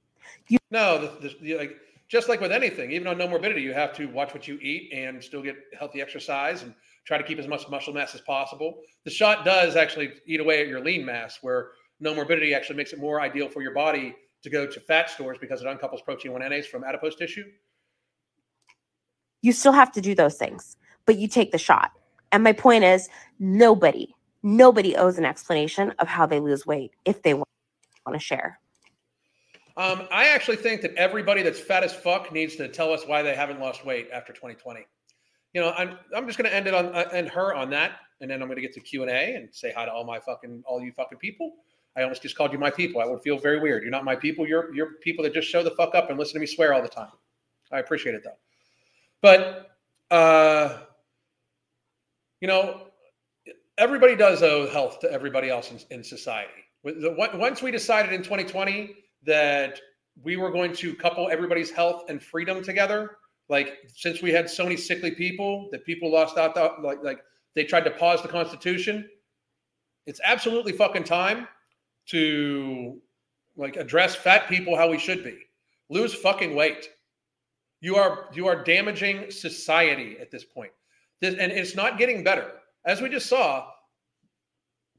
No, 0.70 1.00
the, 1.00 1.28
the, 1.28 1.36
the, 1.40 1.56
like 1.56 1.76
just 2.08 2.28
like 2.28 2.40
with 2.40 2.52
anything, 2.52 2.90
even 2.92 3.06
on 3.06 3.16
Nomorbidity, 3.16 3.62
you 3.62 3.72
have 3.72 3.94
to 3.94 4.06
watch 4.06 4.34
what 4.34 4.46
you 4.46 4.58
eat 4.60 4.92
and 4.92 5.22
still 5.22 5.42
get 5.42 5.56
healthy 5.78 6.02
exercise 6.02 6.62
and 6.62 6.74
try 7.04 7.18
to 7.18 7.24
keep 7.24 7.38
as 7.38 7.48
much 7.48 7.68
muscle 7.68 7.92
mass 7.92 8.14
as 8.14 8.20
possible. 8.20 8.80
The 9.04 9.10
shot 9.10 9.44
does 9.44 9.76
actually 9.76 10.12
eat 10.26 10.40
away 10.40 10.60
at 10.60 10.68
your 10.68 10.80
lean 10.80 11.04
mass, 11.04 11.38
where 11.40 11.70
Nomorbidity 12.02 12.54
actually 12.54 12.76
makes 12.76 12.92
it 12.92 12.98
more 12.98 13.20
ideal 13.20 13.48
for 13.48 13.62
your 13.62 13.74
body 13.74 14.14
to 14.42 14.50
go 14.50 14.66
to 14.66 14.80
fat 14.80 15.08
stores 15.08 15.38
because 15.40 15.62
it 15.62 15.66
uncouples 15.66 16.04
protein 16.04 16.32
1 16.32 16.62
from 16.70 16.84
adipose 16.84 17.16
tissue. 17.16 17.44
You 19.44 19.52
still 19.52 19.72
have 19.72 19.92
to 19.92 20.00
do 20.00 20.14
those 20.14 20.36
things, 20.36 20.78
but 21.04 21.18
you 21.18 21.28
take 21.28 21.52
the 21.52 21.58
shot. 21.58 21.92
And 22.32 22.42
my 22.42 22.54
point 22.54 22.82
is 22.82 23.10
nobody, 23.38 24.08
nobody 24.42 24.96
owes 24.96 25.18
an 25.18 25.26
explanation 25.26 25.92
of 25.98 26.08
how 26.08 26.24
they 26.24 26.40
lose 26.40 26.64
weight 26.64 26.92
if 27.04 27.22
they 27.22 27.34
want 27.34 27.46
to 28.10 28.18
share. 28.18 28.58
Um, 29.76 30.08
I 30.10 30.28
actually 30.30 30.56
think 30.56 30.80
that 30.80 30.94
everybody 30.94 31.42
that's 31.42 31.60
fat 31.60 31.84
as 31.84 31.92
fuck 31.92 32.32
needs 32.32 32.56
to 32.56 32.68
tell 32.68 32.90
us 32.90 33.06
why 33.06 33.20
they 33.20 33.34
haven't 33.34 33.60
lost 33.60 33.84
weight 33.84 34.08
after 34.14 34.32
2020. 34.32 34.86
You 35.52 35.60
know, 35.60 35.72
I'm 35.76 35.98
I'm 36.16 36.26
just 36.26 36.38
going 36.38 36.48
to 36.48 36.56
end 36.56 36.66
it 36.66 36.72
on 36.72 36.86
uh, 36.86 37.10
end 37.12 37.28
her 37.28 37.54
on 37.54 37.68
that, 37.68 37.92
and 38.22 38.30
then 38.30 38.40
I'm 38.40 38.48
going 38.48 38.56
to 38.56 38.62
get 38.62 38.72
to 38.74 38.80
Q 38.80 39.02
and 39.02 39.10
A 39.10 39.34
and 39.34 39.50
say 39.52 39.74
hi 39.76 39.84
to 39.84 39.92
all 39.92 40.04
my 40.04 40.20
fucking 40.20 40.62
all 40.66 40.80
you 40.80 40.90
fucking 40.92 41.18
people. 41.18 41.52
I 41.98 42.02
almost 42.02 42.22
just 42.22 42.34
called 42.34 42.50
you 42.50 42.58
my 42.58 42.70
people. 42.70 43.02
I 43.02 43.04
would 43.04 43.20
feel 43.20 43.36
very 43.36 43.60
weird. 43.60 43.82
You're 43.82 43.92
not 43.92 44.04
my 44.04 44.16
people. 44.16 44.48
You're 44.48 44.74
you're 44.74 44.94
people 45.02 45.22
that 45.24 45.34
just 45.34 45.48
show 45.48 45.62
the 45.62 45.72
fuck 45.72 45.94
up 45.94 46.08
and 46.08 46.18
listen 46.18 46.32
to 46.34 46.40
me 46.40 46.46
swear 46.46 46.72
all 46.72 46.80
the 46.80 46.88
time. 46.88 47.10
I 47.70 47.80
appreciate 47.80 48.14
it 48.14 48.22
though. 48.24 48.38
But 49.24 49.70
uh, 50.10 50.80
you 52.42 52.46
know, 52.46 52.88
everybody 53.78 54.16
does 54.16 54.42
owe 54.42 54.68
health 54.68 55.00
to 55.00 55.10
everybody 55.10 55.48
else 55.48 55.70
in, 55.70 55.80
in 55.96 56.04
society. 56.04 56.52
Once 56.82 57.62
we 57.62 57.70
decided 57.70 58.12
in 58.12 58.22
2020 58.22 58.94
that 59.24 59.80
we 60.22 60.36
were 60.36 60.50
going 60.50 60.74
to 60.74 60.94
couple 60.94 61.30
everybody's 61.30 61.70
health 61.70 62.02
and 62.10 62.22
freedom 62.22 62.62
together. 62.62 63.16
Like 63.48 63.78
since 63.94 64.20
we 64.20 64.30
had 64.30 64.50
so 64.50 64.62
many 64.62 64.76
sickly 64.76 65.12
people 65.12 65.70
that 65.72 65.86
people 65.86 66.12
lost 66.12 66.36
out, 66.36 66.82
like 66.82 67.02
like 67.02 67.20
they 67.54 67.64
tried 67.64 67.84
to 67.84 67.92
pause 67.92 68.20
the 68.20 68.28
Constitution. 68.28 69.08
It's 70.04 70.20
absolutely 70.22 70.72
fucking 70.72 71.04
time 71.04 71.48
to 72.10 73.00
like 73.56 73.76
address 73.76 74.14
fat 74.14 74.50
people 74.50 74.76
how 74.76 74.90
we 74.90 74.98
should 74.98 75.24
be. 75.24 75.38
Lose 75.88 76.12
fucking 76.12 76.54
weight. 76.54 76.90
You 77.80 77.96
are 77.96 78.26
you 78.32 78.46
are 78.46 78.62
damaging 78.62 79.30
society 79.30 80.16
at 80.20 80.30
this 80.30 80.44
point. 80.44 80.72
This, 81.20 81.34
and 81.34 81.52
it's 81.52 81.74
not 81.74 81.98
getting 81.98 82.24
better. 82.24 82.52
As 82.86 83.00
we 83.00 83.08
just 83.08 83.28
saw, 83.28 83.66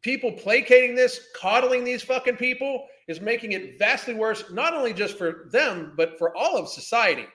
people 0.01 0.31
placating 0.31 0.95
this, 0.95 1.27
coddling 1.35 1.83
these 1.83 2.03
fucking 2.03 2.37
people 2.37 2.85
is 3.07 3.21
making 3.21 3.51
it 3.51 3.77
vastly 3.77 4.13
worse, 4.13 4.43
not 4.51 4.73
only 4.73 4.93
just 4.93 5.17
for 5.17 5.47
them, 5.51 5.93
but 5.95 6.17
for 6.17 6.35
all 6.35 6.57
of 6.57 6.67
society. 6.67 7.25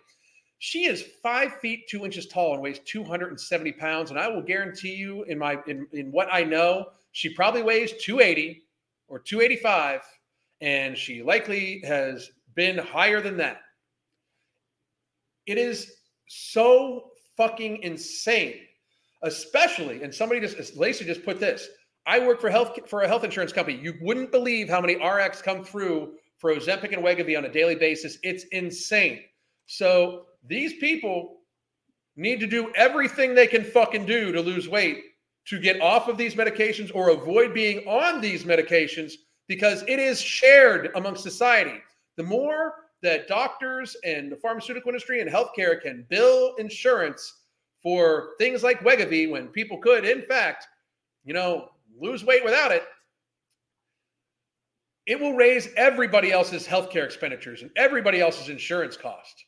She 0.58 0.84
is 0.84 1.04
five 1.22 1.54
feet 1.60 1.88
two 1.88 2.04
inches 2.04 2.26
tall 2.26 2.52
and 2.52 2.62
weighs 2.62 2.80
270 2.80 3.72
pounds. 3.72 4.10
And 4.10 4.20
I 4.20 4.28
will 4.28 4.42
guarantee 4.42 4.94
you, 4.94 5.24
in 5.24 5.38
my 5.38 5.58
in, 5.66 5.86
in 5.92 6.12
what 6.12 6.28
I 6.30 6.44
know, 6.44 6.88
she 7.12 7.32
probably 7.34 7.62
weighs 7.62 7.92
280 8.02 8.62
or 9.08 9.18
285, 9.18 10.02
and 10.60 10.96
she 10.96 11.22
likely 11.22 11.82
has 11.84 12.30
been 12.54 12.76
higher 12.78 13.20
than 13.20 13.36
that. 13.38 13.62
It 15.50 15.58
is 15.58 15.92
so 16.28 17.10
fucking 17.36 17.82
insane, 17.82 18.54
especially, 19.22 20.04
and 20.04 20.14
somebody 20.14 20.40
just 20.40 20.76
Lacey 20.76 21.04
just 21.04 21.24
put 21.24 21.40
this 21.40 21.68
I 22.06 22.20
work 22.20 22.40
for 22.40 22.50
health 22.50 22.78
for 22.86 23.02
a 23.02 23.08
health 23.08 23.24
insurance 23.24 23.52
company. 23.52 23.76
You 23.82 23.94
wouldn't 24.00 24.30
believe 24.30 24.68
how 24.68 24.80
many 24.80 24.94
RX 25.04 25.42
come 25.42 25.64
through 25.64 26.12
for 26.38 26.54
Ozempic 26.54 26.92
and 26.92 27.02
Wegovy 27.02 27.36
on 27.36 27.46
a 27.46 27.52
daily 27.52 27.74
basis. 27.74 28.18
It's 28.22 28.44
insane. 28.52 29.22
So 29.66 30.26
these 30.46 30.74
people 30.74 31.38
need 32.14 32.38
to 32.38 32.46
do 32.46 32.72
everything 32.76 33.34
they 33.34 33.48
can 33.48 33.64
fucking 33.64 34.06
do 34.06 34.30
to 34.30 34.40
lose 34.40 34.68
weight 34.68 35.02
to 35.46 35.58
get 35.58 35.80
off 35.80 36.06
of 36.06 36.16
these 36.16 36.36
medications 36.36 36.94
or 36.94 37.10
avoid 37.10 37.52
being 37.52 37.86
on 37.88 38.20
these 38.20 38.44
medications 38.44 39.14
because 39.48 39.82
it 39.88 39.98
is 39.98 40.20
shared 40.20 40.90
amongst 40.94 41.24
society. 41.24 41.80
The 42.16 42.22
more 42.22 42.74
that 43.02 43.28
doctors 43.28 43.96
and 44.04 44.30
the 44.30 44.36
pharmaceutical 44.36 44.90
industry 44.90 45.20
and 45.20 45.30
healthcare 45.30 45.80
can 45.80 46.06
bill 46.10 46.54
insurance 46.56 47.40
for 47.82 48.30
things 48.38 48.62
like 48.62 48.80
Wegovy 48.80 49.30
when 49.30 49.48
people 49.48 49.78
could, 49.78 50.04
in 50.04 50.22
fact, 50.22 50.66
you 51.24 51.32
know, 51.32 51.70
lose 51.98 52.24
weight 52.24 52.44
without 52.44 52.72
it, 52.72 52.84
it 55.06 55.18
will 55.18 55.32
raise 55.34 55.68
everybody 55.76 56.30
else's 56.30 56.66
healthcare 56.66 57.04
expenditures 57.04 57.62
and 57.62 57.70
everybody 57.76 58.20
else's 58.20 58.48
insurance 58.48 58.96
cost. 58.96 59.44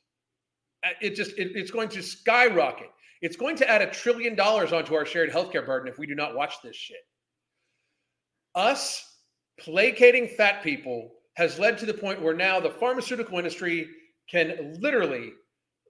Uh, 0.85 0.91
it 1.01 1.15
just 1.15 1.33
it, 1.39 1.53
it's 1.55 1.71
going 1.71 1.89
to 1.91 2.03
skyrocket. 2.03 2.91
It's 3.21 3.37
going 3.37 3.55
to 3.57 3.71
add 3.71 3.83
a 3.83 3.91
trillion 3.91 4.35
dollars 4.35 4.73
onto 4.73 4.95
our 4.95 5.07
shared 5.07 5.31
healthcare 5.31 5.65
burden 5.65 5.89
if 5.89 5.99
we 5.99 6.07
do 6.07 6.15
not 6.15 6.35
watch 6.35 6.55
this 6.65 6.75
shit. 6.75 6.97
Us 8.55 9.19
placating 9.61 10.27
fat 10.27 10.63
people 10.65 11.13
has 11.35 11.59
led 11.59 11.79
to 11.79 11.87
the 11.87 11.95
point 11.95 12.21
where 12.21 12.35
now 12.35 12.61
the 12.61 12.71
pharmaceutical 12.71 13.39
industry 13.39 13.89
can 14.31 14.77
literally, 14.81 15.33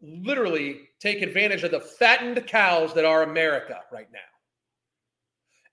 literally 0.00 0.88
take 1.00 1.22
advantage 1.22 1.62
of 1.62 1.70
the 1.70 1.80
fattened 1.80 2.46
cows 2.46 2.94
that 2.94 3.04
are 3.04 3.22
America 3.22 3.80
right 3.92 4.08
now 4.12 4.20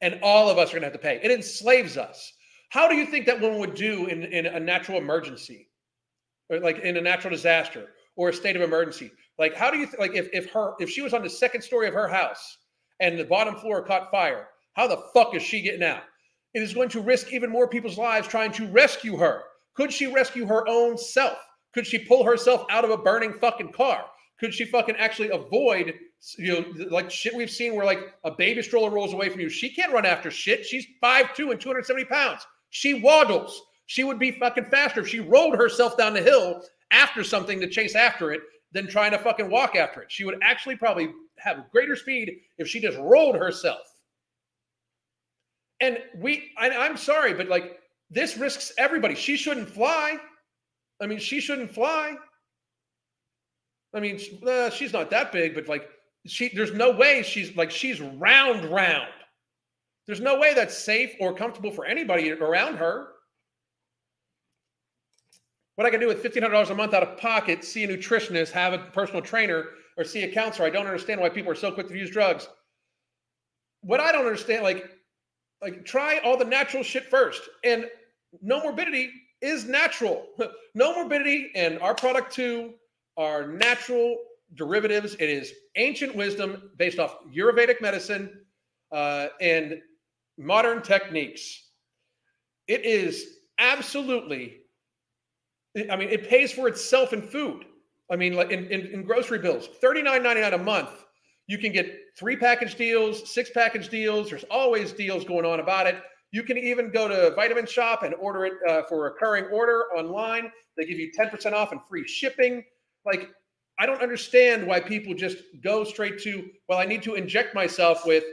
and 0.01 0.19
all 0.23 0.49
of 0.49 0.57
us 0.57 0.69
are 0.69 0.79
going 0.79 0.81
to 0.81 0.87
have 0.87 0.93
to 0.93 0.99
pay. 0.99 1.19
It 1.21 1.31
enslaves 1.31 1.97
us. 1.97 2.33
How 2.69 2.87
do 2.87 2.95
you 2.95 3.05
think 3.05 3.25
that 3.25 3.39
one 3.39 3.57
would 3.59 3.73
do 3.73 4.05
in, 4.05 4.23
in 4.25 4.45
a 4.45 4.59
natural 4.59 4.97
emergency, 4.97 5.69
or 6.49 6.59
like 6.59 6.79
in 6.79 6.97
a 6.97 7.01
natural 7.01 7.31
disaster 7.31 7.87
or 8.15 8.29
a 8.29 8.33
state 8.33 8.55
of 8.55 8.61
emergency? 8.61 9.11
Like, 9.37 9.55
how 9.55 9.71
do 9.71 9.77
you 9.77 9.85
th- 9.85 9.99
like 9.99 10.15
if 10.15 10.29
if 10.33 10.51
her 10.51 10.73
if 10.79 10.89
she 10.89 11.01
was 11.01 11.13
on 11.13 11.23
the 11.23 11.29
second 11.29 11.61
story 11.61 11.87
of 11.87 11.93
her 11.93 12.07
house 12.07 12.57
and 12.99 13.17
the 13.17 13.23
bottom 13.23 13.55
floor 13.55 13.81
caught 13.81 14.11
fire? 14.11 14.47
How 14.73 14.87
the 14.87 15.03
fuck 15.13 15.35
is 15.35 15.41
she 15.41 15.61
getting 15.61 15.83
out? 15.83 16.03
It 16.53 16.61
is 16.61 16.73
going 16.73 16.89
to 16.89 17.01
risk 17.01 17.33
even 17.33 17.49
more 17.49 17.67
people's 17.67 17.97
lives 17.97 18.27
trying 18.27 18.51
to 18.53 18.67
rescue 18.67 19.17
her. 19.17 19.43
Could 19.73 19.93
she 19.93 20.07
rescue 20.07 20.45
her 20.45 20.67
own 20.67 20.97
self? 20.97 21.37
Could 21.73 21.85
she 21.85 21.99
pull 21.99 22.23
herself 22.23 22.65
out 22.69 22.83
of 22.83 22.91
a 22.91 22.97
burning 22.97 23.33
fucking 23.33 23.71
car? 23.71 24.05
Could 24.39 24.53
she 24.53 24.65
fucking 24.65 24.95
actually 24.95 25.29
avoid 25.29 25.93
you 26.37 26.53
know, 26.53 26.85
like 26.89 27.09
shit 27.09 27.33
we've 27.33 27.49
seen 27.49 27.75
where 27.75 27.85
like 27.85 28.13
a 28.23 28.31
baby 28.31 28.61
stroller 28.61 28.89
rolls 28.89 29.13
away 29.13 29.29
from 29.29 29.39
you. 29.39 29.49
She 29.49 29.73
can't 29.73 29.93
run 29.93 30.05
after 30.05 30.29
shit. 30.29 30.65
She's 30.65 30.85
5'2 31.01 31.51
and 31.51 31.61
270 31.61 32.05
pounds. 32.05 32.45
She 32.69 32.95
waddles. 33.01 33.61
She 33.85 34.03
would 34.03 34.19
be 34.19 34.31
fucking 34.31 34.65
faster 34.65 35.01
if 35.01 35.07
she 35.07 35.19
rolled 35.19 35.55
herself 35.55 35.97
down 35.97 36.13
the 36.13 36.21
hill 36.21 36.61
after 36.91 37.23
something 37.23 37.59
to 37.61 37.67
chase 37.67 37.95
after 37.95 38.31
it 38.31 38.41
than 38.71 38.87
trying 38.87 39.11
to 39.11 39.17
fucking 39.17 39.49
walk 39.49 39.75
after 39.75 40.01
it. 40.01 40.11
She 40.11 40.25
would 40.25 40.37
actually 40.43 40.75
probably 40.75 41.09
have 41.37 41.71
greater 41.71 41.95
speed 41.95 42.39
if 42.57 42.67
she 42.67 42.79
just 42.79 42.97
rolled 42.99 43.35
herself. 43.35 43.79
And 45.79 45.99
we, 46.17 46.51
I, 46.57 46.69
I'm 46.69 46.97
sorry, 46.97 47.33
but 47.33 47.47
like 47.47 47.78
this 48.09 48.37
risks 48.37 48.71
everybody. 48.77 49.15
She 49.15 49.37
shouldn't 49.37 49.69
fly. 49.69 50.17
I 51.01 51.07
mean, 51.07 51.19
she 51.19 51.39
shouldn't 51.39 51.71
fly. 51.71 52.15
I 53.93 53.99
mean, 53.99 54.19
uh, 54.47 54.69
she's 54.69 54.93
not 54.93 55.09
that 55.11 55.31
big, 55.31 55.55
but 55.55 55.67
like 55.67 55.89
she 56.25 56.49
there's 56.49 56.73
no 56.73 56.91
way 56.91 57.23
she's 57.23 57.55
like 57.55 57.71
she's 57.71 58.01
round 58.01 58.65
round. 58.65 59.09
There's 60.05 60.21
no 60.21 60.39
way 60.39 60.53
that's 60.53 60.77
safe 60.77 61.13
or 61.19 61.35
comfortable 61.35 61.71
for 61.71 61.85
anybody 61.85 62.31
around 62.31 62.77
her. 62.77 63.09
What 65.75 65.85
I 65.85 65.91
can 65.91 65.99
do 65.99 66.07
with 66.07 66.23
$1,500 66.23 66.71
a 66.71 66.75
month 66.75 66.93
out 66.93 67.03
of 67.03 67.17
pocket, 67.17 67.63
see 67.63 67.83
a 67.83 67.87
nutritionist, 67.87 68.51
have 68.51 68.73
a 68.73 68.79
personal 68.79 69.21
trainer, 69.21 69.65
or 69.97 70.03
see 70.03 70.23
a 70.23 70.33
counselor. 70.33 70.67
I 70.67 70.71
don't 70.71 70.87
understand 70.87 71.21
why 71.21 71.29
people 71.29 71.51
are 71.51 71.55
so 71.55 71.71
quick 71.71 71.87
to 71.87 71.97
use 71.97 72.09
drugs. 72.09 72.49
What 73.81 73.99
I 73.99 74.11
don't 74.11 74.25
understand, 74.25 74.63
like, 74.63 74.89
like 75.61 75.85
try 75.85 76.19
all 76.25 76.35
the 76.35 76.43
natural 76.43 76.83
shit 76.83 77.05
first. 77.05 77.43
And 77.63 77.85
Nomorbidity 78.45 79.09
is 79.41 79.65
natural. 79.65 80.27
Nomorbidity 80.77 81.47
and 81.55 81.79
our 81.79 81.95
product 81.95 82.33
two 82.33 82.73
are 83.17 83.47
natural 83.47 84.17
derivatives. 84.55 85.15
It 85.15 85.29
is 85.29 85.53
ancient 85.75 86.15
wisdom 86.15 86.71
based 86.77 86.99
off 86.99 87.17
Ayurvedic 87.33 87.81
medicine 87.81 88.41
uh, 88.91 89.27
and 89.41 89.79
modern 90.37 90.81
techniques. 90.81 91.69
It 92.67 92.85
is 92.85 93.39
absolutely, 93.57 94.57
I 95.89 95.95
mean, 95.95 96.09
it 96.09 96.29
pays 96.29 96.51
for 96.51 96.67
itself 96.67 97.13
in 97.13 97.21
food. 97.21 97.65
I 98.11 98.15
mean, 98.15 98.33
like 98.33 98.51
in, 98.51 98.65
in, 98.67 98.87
in 98.87 99.03
grocery 99.03 99.39
bills, 99.39 99.69
$39.99 99.83 100.53
a 100.53 100.57
month. 100.57 100.89
You 101.47 101.57
can 101.57 101.71
get 101.71 101.91
three 102.15 102.35
package 102.35 102.75
deals, 102.75 103.31
six 103.31 103.49
package 103.49 103.89
deals. 103.89 104.29
There's 104.29 104.43
always 104.51 104.91
deals 104.91 105.25
going 105.25 105.45
on 105.45 105.59
about 105.59 105.87
it. 105.87 105.95
You 106.31 106.43
can 106.43 106.57
even 106.57 106.91
go 106.91 107.07
to 107.07 107.33
Vitamin 107.35 107.65
Shoppe 107.65 108.03
and 108.03 108.13
order 108.15 108.45
it 108.45 108.53
uh, 108.67 108.83
for 108.87 109.07
a 109.07 109.11
recurring 109.11 109.45
order 109.45 109.85
online. 109.97 110.51
They 110.77 110.85
give 110.85 110.99
you 110.99 111.11
10% 111.17 111.53
off 111.53 111.71
and 111.71 111.81
free 111.89 112.07
shipping. 112.07 112.63
Like, 113.05 113.29
I 113.79 113.85
don't 113.85 114.01
understand 114.01 114.67
why 114.67 114.79
people 114.79 115.13
just 115.13 115.37
go 115.63 115.83
straight 115.83 116.19
to, 116.23 116.49
well, 116.67 116.77
I 116.77 116.85
need 116.85 117.01
to 117.03 117.15
inject 117.15 117.55
myself 117.55 118.05
with 118.05 118.23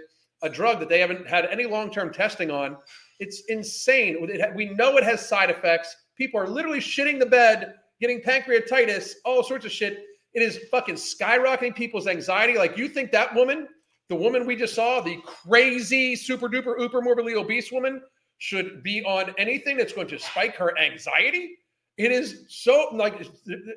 a 0.42 0.50
drug 0.50 0.80
that 0.80 0.88
they 0.88 1.00
haven't 1.00 1.26
had 1.26 1.46
any 1.46 1.64
long 1.64 1.90
term 1.90 2.12
testing 2.12 2.50
on. 2.50 2.76
It's 3.18 3.44
insane. 3.48 4.18
It, 4.28 4.54
we 4.54 4.66
know 4.66 4.96
it 4.98 5.04
has 5.04 5.26
side 5.26 5.50
effects. 5.50 5.94
People 6.16 6.40
are 6.40 6.48
literally 6.48 6.80
shitting 6.80 7.18
the 7.18 7.26
bed, 7.26 7.74
getting 8.00 8.20
pancreatitis, 8.20 9.12
all 9.24 9.42
sorts 9.42 9.64
of 9.64 9.72
shit. 9.72 10.02
It 10.34 10.42
is 10.42 10.60
fucking 10.70 10.96
skyrocketing 10.96 11.74
people's 11.74 12.06
anxiety. 12.06 12.58
Like, 12.58 12.76
you 12.76 12.88
think 12.88 13.10
that 13.12 13.34
woman, 13.34 13.68
the 14.08 14.16
woman 14.16 14.46
we 14.46 14.56
just 14.56 14.74
saw, 14.74 15.00
the 15.00 15.18
crazy, 15.24 16.14
super 16.14 16.48
duper, 16.48 16.78
uber 16.78 17.02
morbidly 17.02 17.34
obese 17.34 17.72
woman, 17.72 18.00
should 18.38 18.82
be 18.82 19.02
on 19.04 19.34
anything 19.38 19.76
that's 19.76 19.92
going 19.92 20.08
to 20.08 20.18
spike 20.18 20.56
her 20.56 20.78
anxiety? 20.78 21.56
It 21.96 22.12
is 22.12 22.44
so 22.48 22.90
like 22.92 23.26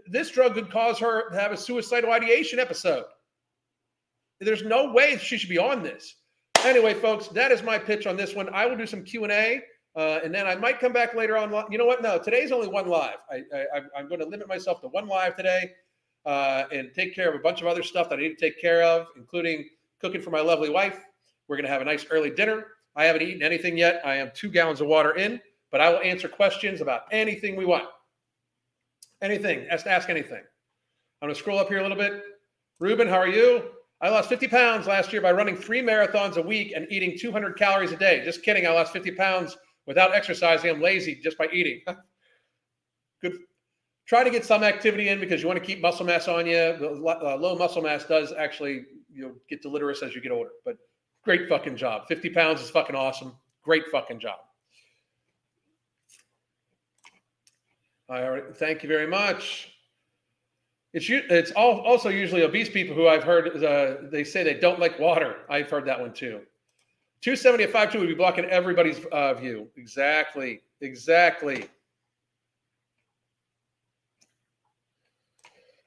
this 0.08 0.30
drug 0.30 0.54
could 0.54 0.70
cause 0.70 1.00
her 1.00 1.30
to 1.30 1.40
have 1.40 1.52
a 1.52 1.58
suicidal 1.58 2.12
ideation 2.12 2.60
episode. 2.60 3.06
There's 4.42 4.64
no 4.64 4.92
way 4.92 5.18
she 5.18 5.38
should 5.38 5.50
be 5.50 5.58
on 5.58 5.84
this. 5.84 6.16
Anyway, 6.66 6.94
folks, 6.94 7.28
that 7.30 7.52
is 7.52 7.64
my 7.64 7.78
pitch 7.78 8.06
on 8.06 8.18
this 8.18 8.36
one. 8.36 8.50
I 8.54 8.66
will 8.66 8.76
do 8.76 8.86
some 8.86 9.04
Q 9.04 9.24
and 9.24 9.32
A, 9.32 9.62
uh, 9.96 10.20
and 10.24 10.36
then 10.36 10.46
I 10.46 10.56
might 10.56 10.80
come 10.80 10.92
back 10.92 11.16
later 11.16 11.38
on. 11.38 11.52
You 11.72 11.78
know 11.78 11.86
what? 11.86 12.02
No, 12.02 12.20
today's 12.20 12.52
only 12.52 12.68
one 12.68 12.88
live. 12.88 13.18
I, 13.32 13.44
I, 13.74 14.00
am 14.00 14.10
going 14.10 14.20
to 14.20 14.28
limit 14.28 14.48
myself 14.48 14.82
to 14.82 14.90
one 14.90 15.08
live 15.08 15.38
today, 15.38 15.72
uh, 16.26 16.66
and 16.74 16.92
take 16.94 17.16
care 17.16 17.30
of 17.30 17.36
a 17.36 17.40
bunch 17.40 17.62
of 17.62 17.68
other 17.68 17.84
stuff 17.84 18.10
that 18.10 18.20
I 18.20 18.24
need 18.24 18.38
to 18.38 18.46
take 18.46 18.60
care 18.60 18.84
of, 18.84 19.08
including 19.16 19.70
cooking 20.02 20.22
for 20.22 20.32
my 20.32 20.42
lovely 20.42 20.70
wife. 20.70 21.00
We're 21.48 21.56
going 21.58 21.66
to 21.66 21.72
have 21.72 21.82
a 21.82 21.86
nice 21.86 22.06
early 22.12 22.30
dinner. 22.30 22.66
I 22.96 23.06
haven't 23.06 23.22
eaten 23.22 23.44
anything 23.44 23.78
yet. 23.78 24.02
I 24.06 24.16
am 24.16 24.32
two 24.34 24.50
gallons 24.50 24.82
of 24.82 24.88
water 24.88 25.16
in, 25.16 25.40
but 25.72 25.82
I 25.82 25.90
will 25.90 26.00
answer 26.00 26.28
questions 26.28 26.82
about 26.82 27.04
anything 27.12 27.56
we 27.56 27.66
want. 27.66 27.86
Anything. 29.22 29.68
Ask 29.70 29.86
ask 29.86 30.10
anything. 30.10 30.42
I'm 31.22 31.28
going 31.28 31.34
to 31.34 31.40
scroll 31.40 31.60
up 31.60 31.68
here 31.68 31.80
a 31.80 31.82
little 31.82 31.98
bit. 31.98 32.22
Ruben, 32.80 33.08
how 33.08 33.18
are 33.18 33.28
you? 33.28 33.64
I 34.02 34.10
lost 34.10 34.30
50 34.30 34.48
pounds 34.48 34.88
last 34.88 35.12
year 35.12 35.22
by 35.22 35.34
running 35.34 35.58
three 35.58 35.82
marathons 35.82 36.38
a 36.38 36.42
week 36.42 36.72
and 36.74 36.88
eating 36.90 37.18
200 37.20 37.58
calories 37.58 37.92
a 37.92 37.98
day. 37.98 38.24
Just 38.24 38.44
kidding. 38.44 38.66
I 38.66 38.70
lost 38.70 38.94
50 38.94 39.12
pounds 39.12 39.58
without 39.86 40.16
exercising. 40.16 40.70
I'm 40.70 40.82
lazy 40.82 41.20
just 41.22 41.38
by 41.38 41.48
eating. 41.52 41.82
Good. 43.22 43.34
Try 44.08 44.24
to 44.24 44.30
get 44.30 44.46
some 44.46 44.64
activity 44.64 45.10
in 45.10 45.20
because 45.20 45.42
you 45.42 45.48
want 45.48 45.60
to 45.60 45.66
keep 45.66 45.82
muscle 45.82 46.06
mass 46.06 46.28
on 46.30 46.48
you. 46.48 46.56
Uh, 46.58 47.36
low 47.36 47.56
muscle 47.58 47.82
mass 47.82 48.06
does 48.06 48.32
actually 48.32 48.86
you 49.20 49.26
know 49.26 49.36
get 49.50 49.62
delirious 49.62 50.02
as 50.02 50.16
you 50.16 50.22
get 50.22 50.32
older. 50.32 50.52
But 50.64 50.78
great 51.24 51.50
fucking 51.50 51.76
job. 51.76 52.08
50 52.08 52.30
pounds 52.30 52.62
is 52.62 52.70
fucking 52.70 52.96
awesome. 52.96 53.34
Great 53.64 53.84
fucking 53.92 54.20
job. 54.20 54.40
All 58.08 58.32
right. 58.32 58.56
Thank 58.56 58.82
you 58.82 58.90
very 58.90 59.06
much. 59.06 59.74
It's 60.94 61.08
it's 61.10 61.52
also 61.52 62.10
usually 62.10 62.42
obese 62.42 62.70
people 62.70 62.96
who 62.96 63.08
I've 63.08 63.24
heard 63.24 63.64
uh, 63.64 64.10
they 64.10 64.24
say 64.24 64.44
they 64.44 64.56
don't 64.56 64.80
like 64.80 64.98
water. 64.98 65.36
I've 65.48 65.70
heard 65.70 65.86
that 65.86 66.00
one 66.00 66.14
too. 66.14 66.42
270 67.22 67.66
at 67.66 67.74
5'2 67.74 68.00
would 68.00 68.08
be 68.08 68.16
blocking 68.16 68.46
everybody's 68.46 69.06
uh, 69.12 69.34
view. 69.34 69.68
Exactly. 69.76 70.62
Exactly. 70.82 71.66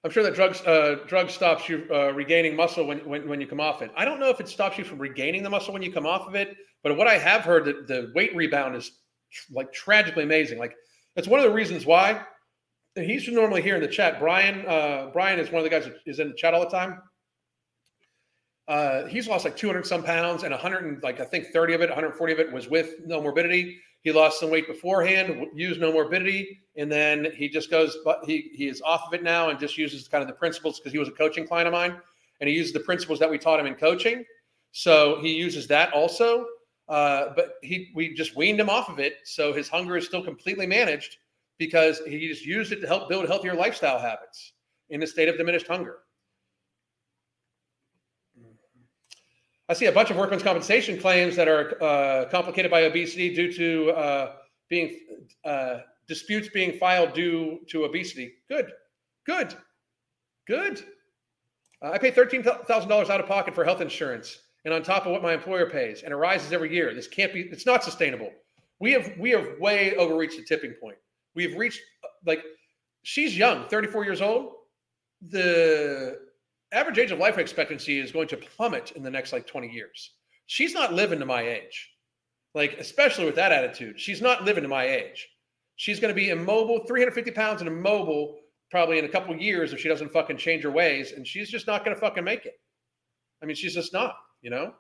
I'm 0.05 0.11
sure 0.11 0.23
that 0.25 0.35
drugs 0.35 0.61
uh, 0.63 0.99
drug 1.07 1.31
stops 1.31 1.69
you 1.69 1.87
uh, 1.93 2.13
regaining 2.13 2.57
muscle 2.57 2.87
when, 2.87 2.99
when, 3.09 3.29
when 3.29 3.41
you 3.41 3.47
come 3.47 3.61
off 3.61 3.83
it. 3.83 3.91
I 3.97 4.05
don't 4.05 4.19
know 4.19 4.31
if 4.31 4.41
it 4.41 4.49
stops 4.49 4.77
you 4.77 4.85
from 4.85 4.99
regaining 4.99 5.43
the 5.43 5.51
muscle 5.51 5.73
when 5.73 5.83
you 5.83 5.93
come 5.93 6.07
off 6.07 6.27
of 6.27 6.35
it, 6.35 6.57
but 6.83 6.97
what 6.97 7.07
I 7.07 7.19
have 7.19 7.43
heard 7.43 7.65
that 7.67 7.87
the 7.87 8.11
weight 8.15 8.35
rebound 8.35 8.75
is 8.75 8.91
like 9.51 9.73
tragically 9.73 10.25
amazing. 10.25 10.59
Like 10.59 10.75
that's 11.15 11.29
one 11.29 11.39
of 11.39 11.45
the 11.45 11.53
reasons 11.53 11.87
why 11.87 12.23
And 12.97 13.07
he's 13.07 13.29
normally 13.29 13.63
here 13.63 13.77
in 13.77 13.81
the 13.81 13.89
chat. 13.89 14.19
Brian, 14.19 14.67
uh, 14.67 15.11
Brian 15.13 15.39
is 15.39 15.51
one 15.51 15.59
of 15.59 15.65
the 15.65 15.71
guys 15.71 15.85
that 15.85 15.95
is 16.05 16.19
in 16.19 16.29
the 16.29 16.35
chat 16.35 16.53
all 16.53 16.61
the 16.61 16.71
time. 16.71 17.01
Uh, 18.69 19.07
he's 19.07 19.29
lost 19.29 19.45
like 19.45 19.57
200 19.57 19.87
some 19.87 20.03
pounds 20.03 20.43
and 20.43 20.53
100 20.53 20.85
and 20.85 21.03
like 21.03 21.21
I 21.21 21.25
think 21.25 21.49
30 21.49 21.75
of 21.75 21.81
it, 21.81 21.91
140 21.91 22.33
of 22.33 22.41
it 22.41 22.53
was 22.53 22.69
with 22.69 23.07
Nomorbidity. 23.07 23.77
He 24.03 24.11
lost 24.13 24.41
some 24.41 24.51
weight 24.51 24.67
beforehand, 24.67 25.49
used 25.55 25.81
Nomorbidity, 25.81 26.59
and 26.77 26.91
then 26.91 27.29
he 27.37 27.49
just 27.49 27.71
goes, 27.71 27.99
but 28.05 28.25
he 28.25 28.51
he 28.55 28.67
is 28.67 28.83
off 28.83 29.05
of 29.07 29.15
it 29.15 29.23
now 29.23 29.51
and 29.51 29.59
just 29.59 29.79
uses 29.79 30.09
kind 30.09 30.23
of 30.23 30.29
the 30.29 30.35
principles 30.35 30.79
because 30.79 30.93
he 30.93 30.99
was 30.99 31.09
a 31.09 31.13
coaching 31.13 31.47
client 31.47 31.69
of 31.69 31.73
mine, 31.73 31.97
and 32.41 32.49
he 32.49 32.55
uses 32.55 32.73
the 32.73 32.81
principles 32.81 33.19
that 33.21 33.31
we 33.31 33.39
taught 33.39 33.61
him 33.61 33.67
in 33.67 33.75
coaching. 33.75 34.25
So 34.73 35.21
he 35.21 35.33
uses 35.35 35.67
that 35.69 35.93
also. 35.93 36.47
Uh, 36.89 37.33
but 37.37 37.55
he 37.63 37.91
we 37.95 38.13
just 38.13 38.37
weaned 38.37 38.61
him 38.61 38.69
off 38.69 38.89
of 38.89 38.99
it, 38.99 39.19
so 39.25 39.53
his 39.53 39.69
hunger 39.69 39.97
is 39.97 40.05
still 40.05 40.23
completely 40.23 40.67
managed 40.67 41.19
because 41.59 42.01
he 42.07 42.27
just 42.27 42.45
used 42.45 42.73
it 42.73 42.81
to 42.81 42.87
help 42.89 43.09
build 43.09 43.27
healthier 43.29 43.55
lifestyle 43.55 43.99
habits 43.99 44.55
in 44.91 45.03
a 45.03 45.07
state 45.07 45.29
of 45.29 45.37
diminished 45.37 45.69
hunger. 45.69 45.99
I 49.69 49.75
see 49.75 49.87
a 49.87 49.93
bunch 49.93 50.11
of 50.11 50.17
workman's 50.17 50.43
compensation 50.43 50.99
claims 50.99 51.37
that 51.37 51.49
are 51.49 51.83
uh, 51.83 52.29
complicated 52.31 52.71
by 52.71 52.83
obesity 52.83 53.35
due 53.35 53.53
to 53.53 53.91
uh, 53.93 54.33
being 54.69 54.99
uh, 55.45 55.79
disputes 56.09 56.49
being 56.49 56.79
filed 56.79 57.15
due 57.15 57.61
to 57.69 57.85
obesity. 57.85 58.35
Good, 58.49 58.73
good, 59.25 59.55
good. 60.47 60.85
Uh, 61.83 61.91
I 61.91 61.99
pay 61.99 62.11
thirteen 62.11 62.43
thousand 62.43 62.89
dollars 62.89 63.09
out 63.11 63.21
of 63.21 63.27
pocket 63.27 63.55
for 63.55 63.65
health 63.65 63.81
insurance, 63.81 64.39
and 64.65 64.75
on 64.75 64.83
top 64.83 65.07
of 65.07 65.13
what 65.13 65.23
my 65.23 65.33
employer 65.33 65.71
pays, 65.71 66.03
and 66.03 66.13
it 66.13 66.17
rises 66.17 66.53
every 66.53 66.73
year. 66.73 66.93
This 66.95 67.09
can't 67.09 67.33
be. 67.33 67.43
It's 67.43 67.67
not 67.67 67.85
sustainable. 67.85 68.31
We 68.81 68.93
have 68.93 69.13
we 69.19 69.31
have 69.31 69.59
way 69.61 69.95
overreached 69.97 70.37
the 70.37 70.45
tipping 70.45 70.75
point. 70.81 70.97
We've 71.35 71.57
reached 71.57 71.81
like 72.27 72.43
she's 73.03 73.37
young, 73.37 73.69
34 73.69 74.05
years 74.05 74.21
old. 74.21 74.53
The 75.29 76.19
average 76.73 76.99
age 76.99 77.11
of 77.11 77.19
life 77.19 77.39
expectancy 77.39 77.99
is 77.99 78.13
going 78.13 78.29
to 78.29 78.37
plummet 78.37 78.93
in 78.93 79.03
the 79.03 79.11
next 79.11 79.33
like 79.33 79.47
20 79.47 79.69
years. 79.69 80.13
She's 80.47 80.75
not 80.75 80.93
living 80.93 81.19
to 81.21 81.27
my 81.27 81.43
age. 81.43 81.91
Like, 82.55 82.75
especially 82.79 83.25
with 83.25 83.37
that 83.37 83.53
attitude, 83.53 83.99
she's 83.99 84.21
not 84.21 84.45
living 84.45 84.63
to 84.63 84.69
my 84.69 84.85
age. 84.85 85.29
She's 85.77 86.01
going 86.01 86.15
to 86.15 86.21
be 86.21 86.31
immobile, 86.31 86.85
350 86.87 87.31
pounds 87.31 87.63
and 87.63 87.69
immobile 87.69 88.39
probably 88.71 88.99
in 88.99 89.05
a 89.05 89.09
couple 89.09 89.35
years 89.37 89.73
if 89.73 89.81
she 89.81 89.89
doesn't 89.89 90.13
fucking 90.13 90.37
change 90.37 90.65
her 90.65 90.71
ways. 90.71 91.13
And 91.13 91.27
she's 91.27 91.51
just 91.51 91.67
not 91.67 91.85
going 91.85 91.95
to 91.95 92.01
fucking 92.01 92.25
make 92.25 92.47
it. 92.47 92.55
I 93.43 93.47
mean, 93.47 93.57
she's 93.57 93.75
just 93.75 93.93
not, 93.93 94.15
you 94.41 94.51
know? 94.51 94.75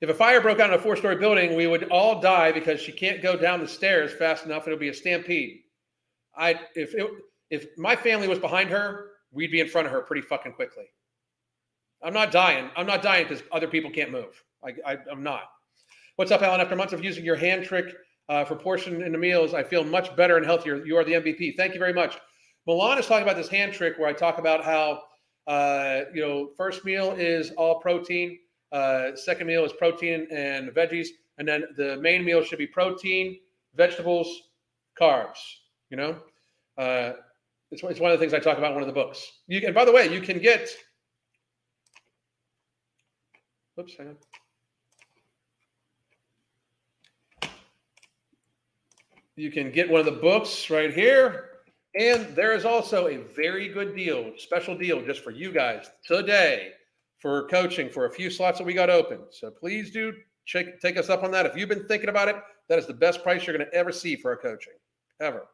If 0.00 0.08
a 0.08 0.14
fire 0.14 0.40
broke 0.40 0.58
out 0.58 0.70
in 0.70 0.78
a 0.78 0.82
four 0.82 0.96
story 0.96 1.16
building, 1.16 1.54
we 1.54 1.66
would 1.68 1.84
all 1.90 2.20
die 2.20 2.50
because 2.50 2.80
she 2.80 2.92
can't 2.92 3.22
go 3.22 3.36
down 3.36 3.60
the 3.60 3.68
stairs 3.68 4.12
fast 4.12 4.44
enough. 4.44 4.66
It'll 4.66 4.78
be 4.78 4.88
a 4.88 4.94
stampede. 4.94 5.60
I 6.36 6.58
if 6.74 6.94
it, 6.94 7.08
if 7.50 7.66
my 7.78 7.94
family 7.94 8.26
was 8.26 8.40
behind 8.40 8.70
her, 8.70 9.11
we'd 9.32 9.50
be 9.50 9.60
in 9.60 9.68
front 9.68 9.86
of 9.86 9.92
her 9.92 10.00
pretty 10.02 10.22
fucking 10.22 10.52
quickly. 10.52 10.84
I'm 12.02 12.12
not 12.12 12.32
dying. 12.32 12.70
I'm 12.76 12.86
not 12.86 13.02
dying 13.02 13.26
because 13.28 13.42
other 13.52 13.68
people 13.68 13.90
can't 13.90 14.10
move. 14.10 14.42
I, 14.64 14.98
am 15.10 15.22
not. 15.22 15.42
What's 16.16 16.30
up, 16.30 16.42
Alan? 16.42 16.60
After 16.60 16.76
months 16.76 16.92
of 16.92 17.04
using 17.04 17.24
your 17.24 17.36
hand 17.36 17.64
trick 17.64 17.94
uh, 18.28 18.44
for 18.44 18.54
portion 18.54 19.02
in 19.02 19.12
the 19.12 19.18
meals, 19.18 19.54
I 19.54 19.62
feel 19.62 19.84
much 19.84 20.14
better 20.16 20.36
and 20.36 20.46
healthier. 20.46 20.84
You 20.84 20.96
are 20.96 21.04
the 21.04 21.12
MVP. 21.12 21.56
Thank 21.56 21.74
you 21.74 21.80
very 21.80 21.92
much. 21.92 22.18
Milan 22.66 22.98
is 22.98 23.06
talking 23.06 23.24
about 23.24 23.36
this 23.36 23.48
hand 23.48 23.72
trick 23.72 23.98
where 23.98 24.08
I 24.08 24.12
talk 24.12 24.38
about 24.38 24.64
how 24.64 25.02
uh, 25.46 26.02
you 26.14 26.22
know 26.22 26.50
first 26.56 26.84
meal 26.84 27.12
is 27.12 27.50
all 27.52 27.80
protein 27.80 28.38
uh, 28.72 29.14
second 29.14 29.46
meal 29.46 29.64
is 29.64 29.72
protein 29.74 30.26
and 30.30 30.70
veggies, 30.70 31.08
and 31.38 31.46
then 31.46 31.64
the 31.76 31.98
main 31.98 32.24
meal 32.24 32.42
should 32.42 32.58
be 32.58 32.66
protein, 32.66 33.38
vegetables, 33.74 34.44
carbs. 34.98 35.38
You 35.90 35.98
know, 35.98 36.16
uh, 36.78 37.12
it's, 37.72 37.82
it's 37.82 38.00
one 38.00 38.12
of 38.12 38.18
the 38.18 38.22
things 38.22 38.34
I 38.34 38.38
talk 38.38 38.58
about 38.58 38.72
in 38.72 38.74
one 38.74 38.82
of 38.82 38.86
the 38.86 38.92
books. 38.92 39.26
You 39.48 39.60
and 39.64 39.74
by 39.74 39.84
the 39.84 39.92
way, 39.92 40.12
you 40.12 40.20
can 40.20 40.38
get. 40.38 40.68
Oops, 43.80 43.94
hang 43.96 44.08
on. 44.08 44.16
You 49.34 49.50
can 49.50 49.72
get 49.72 49.90
one 49.90 50.00
of 50.00 50.06
the 50.06 50.20
books 50.20 50.68
right 50.68 50.92
here. 50.92 51.48
And 51.98 52.34
there 52.36 52.54
is 52.54 52.64
also 52.64 53.08
a 53.08 53.18
very 53.18 53.68
good 53.68 53.96
deal, 53.96 54.32
special 54.36 54.76
deal 54.76 55.04
just 55.04 55.24
for 55.24 55.30
you 55.30 55.52
guys 55.52 55.90
today 56.06 56.72
for 57.18 57.46
coaching 57.48 57.88
for 57.88 58.06
a 58.06 58.10
few 58.10 58.30
slots 58.30 58.58
that 58.58 58.64
we 58.64 58.74
got 58.74 58.90
open. 58.90 59.20
So 59.30 59.50
please 59.50 59.90
do 59.90 60.12
check, 60.46 60.80
take 60.80 60.96
us 60.96 61.08
up 61.08 61.22
on 61.22 61.30
that. 61.32 61.46
If 61.46 61.56
you've 61.56 61.68
been 61.68 61.86
thinking 61.86 62.08
about 62.08 62.28
it, 62.28 62.36
that 62.68 62.78
is 62.78 62.86
the 62.86 62.94
best 62.94 63.22
price 63.22 63.46
you're 63.46 63.56
going 63.56 63.68
to 63.68 63.74
ever 63.74 63.92
see 63.92 64.16
for 64.16 64.30
our 64.30 64.36
coaching, 64.36 64.74
ever. 65.20 65.46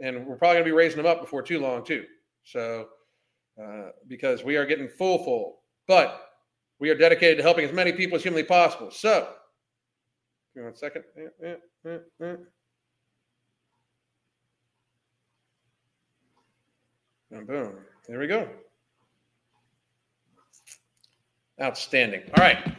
And 0.00 0.26
we're 0.26 0.36
probably 0.36 0.56
going 0.56 0.64
to 0.64 0.70
be 0.70 0.76
raising 0.76 0.98
them 0.98 1.06
up 1.06 1.20
before 1.20 1.42
too 1.42 1.58
long, 1.58 1.84
too. 1.84 2.04
So, 2.44 2.88
uh, 3.62 3.88
because 4.08 4.44
we 4.44 4.56
are 4.56 4.66
getting 4.66 4.88
full, 4.88 5.24
full, 5.24 5.60
but 5.88 6.28
we 6.78 6.90
are 6.90 6.94
dedicated 6.94 7.38
to 7.38 7.42
helping 7.42 7.64
as 7.64 7.72
many 7.72 7.92
people 7.92 8.16
as 8.16 8.22
humanly 8.22 8.44
possible. 8.44 8.90
So, 8.90 9.28
give 10.54 10.62
me 10.62 10.64
one 10.64 10.76
second. 10.76 11.04
Eh, 11.16 11.54
eh, 11.86 11.98
eh, 12.22 12.34
and 17.30 17.46
boom, 17.46 17.78
there 18.06 18.18
we 18.18 18.26
go. 18.26 18.48
Outstanding. 21.60 22.22
All 22.36 22.44
right. 22.44 22.76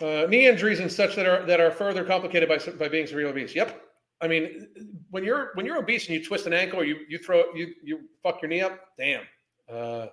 Uh, 0.00 0.26
knee 0.28 0.46
injuries 0.46 0.78
and 0.78 0.92
such 0.92 1.16
that 1.16 1.26
are 1.26 1.44
that 1.46 1.58
are 1.60 1.70
further 1.70 2.04
complicated 2.04 2.48
by 2.48 2.58
by 2.72 2.88
being 2.88 3.06
severely 3.06 3.30
obese. 3.30 3.54
Yep. 3.54 3.87
I 4.20 4.26
mean, 4.26 4.68
when 5.10 5.24
you're 5.24 5.50
when 5.54 5.64
you're 5.64 5.78
obese 5.78 6.06
and 6.06 6.16
you 6.16 6.24
twist 6.24 6.46
an 6.46 6.52
ankle 6.52 6.80
or 6.80 6.84
you 6.84 6.98
you 7.08 7.18
throw 7.18 7.44
you 7.54 7.72
you 7.82 8.00
fuck 8.22 8.42
your 8.42 8.48
knee 8.48 8.60
up, 8.60 8.78
damn. 8.98 9.22
Uh, 9.70 10.06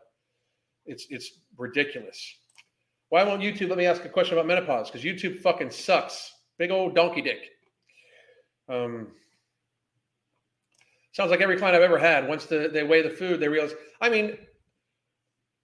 it's 0.85 1.07
it's 1.09 1.39
ridiculous. 1.57 2.35
Why 3.09 3.23
won't 3.23 3.41
YouTube 3.41 3.69
let 3.69 3.77
me 3.77 3.85
ask 3.85 4.03
a 4.05 4.09
question 4.09 4.33
about 4.33 4.47
menopause? 4.47 4.89
Because 4.89 5.03
YouTube 5.03 5.41
fucking 5.41 5.71
sucks. 5.71 6.33
Big 6.57 6.71
old 6.71 6.95
donkey 6.95 7.21
dick. 7.21 7.49
Um, 8.69 9.07
sounds 11.11 11.31
like 11.31 11.41
every 11.41 11.57
client 11.57 11.75
I've 11.75 11.83
ever 11.83 11.97
had. 11.97 12.27
Once 12.27 12.45
the, 12.45 12.69
they 12.71 12.83
weigh 12.83 13.01
the 13.01 13.09
food, 13.09 13.39
they 13.39 13.47
realize. 13.47 13.73
I 14.01 14.09
mean, 14.09 14.37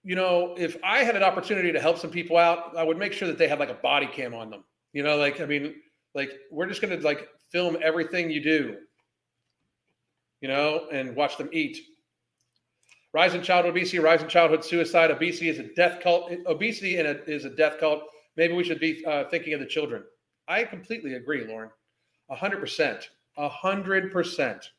you 0.04 0.16
know, 0.16 0.54
if 0.58 0.76
I 0.82 1.04
had 1.04 1.16
an 1.16 1.22
opportunity 1.22 1.72
to 1.72 1.80
help 1.80 1.98
some 1.98 2.10
people 2.10 2.36
out, 2.36 2.76
I 2.76 2.82
would 2.82 2.98
make 2.98 3.12
sure 3.12 3.28
that 3.28 3.38
they 3.38 3.48
had 3.48 3.58
like 3.58 3.70
a 3.70 3.74
body 3.74 4.06
cam 4.06 4.34
on 4.34 4.50
them. 4.50 4.64
You 4.92 5.02
know, 5.02 5.16
like 5.16 5.40
I 5.40 5.46
mean, 5.46 5.74
like 6.14 6.30
we're 6.50 6.66
just 6.66 6.82
gonna 6.82 6.96
like 6.96 7.28
film 7.52 7.76
everything 7.82 8.30
you 8.30 8.42
do. 8.42 8.76
You 10.40 10.48
know, 10.48 10.88
and 10.90 11.14
watch 11.14 11.36
them 11.36 11.48
eat. 11.52 11.78
Rise 13.12 13.34
in 13.34 13.42
childhood 13.42 13.76
obesity, 13.76 13.98
rise 13.98 14.22
in 14.22 14.28
childhood 14.28 14.64
suicide. 14.64 15.10
Obesity 15.10 15.48
is 15.48 15.58
a 15.58 15.74
death 15.74 16.02
cult. 16.02 16.32
Obesity 16.46 16.98
in 16.98 17.06
a, 17.06 17.12
is 17.26 17.44
a 17.44 17.50
death 17.50 17.78
cult. 17.78 18.02
Maybe 18.36 18.54
we 18.54 18.64
should 18.64 18.80
be 18.80 19.04
uh, 19.04 19.24
thinking 19.30 19.52
of 19.52 19.60
the 19.60 19.66
children. 19.66 20.02
I 20.48 20.64
completely 20.64 21.14
agree, 21.14 21.46
Lauren. 21.46 21.70
A 22.30 22.34
hundred 22.34 22.60
percent. 22.60 23.10
A 23.36 23.48
hundred 23.48 24.10
percent. 24.12 24.70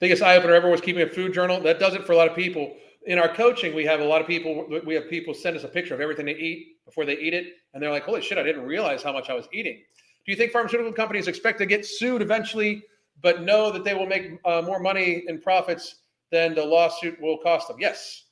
biggest 0.00 0.22
eye 0.22 0.36
opener 0.36 0.54
ever 0.54 0.68
was 0.68 0.80
keeping 0.80 1.02
a 1.02 1.06
food 1.06 1.32
journal. 1.32 1.60
That 1.60 1.78
does 1.78 1.94
it 1.94 2.04
for 2.04 2.12
a 2.12 2.16
lot 2.16 2.28
of 2.28 2.34
people. 2.34 2.74
In 3.06 3.18
our 3.18 3.32
coaching, 3.32 3.74
we 3.74 3.84
have 3.84 4.00
a 4.00 4.04
lot 4.04 4.20
of 4.20 4.26
people. 4.26 4.66
We 4.84 4.94
have 4.94 5.08
people 5.08 5.32
send 5.34 5.56
us 5.56 5.64
a 5.64 5.68
picture 5.68 5.94
of 5.94 6.00
everything 6.00 6.26
they 6.26 6.34
eat 6.34 6.78
before 6.90 7.04
they 7.04 7.16
eat 7.18 7.34
it, 7.34 7.54
and 7.72 7.82
they're 7.82 7.90
like, 7.90 8.04
"Holy 8.04 8.20
shit! 8.20 8.38
I 8.38 8.42
didn't 8.42 8.66
realize 8.66 9.02
how 9.02 9.12
much 9.12 9.30
I 9.30 9.34
was 9.34 9.48
eating." 9.52 9.82
Do 10.26 10.32
you 10.32 10.36
think 10.36 10.52
pharmaceutical 10.52 10.92
companies 10.92 11.28
expect 11.28 11.58
to 11.58 11.66
get 11.66 11.86
sued 11.86 12.20
eventually, 12.20 12.82
but 13.22 13.42
know 13.42 13.70
that 13.70 13.84
they 13.84 13.94
will 13.94 14.06
make 14.06 14.38
uh, 14.44 14.62
more 14.62 14.80
money 14.80 15.24
in 15.26 15.40
profits 15.40 15.96
than 16.30 16.54
the 16.54 16.64
lawsuit 16.64 17.20
will 17.20 17.38
cost 17.38 17.68
them? 17.68 17.76
Yes. 17.80 18.24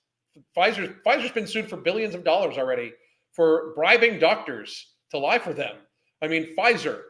Pfizer 0.56 0.94
Pfizer's 1.02 1.32
been 1.32 1.46
sued 1.46 1.68
for 1.68 1.76
billions 1.76 2.14
of 2.14 2.24
dollars 2.24 2.59
already 2.59 2.92
for 3.32 3.72
bribing 3.74 4.18
doctors 4.18 4.94
to 5.11 5.18
lie 5.18 5.38
for 5.38 5.52
them. 5.52 5.76
I 6.22 6.28
mean, 6.28 6.54
Pfizer, 6.56 7.02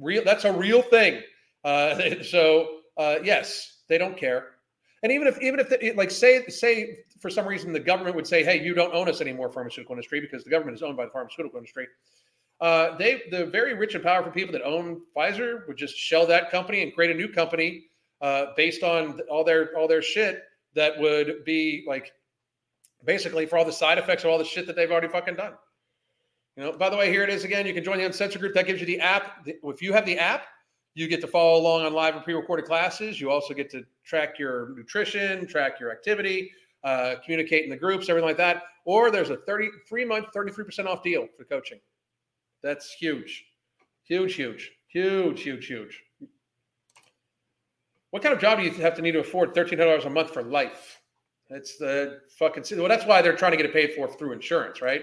real 0.00 0.24
that's 0.24 0.44
a 0.44 0.52
real 0.52 0.82
thing. 0.82 1.22
Uh, 1.64 2.22
so 2.22 2.80
uh, 2.96 3.16
yes, 3.22 3.82
they 3.88 3.98
don't 3.98 4.16
care. 4.16 4.57
And 5.02 5.12
even 5.12 5.28
if 5.28 5.40
even 5.40 5.60
if 5.60 5.68
the, 5.68 5.92
like 5.96 6.10
say 6.10 6.46
say 6.46 6.98
for 7.20 7.30
some 7.30 7.46
reason 7.46 7.72
the 7.72 7.80
government 7.80 8.16
would 8.16 8.26
say, 8.26 8.42
hey, 8.42 8.62
you 8.62 8.74
don't 8.74 8.94
own 8.94 9.08
us 9.08 9.20
anymore, 9.20 9.50
pharmaceutical 9.50 9.94
industry, 9.94 10.20
because 10.20 10.44
the 10.44 10.50
government 10.50 10.76
is 10.76 10.82
owned 10.82 10.96
by 10.96 11.04
the 11.04 11.10
pharmaceutical 11.10 11.58
industry. 11.58 11.86
Uh, 12.60 12.96
they 12.96 13.22
the 13.30 13.46
very 13.46 13.74
rich 13.74 13.94
and 13.94 14.02
powerful 14.02 14.32
people 14.32 14.52
that 14.52 14.62
own 14.62 15.00
Pfizer 15.16 15.66
would 15.68 15.76
just 15.76 15.96
shell 15.96 16.26
that 16.26 16.50
company 16.50 16.82
and 16.82 16.92
create 16.92 17.10
a 17.12 17.14
new 17.14 17.28
company 17.28 17.84
uh, 18.20 18.46
based 18.56 18.82
on 18.82 19.20
all 19.30 19.44
their 19.44 19.76
all 19.76 19.86
their 19.86 20.02
shit 20.02 20.42
that 20.74 20.98
would 20.98 21.44
be 21.44 21.84
like 21.86 22.12
basically 23.04 23.46
for 23.46 23.58
all 23.58 23.64
the 23.64 23.72
side 23.72 23.98
effects 23.98 24.24
of 24.24 24.30
all 24.30 24.38
the 24.38 24.44
shit 24.44 24.66
that 24.66 24.74
they've 24.74 24.90
already 24.90 25.08
fucking 25.08 25.36
done. 25.36 25.52
You 26.56 26.64
know, 26.64 26.72
by 26.72 26.90
the 26.90 26.96
way, 26.96 27.08
here 27.10 27.22
it 27.22 27.30
is 27.30 27.44
again. 27.44 27.66
You 27.66 27.74
can 27.74 27.84
join 27.84 27.98
the 27.98 28.04
Uncensored 28.04 28.40
group. 28.40 28.54
That 28.54 28.66
gives 28.66 28.80
you 28.80 28.86
the 28.86 28.98
app. 28.98 29.46
If 29.46 29.80
you 29.80 29.92
have 29.92 30.04
the 30.04 30.18
app, 30.18 30.46
you 30.98 31.08
get 31.08 31.20
to 31.20 31.26
follow 31.26 31.60
along 31.60 31.86
on 31.86 31.92
live 31.92 32.14
and 32.14 32.24
pre-recorded 32.24 32.66
classes. 32.66 33.20
You 33.20 33.30
also 33.30 33.54
get 33.54 33.70
to 33.70 33.84
track 34.04 34.38
your 34.38 34.74
nutrition, 34.76 35.46
track 35.46 35.78
your 35.78 35.92
activity, 35.92 36.50
uh, 36.82 37.16
communicate 37.24 37.64
in 37.64 37.70
the 37.70 37.76
groups, 37.76 38.08
everything 38.08 38.28
like 38.28 38.36
that. 38.38 38.62
Or 38.84 39.10
there's 39.10 39.30
a 39.30 39.36
33 39.36 40.04
month, 40.04 40.26
33% 40.34 40.86
off 40.86 41.02
deal 41.02 41.28
for 41.36 41.44
coaching. 41.44 41.78
That's 42.62 42.92
huge, 42.92 43.44
huge, 44.04 44.34
huge, 44.34 44.72
huge, 44.88 45.42
huge, 45.42 45.66
huge. 45.66 46.02
What 48.10 48.22
kind 48.22 48.34
of 48.34 48.40
job 48.40 48.58
do 48.58 48.64
you 48.64 48.70
have 48.72 48.94
to 48.94 49.02
need 49.02 49.12
to 49.12 49.20
afford 49.20 49.54
$1,300 49.54 50.04
a 50.04 50.10
month 50.10 50.32
for 50.32 50.42
life? 50.42 51.00
That's 51.50 51.76
the 51.76 52.20
fucking. 52.38 52.64
Well, 52.76 52.88
that's 52.88 53.06
why 53.06 53.22
they're 53.22 53.36
trying 53.36 53.52
to 53.52 53.56
get 53.56 53.66
it 53.66 53.72
paid 53.72 53.92
for 53.94 54.08
through 54.08 54.32
insurance, 54.32 54.82
right? 54.82 55.02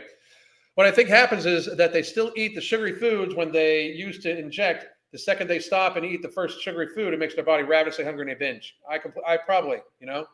What 0.76 0.86
I 0.86 0.92
think 0.92 1.08
happens 1.08 1.46
is 1.46 1.74
that 1.78 1.94
they 1.94 2.04
still 2.04 2.34
eat 2.36 2.54
the 2.54 2.62
sugary 2.62 2.94
foods 2.94 3.34
when 3.34 3.52
they 3.52 3.88
used 3.88 4.22
to 4.24 4.38
inject 4.38 4.88
the 5.12 5.20
second 5.20 5.48
they 5.48 5.60
stop 5.60 5.96
and 5.96 6.06
eat 6.06 6.22
the 6.22 6.30
first 6.30 6.62
sugary 6.62 6.88
food, 6.88 7.14
it 7.14 7.20
makes 7.20 7.36
their 7.36 7.44
body 7.44 7.64
ravenously 7.64 8.04
hungry 8.04 8.22
and 8.22 8.30
they 8.30 8.36
binge. 8.36 8.76
I 8.90 8.98
compl- 8.98 9.28
I 9.28 9.38
probably, 9.38 9.78
you 10.00 10.08
know, 10.08 10.26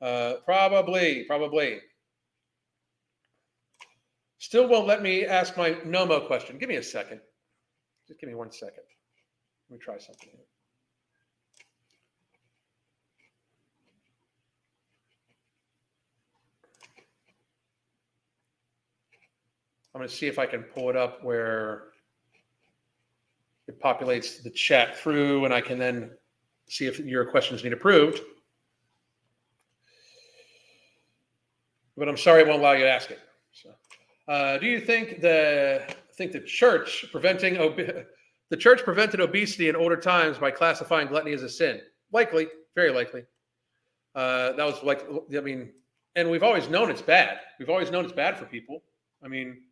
uh, 0.00 0.34
probably, 0.44 1.24
probably. 1.24 1.80
Still 4.38 4.68
won't 4.68 4.86
let 4.86 5.02
me 5.02 5.24
ask 5.24 5.56
my 5.56 5.70
Nomo 5.86 6.26
question. 6.26 6.58
Give 6.58 6.68
me 6.68 6.76
a 6.76 6.82
second. 6.82 7.20
Just 8.06 8.20
give 8.20 8.28
me 8.28 8.34
one 8.34 8.52
second. 8.52 8.82
Let 9.70 9.78
me 9.78 9.82
try 9.82 9.98
something 9.98 10.28
here. 10.30 10.40
I'm 19.94 20.00
going 20.00 20.08
to 20.08 20.14
see 20.14 20.26
if 20.26 20.38
I 20.40 20.46
can 20.46 20.64
pull 20.64 20.90
it 20.90 20.96
up 20.96 21.22
where 21.22 21.93
it 23.74 23.82
populates 23.82 24.42
the 24.42 24.50
chat 24.50 24.96
through, 24.96 25.44
and 25.44 25.52
I 25.52 25.60
can 25.60 25.78
then 25.78 26.10
see 26.68 26.86
if 26.86 26.98
your 27.00 27.24
questions 27.24 27.64
need 27.64 27.72
approved. 27.72 28.20
But 31.96 32.08
I'm 32.08 32.16
sorry, 32.16 32.42
I 32.42 32.44
won't 32.44 32.60
allow 32.60 32.72
you 32.72 32.84
to 32.84 32.90
ask 32.90 33.10
it. 33.10 33.20
So, 33.52 33.70
uh, 34.28 34.58
do 34.58 34.66
you 34.66 34.80
think 34.80 35.20
the 35.20 35.82
think 36.16 36.32
the 36.32 36.40
church 36.40 37.06
preventing 37.10 37.58
ob- 37.58 37.76
the 37.76 38.56
church 38.56 38.82
prevented 38.82 39.20
obesity 39.20 39.68
in 39.68 39.76
older 39.76 39.96
times 39.96 40.38
by 40.38 40.50
classifying 40.50 41.08
gluttony 41.08 41.32
as 41.32 41.42
a 41.42 41.48
sin? 41.48 41.80
Likely, 42.12 42.48
very 42.74 42.90
likely. 42.90 43.24
Uh, 44.14 44.52
that 44.52 44.64
was 44.64 44.82
like, 44.84 45.04
I 45.36 45.40
mean, 45.40 45.72
and 46.14 46.30
we've 46.30 46.44
always 46.44 46.68
known 46.68 46.90
it's 46.90 47.02
bad. 47.02 47.40
We've 47.58 47.70
always 47.70 47.90
known 47.90 48.04
it's 48.04 48.12
bad 48.12 48.38
for 48.38 48.44
people. 48.44 48.82
I 49.24 49.28
mean, 49.28 49.62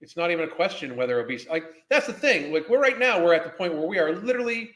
it's 0.00 0.16
not 0.16 0.30
even 0.30 0.44
a 0.44 0.50
question 0.50 0.96
whether 0.96 1.20
obesity. 1.20 1.50
Like 1.50 1.64
that's 1.88 2.06
the 2.06 2.12
thing. 2.12 2.52
Like 2.52 2.68
we're 2.68 2.80
right 2.80 2.98
now, 2.98 3.22
we're 3.22 3.34
at 3.34 3.44
the 3.44 3.50
point 3.50 3.74
where 3.74 3.86
we 3.86 3.98
are 3.98 4.16
literally 4.16 4.70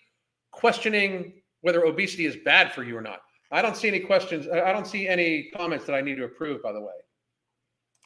questioning 0.51 1.33
whether 1.63 1.85
obesity 1.85 2.27
is 2.27 2.37
bad 2.45 2.73
for 2.73 2.83
you 2.83 2.97
or 2.97 3.01
not. 3.01 3.21
I 3.51 3.63
don't 3.63 3.77
see 3.77 3.89
any 3.89 4.01
questions. 4.01 4.47
I 4.49 4.73
don't 4.73 4.87
see 4.87 5.09
any 5.09 5.51
comments 5.57 5.87
that 5.87 5.95
I 5.95 6.01
need 6.01 6.17
to 6.17 6.25
approve. 6.25 6.63
By 6.63 6.73
the 6.73 6.81
way, 6.81 6.93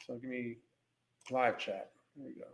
so 0.05 0.15
give 0.15 0.29
me 0.29 0.57
live 1.29 1.57
chat. 1.57 1.91
There 2.15 2.29
you 2.29 2.35
go. 2.35 2.45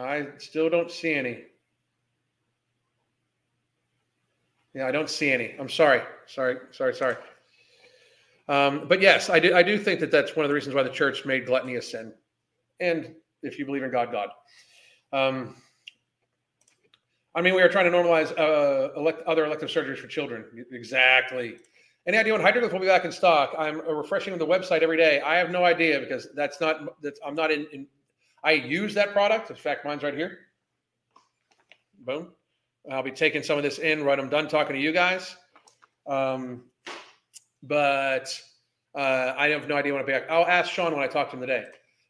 I 0.00 0.28
still 0.38 0.70
don't 0.70 0.90
see 0.90 1.14
any. 1.14 1.44
Yeah, 4.74 4.86
I 4.86 4.92
don't 4.92 5.08
see 5.08 5.32
any. 5.32 5.54
I'm 5.58 5.70
sorry. 5.70 6.02
Sorry. 6.26 6.58
Sorry. 6.70 6.94
Sorry. 6.94 7.16
Um, 8.48 8.86
but 8.86 9.00
yes, 9.00 9.30
I 9.30 9.40
do. 9.40 9.54
I 9.54 9.62
do 9.64 9.78
think 9.78 9.98
that 10.00 10.12
that's 10.12 10.36
one 10.36 10.44
of 10.44 10.48
the 10.50 10.54
reasons 10.54 10.76
why 10.76 10.82
the 10.84 10.90
church 10.90 11.24
made 11.24 11.46
gluttony 11.46 11.76
a 11.76 11.82
sin 11.82 12.12
and 12.80 13.14
if 13.42 13.58
you 13.58 13.66
believe 13.66 13.82
in 13.82 13.90
God, 13.90 14.12
God. 14.12 14.28
Um, 15.12 15.56
I 17.34 17.42
mean, 17.42 17.54
we 17.54 17.62
are 17.62 17.68
trying 17.68 17.90
to 17.90 17.96
normalize 17.96 18.36
uh, 18.38 18.98
elect, 18.98 19.22
other 19.26 19.44
elective 19.44 19.68
surgeries 19.68 19.98
for 19.98 20.08
children. 20.08 20.66
Exactly. 20.72 21.56
Any 22.06 22.16
idea 22.18 22.32
when 22.32 22.42
Hydroglyph 22.42 22.72
will 22.72 22.80
be 22.80 22.86
back 22.86 23.04
in 23.04 23.12
stock? 23.12 23.54
I'm 23.58 23.80
refreshing 23.80 24.36
the 24.38 24.46
website 24.46 24.82
every 24.82 24.96
day. 24.96 25.20
I 25.20 25.36
have 25.36 25.50
no 25.50 25.64
idea 25.64 26.00
because 26.00 26.28
that's 26.34 26.60
not 26.60 27.02
that's 27.02 27.20
I'm 27.26 27.34
not 27.34 27.50
in, 27.50 27.66
in 27.72 27.86
I 28.44 28.52
use 28.52 28.94
that 28.94 29.12
product. 29.12 29.50
In 29.50 29.56
fact, 29.56 29.84
mine's 29.84 30.02
right 30.02 30.14
here. 30.14 30.38
Boom. 31.98 32.32
I'll 32.90 33.02
be 33.02 33.10
taking 33.10 33.42
some 33.42 33.58
of 33.58 33.64
this 33.64 33.78
in 33.78 34.04
right. 34.04 34.18
I'm 34.18 34.28
done 34.28 34.48
talking 34.48 34.74
to 34.74 34.80
you 34.80 34.92
guys. 34.92 35.36
Um, 36.06 36.62
but 37.64 38.40
uh, 38.94 39.34
I 39.36 39.48
have 39.48 39.68
no 39.68 39.76
idea 39.76 39.92
when 39.92 40.00
I'll 40.00 40.06
be 40.06 40.12
back. 40.12 40.30
I'll 40.30 40.46
ask 40.46 40.70
Sean 40.70 40.94
when 40.94 41.02
I 41.02 41.08
talk 41.08 41.30
to 41.30 41.36
him 41.36 41.40
today. 41.40 41.64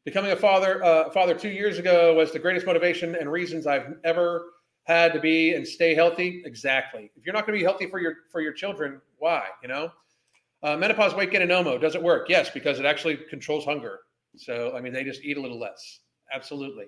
Becoming 0.06 0.30
a 0.30 0.36
father, 0.36 0.82
uh, 0.84 1.10
father 1.10 1.34
two 1.34 1.48
years 1.48 1.80
ago 1.80 2.14
was 2.14 2.30
the 2.30 2.38
greatest 2.38 2.64
motivation 2.64 3.16
and 3.16 3.30
reasons 3.30 3.66
I've 3.66 3.96
ever 4.04 4.52
had 4.84 5.12
to 5.14 5.18
be 5.18 5.54
and 5.54 5.66
stay 5.66 5.96
healthy. 5.96 6.44
Exactly. 6.46 7.10
If 7.16 7.26
you're 7.26 7.34
not 7.34 7.44
going 7.44 7.58
to 7.58 7.60
be 7.60 7.64
healthy 7.64 7.88
for 7.88 7.98
your 7.98 8.14
for 8.30 8.40
your 8.40 8.52
children, 8.52 9.00
why? 9.18 9.46
You 9.62 9.68
know, 9.68 9.90
uh, 10.62 10.76
menopause 10.76 11.12
weight 11.16 11.32
gain 11.32 11.42
and 11.42 11.50
NOMO 11.50 11.80
does 11.80 11.96
it 11.96 12.02
work? 12.02 12.28
Yes, 12.28 12.48
because 12.50 12.78
it 12.78 12.86
actually 12.86 13.16
controls 13.16 13.64
hunger. 13.64 13.98
So 14.36 14.76
I 14.76 14.80
mean, 14.80 14.92
they 14.92 15.02
just 15.02 15.24
eat 15.24 15.38
a 15.38 15.40
little 15.40 15.58
less. 15.58 15.98
Absolutely. 16.32 16.86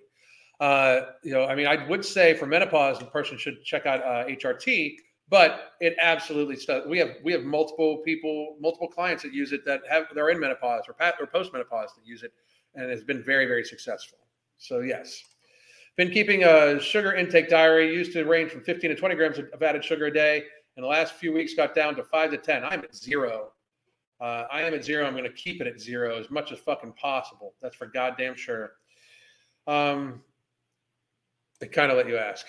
Uh, 0.60 1.00
you 1.24 1.32
know, 1.32 1.44
I 1.44 1.56
mean, 1.56 1.66
I 1.66 1.88
would 1.88 2.04
say 2.04 2.34
for 2.34 2.46
menopause, 2.46 3.00
the 3.00 3.06
person 3.06 3.36
should 3.36 3.64
check 3.64 3.84
out 3.84 4.00
uh, 4.04 4.28
HRT, 4.28 4.94
but 5.28 5.72
it 5.80 5.96
absolutely 6.00 6.54
stuff. 6.54 6.86
We 6.86 6.98
have 6.98 7.16
we 7.24 7.32
have 7.32 7.42
multiple 7.42 7.96
people, 8.04 8.58
multiple 8.60 8.86
clients 8.86 9.24
that 9.24 9.34
use 9.34 9.50
it 9.50 9.64
that 9.64 9.80
have 9.90 10.04
they're 10.14 10.30
in 10.30 10.38
menopause 10.38 10.84
or 10.86 10.94
or 11.20 11.26
post 11.26 11.52
menopause 11.52 11.90
that 11.96 12.06
use 12.06 12.22
it, 12.22 12.32
and 12.78 12.90
it's 12.90 13.04
been 13.04 13.22
very 13.22 13.46
very 13.46 13.64
successful. 13.64 14.18
So 14.56 14.80
yes, 14.80 15.22
been 15.96 16.10
keeping 16.10 16.44
a 16.44 16.80
sugar 16.80 17.12
intake 17.14 17.48
diary. 17.48 17.92
Used 17.92 18.12
to 18.12 18.24
range 18.24 18.52
from 18.52 18.62
15 18.62 18.90
to 18.90 18.96
20 18.96 19.14
grams 19.16 19.38
of 19.38 19.62
added 19.62 19.84
sugar 19.84 20.06
a 20.06 20.12
day. 20.12 20.44
In 20.76 20.82
the 20.82 20.88
last 20.88 21.14
few 21.14 21.32
weeks, 21.32 21.54
got 21.54 21.74
down 21.74 21.96
to 21.96 22.04
five 22.04 22.30
to 22.30 22.38
10. 22.38 22.64
I'm 22.64 22.80
at 22.80 22.94
zero. 22.94 23.50
Uh, 24.20 24.44
I 24.50 24.62
am 24.62 24.74
at 24.74 24.84
zero. 24.84 25.06
I'm 25.06 25.12
going 25.12 25.24
to 25.24 25.32
keep 25.32 25.60
it 25.60 25.66
at 25.66 25.80
zero 25.80 26.16
as 26.16 26.30
much 26.30 26.52
as 26.52 26.58
fucking 26.60 26.92
possible. 26.92 27.54
That's 27.60 27.74
for 27.74 27.86
goddamn 27.86 28.36
sure. 28.36 28.74
Um, 29.66 30.22
they 31.58 31.66
kind 31.66 31.90
of 31.90 31.96
let 31.96 32.08
you 32.08 32.16
ask. 32.16 32.46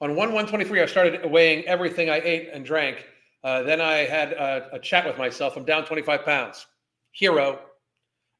On 0.00 0.10
1 0.10 0.16
123, 0.16 0.80
I 0.82 0.86
started 0.86 1.30
weighing 1.30 1.64
everything 1.64 2.10
I 2.10 2.20
ate 2.20 2.50
and 2.52 2.64
drank. 2.64 3.06
Uh, 3.44 3.62
then 3.62 3.78
I 3.78 3.96
had 4.06 4.32
a, 4.32 4.70
a, 4.72 4.78
chat 4.78 5.06
with 5.06 5.18
myself. 5.18 5.54
I'm 5.54 5.66
down 5.66 5.84
25 5.84 6.24
pounds. 6.24 6.66
Hero. 7.12 7.60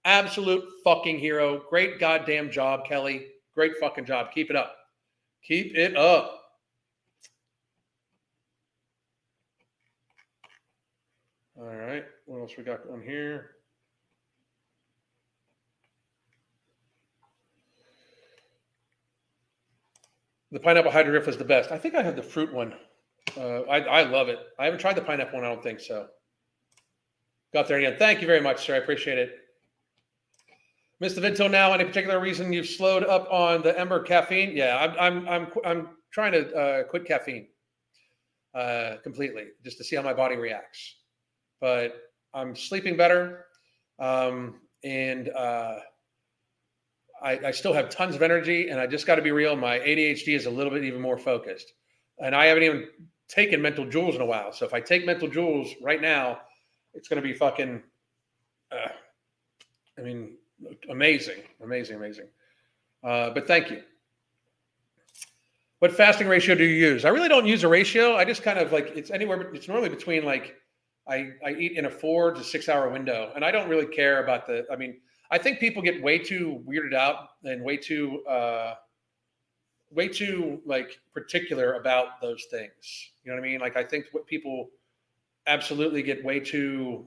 Absolute 0.06 0.64
fucking 0.82 1.18
hero. 1.18 1.62
Great 1.68 2.00
goddamn 2.00 2.50
job, 2.50 2.86
Kelly. 2.86 3.26
Great 3.54 3.72
fucking 3.78 4.06
job. 4.06 4.32
Keep 4.32 4.48
it 4.48 4.56
up. 4.56 4.74
Keep 5.46 5.76
it 5.76 5.94
up. 5.94 6.40
All 11.60 11.66
right. 11.66 12.04
What 12.24 12.40
else 12.40 12.52
we 12.56 12.64
got 12.64 12.80
on 12.90 13.02
here? 13.02 13.50
The 20.50 20.60
pineapple 20.60 20.92
hydroglyph 20.92 21.28
is 21.28 21.36
the 21.36 21.44
best. 21.44 21.72
I 21.72 21.78
think 21.78 21.94
I 21.94 22.02
have 22.02 22.16
the 22.16 22.22
fruit 22.22 22.52
one. 22.52 22.74
Uh, 23.36 23.62
I, 23.62 23.80
I 23.80 24.02
love 24.02 24.28
it. 24.28 24.38
I 24.58 24.64
haven't 24.64 24.80
tried 24.80 24.96
the 24.96 25.02
pineapple 25.02 25.38
one. 25.38 25.44
I 25.44 25.52
don't 25.52 25.62
think 25.62 25.80
so. 25.80 26.06
Got 27.52 27.68
there 27.68 27.78
again. 27.78 27.96
Thank 27.98 28.20
you 28.20 28.26
very 28.26 28.40
much, 28.40 28.66
sir. 28.66 28.74
I 28.74 28.78
appreciate 28.78 29.18
it. 29.18 29.38
Mr. 31.02 31.18
Vinto, 31.18 31.50
now 31.50 31.72
any 31.72 31.84
particular 31.84 32.20
reason 32.20 32.52
you've 32.52 32.66
slowed 32.66 33.04
up 33.04 33.28
on 33.30 33.62
the 33.62 33.78
Ember 33.78 34.02
caffeine? 34.02 34.56
Yeah, 34.56 34.76
I'm 34.76 34.98
I'm 34.98 35.28
I'm 35.28 35.52
I'm 35.64 35.88
trying 36.12 36.32
to 36.32 36.54
uh, 36.54 36.82
quit 36.84 37.04
caffeine 37.04 37.48
uh, 38.54 38.96
completely 39.02 39.46
just 39.64 39.76
to 39.78 39.84
see 39.84 39.96
how 39.96 40.02
my 40.02 40.14
body 40.14 40.36
reacts. 40.36 40.96
But 41.60 41.96
I'm 42.32 42.54
sleeping 42.54 42.96
better, 42.96 43.46
um, 43.98 44.60
and 44.82 45.28
uh, 45.30 45.80
I, 47.22 47.38
I 47.46 47.50
still 47.50 47.72
have 47.72 47.90
tons 47.90 48.14
of 48.14 48.22
energy. 48.22 48.68
And 48.68 48.80
I 48.80 48.86
just 48.86 49.06
got 49.06 49.16
to 49.16 49.22
be 49.22 49.32
real. 49.32 49.56
My 49.56 49.78
ADHD 49.78 50.34
is 50.34 50.46
a 50.46 50.50
little 50.50 50.72
bit 50.72 50.84
even 50.84 51.00
more 51.00 51.18
focused, 51.18 51.72
and 52.18 52.34
I 52.34 52.46
haven't 52.46 52.62
even 52.62 52.88
taken 53.34 53.60
mental 53.60 53.84
jewels 53.84 54.14
in 54.14 54.20
a 54.20 54.26
while. 54.26 54.52
So 54.52 54.64
if 54.64 54.72
I 54.72 54.80
take 54.80 55.04
mental 55.04 55.28
jewels 55.28 55.74
right 55.82 56.00
now, 56.00 56.40
it's 56.94 57.08
going 57.08 57.20
to 57.20 57.26
be 57.26 57.34
fucking. 57.34 57.82
Uh, 58.70 58.88
I 59.98 60.02
mean, 60.02 60.36
amazing, 60.88 61.42
amazing, 61.62 61.96
amazing. 61.96 62.26
Uh, 63.02 63.30
but 63.30 63.46
thank 63.46 63.70
you. 63.70 63.82
What 65.80 65.92
fasting 65.92 66.28
ratio 66.28 66.54
do 66.54 66.64
you 66.64 66.74
use? 66.74 67.04
I 67.04 67.10
really 67.10 67.28
don't 67.28 67.46
use 67.46 67.64
a 67.64 67.68
ratio. 67.68 68.16
I 68.16 68.24
just 68.24 68.42
kind 68.42 68.58
of 68.58 68.72
like 68.72 68.92
it's 68.94 69.10
anywhere. 69.10 69.52
It's 69.52 69.68
normally 69.68 69.90
between 69.90 70.24
like 70.24 70.54
I 71.08 71.32
I 71.44 71.50
eat 71.58 71.72
in 71.72 71.86
a 71.86 71.90
four 71.90 72.32
to 72.32 72.42
six 72.42 72.68
hour 72.68 72.88
window, 72.88 73.32
and 73.34 73.44
I 73.44 73.50
don't 73.50 73.68
really 73.68 73.86
care 73.86 74.22
about 74.22 74.46
the. 74.46 74.64
I 74.72 74.76
mean, 74.76 75.00
I 75.30 75.38
think 75.38 75.58
people 75.58 75.82
get 75.82 76.02
way 76.02 76.18
too 76.18 76.64
weirded 76.66 76.94
out 76.94 77.30
and 77.42 77.62
way 77.62 77.76
too 77.76 78.24
uh, 78.26 78.74
way 79.90 80.08
too 80.08 80.60
like 80.64 80.98
particular 81.12 81.74
about 81.74 82.20
those 82.20 82.44
things. 82.50 83.10
You 83.22 83.30
know 83.30 83.38
what 83.38 83.46
I 83.46 83.48
mean? 83.48 83.60
Like 83.60 83.76
I 83.76 83.84
think 83.84 84.06
what 84.12 84.26
people 84.26 84.70
absolutely 85.46 86.02
get 86.02 86.24
way 86.24 86.40
too 86.40 87.06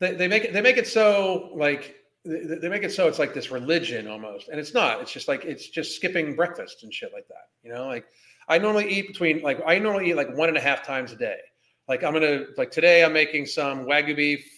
they, 0.00 0.14
they 0.14 0.28
make 0.28 0.44
it 0.44 0.52
they 0.52 0.60
make 0.60 0.76
it 0.76 0.86
so 0.86 1.50
like 1.54 1.96
they, 2.24 2.68
make 2.68 2.82
it 2.82 2.92
so 2.92 3.06
it's 3.06 3.18
like 3.18 3.34
this 3.34 3.50
religion 3.50 4.08
almost 4.08 4.48
and 4.48 4.58
it's 4.58 4.74
not 4.74 5.00
it's 5.00 5.12
just 5.12 5.28
like 5.28 5.44
it's 5.44 5.68
just 5.68 5.96
skipping 5.96 6.34
breakfast 6.34 6.82
and 6.82 6.92
shit 6.92 7.12
like 7.12 7.26
that 7.28 7.48
you 7.62 7.72
know 7.72 7.86
like 7.86 8.06
i 8.48 8.58
normally 8.58 8.88
eat 8.88 9.08
between 9.08 9.40
like 9.42 9.60
i 9.66 9.78
normally 9.78 10.10
eat 10.10 10.16
like 10.16 10.34
one 10.36 10.48
and 10.48 10.58
a 10.58 10.60
half 10.60 10.84
times 10.84 11.12
a 11.12 11.16
day 11.16 11.38
like 11.88 12.02
i'm 12.02 12.12
gonna 12.12 12.44
like 12.56 12.70
today 12.70 13.04
i'm 13.04 13.12
making 13.12 13.46
some 13.46 13.86
wagyu 13.86 14.16
beef 14.16 14.53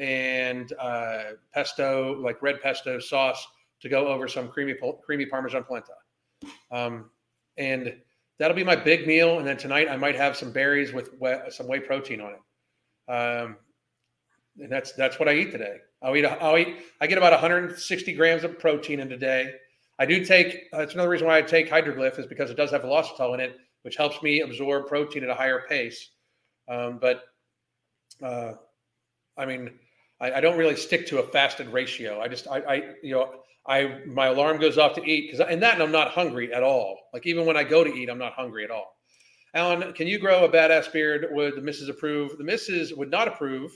and 0.00 0.72
uh, 0.80 1.22
pesto 1.54 2.20
like 2.20 2.42
red 2.42 2.60
pesto 2.60 2.98
sauce 2.98 3.46
to 3.80 3.88
go 3.88 4.08
over 4.08 4.26
some 4.26 4.48
creamy 4.48 4.74
creamy 5.04 5.26
parmesan 5.26 5.62
polenta 5.62 5.92
um, 6.72 7.10
and 7.58 7.94
that'll 8.38 8.56
be 8.56 8.64
my 8.64 8.76
big 8.76 9.06
meal 9.06 9.38
and 9.38 9.46
then 9.46 9.56
tonight 9.56 9.88
i 9.88 9.96
might 9.96 10.16
have 10.16 10.36
some 10.36 10.50
berries 10.50 10.92
with 10.92 11.10
some 11.50 11.68
whey 11.68 11.78
protein 11.78 12.20
on 12.20 12.32
it 12.32 12.40
um, 13.10 13.56
and 14.58 14.70
that's 14.70 14.92
that's 14.92 15.18
what 15.18 15.28
I 15.28 15.34
eat 15.34 15.50
today. 15.50 15.78
I'll 16.02 16.16
eat. 16.16 16.24
I'll 16.24 16.58
eat. 16.58 16.76
I 17.00 17.06
get 17.06 17.18
about 17.18 17.32
160 17.32 18.12
grams 18.14 18.44
of 18.44 18.58
protein 18.58 19.00
in 19.00 19.12
a 19.12 19.16
day. 19.16 19.52
I 19.98 20.06
do 20.06 20.24
take. 20.24 20.68
Uh, 20.72 20.78
that's 20.78 20.94
another 20.94 21.08
reason 21.08 21.26
why 21.26 21.38
I 21.38 21.42
take 21.42 21.70
hydroglyph 21.70 22.18
is 22.18 22.26
because 22.26 22.50
it 22.50 22.56
does 22.56 22.70
have 22.70 22.82
Velositol 22.82 23.34
in 23.34 23.40
it, 23.40 23.56
which 23.82 23.96
helps 23.96 24.22
me 24.22 24.40
absorb 24.40 24.86
protein 24.86 25.24
at 25.24 25.30
a 25.30 25.34
higher 25.34 25.64
pace. 25.68 26.10
Um, 26.68 26.98
but 27.00 27.24
uh, 28.22 28.52
I 29.36 29.46
mean, 29.46 29.70
I, 30.20 30.32
I, 30.32 30.40
don't 30.40 30.58
really 30.58 30.76
stick 30.76 31.06
to 31.08 31.18
a 31.18 31.22
fasted 31.22 31.68
ratio. 31.68 32.20
I 32.20 32.28
just, 32.28 32.46
I, 32.48 32.58
I, 32.58 32.74
you 33.02 33.14
know, 33.14 33.34
I 33.66 34.00
my 34.06 34.26
alarm 34.26 34.58
goes 34.58 34.78
off 34.78 34.94
to 34.94 35.04
eat 35.04 35.30
because, 35.30 35.46
and 35.46 35.62
that, 35.62 35.74
and 35.74 35.82
I'm 35.82 35.92
not 35.92 36.10
hungry 36.10 36.52
at 36.52 36.62
all. 36.62 36.98
Like 37.12 37.26
even 37.26 37.46
when 37.46 37.56
I 37.56 37.64
go 37.64 37.84
to 37.84 37.92
eat, 37.92 38.08
I'm 38.08 38.18
not 38.18 38.32
hungry 38.32 38.64
at 38.64 38.70
all. 38.70 38.96
Alan, 39.54 39.92
can 39.92 40.06
you 40.06 40.18
grow 40.18 40.44
a 40.44 40.48
badass 40.48 40.92
beard? 40.92 41.26
Would 41.30 41.56
the 41.56 41.60
missus 41.60 41.88
approve? 41.88 42.38
The 42.38 42.44
missus 42.44 42.92
would 42.94 43.10
not 43.10 43.28
approve 43.28 43.72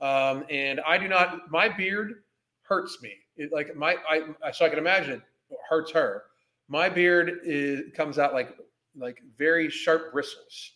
um, 0.00 0.44
and 0.48 0.80
I 0.80 0.98
do 0.98 1.08
not, 1.08 1.50
my 1.50 1.68
beard 1.68 2.22
hurts 2.62 2.98
me. 3.02 3.12
It, 3.36 3.52
like 3.52 3.74
my, 3.76 3.96
I, 4.08 4.50
so 4.52 4.64
I 4.64 4.68
can 4.68 4.78
imagine 4.78 5.22
it 5.50 5.58
hurts 5.68 5.90
her. 5.92 6.24
My 6.68 6.88
beard 6.88 7.40
is, 7.44 7.92
comes 7.96 8.18
out 8.18 8.32
like, 8.32 8.54
like 8.96 9.18
very 9.36 9.70
sharp 9.70 10.12
bristles. 10.12 10.72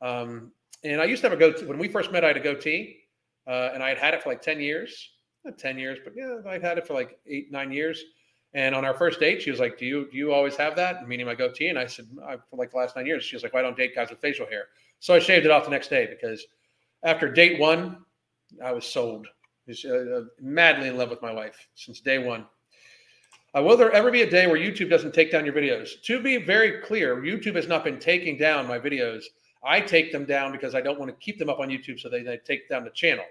Um, 0.00 0.52
and 0.84 1.00
I 1.00 1.04
used 1.04 1.22
to 1.22 1.30
have 1.30 1.38
a 1.38 1.40
goatee. 1.40 1.66
When 1.66 1.78
we 1.78 1.88
first 1.88 2.12
met, 2.12 2.24
I 2.24 2.28
had 2.28 2.36
a 2.36 2.40
goatee 2.40 3.01
uh, 3.46 3.70
and 3.74 3.82
I 3.82 3.90
had 3.90 3.98
had 3.98 4.14
it 4.14 4.22
for 4.22 4.30
like 4.30 4.42
10 4.42 4.60
years, 4.60 5.10
not 5.44 5.58
10 5.58 5.78
years, 5.78 5.98
but 6.04 6.14
yeah, 6.16 6.38
I've 6.46 6.62
had 6.62 6.78
it 6.78 6.86
for 6.86 6.94
like 6.94 7.18
eight, 7.26 7.50
nine 7.50 7.72
years. 7.72 8.04
And 8.54 8.74
on 8.74 8.84
our 8.84 8.94
first 8.94 9.18
date, 9.18 9.40
she 9.40 9.50
was 9.50 9.60
like, 9.60 9.78
"Do 9.78 9.86
you 9.86 10.10
do 10.10 10.18
you 10.18 10.32
always 10.32 10.56
have 10.56 10.76
that?" 10.76 11.08
Meaning 11.08 11.24
my 11.24 11.34
goatee. 11.34 11.68
And 11.68 11.78
I 11.78 11.86
said, 11.86 12.06
I, 12.22 12.36
"For 12.36 12.56
like 12.56 12.70
the 12.70 12.76
last 12.76 12.96
nine 12.96 13.06
years." 13.06 13.24
She 13.24 13.34
was 13.34 13.42
like, 13.42 13.54
"Why 13.54 13.62
don't 13.62 13.76
date 13.76 13.94
guys 13.94 14.10
with 14.10 14.20
facial 14.20 14.46
hair?" 14.46 14.66
So 15.00 15.14
I 15.14 15.20
shaved 15.20 15.46
it 15.46 15.50
off 15.50 15.64
the 15.64 15.70
next 15.70 15.88
day 15.88 16.06
because 16.06 16.46
after 17.02 17.32
date 17.32 17.58
one, 17.58 18.04
I 18.62 18.72
was 18.72 18.84
sold. 18.84 19.26
He's 19.66 19.84
uh, 19.84 20.20
uh, 20.20 20.24
madly 20.40 20.88
in 20.88 20.98
love 20.98 21.10
with 21.10 21.22
my 21.22 21.32
wife 21.32 21.68
since 21.74 22.00
day 22.00 22.18
one. 22.18 22.46
Uh, 23.56 23.62
will 23.62 23.76
there 23.76 23.92
ever 23.92 24.10
be 24.10 24.22
a 24.22 24.30
day 24.30 24.46
where 24.46 24.58
YouTube 24.58 24.90
doesn't 24.90 25.14
take 25.14 25.30
down 25.30 25.44
your 25.44 25.54
videos? 25.54 26.00
To 26.02 26.22
be 26.22 26.38
very 26.38 26.80
clear, 26.80 27.16
YouTube 27.16 27.54
has 27.54 27.68
not 27.68 27.84
been 27.84 27.98
taking 27.98 28.36
down 28.36 28.66
my 28.66 28.78
videos. 28.78 29.24
I 29.64 29.80
take 29.80 30.12
them 30.12 30.24
down 30.24 30.52
because 30.52 30.74
I 30.74 30.80
don't 30.80 30.98
want 30.98 31.10
to 31.10 31.16
keep 31.24 31.38
them 31.38 31.48
up 31.48 31.60
on 31.60 31.68
YouTube, 31.68 32.00
so 32.00 32.08
they, 32.08 32.22
they 32.22 32.38
take 32.38 32.68
down 32.68 32.84
the 32.84 32.90
channel. 32.90 33.24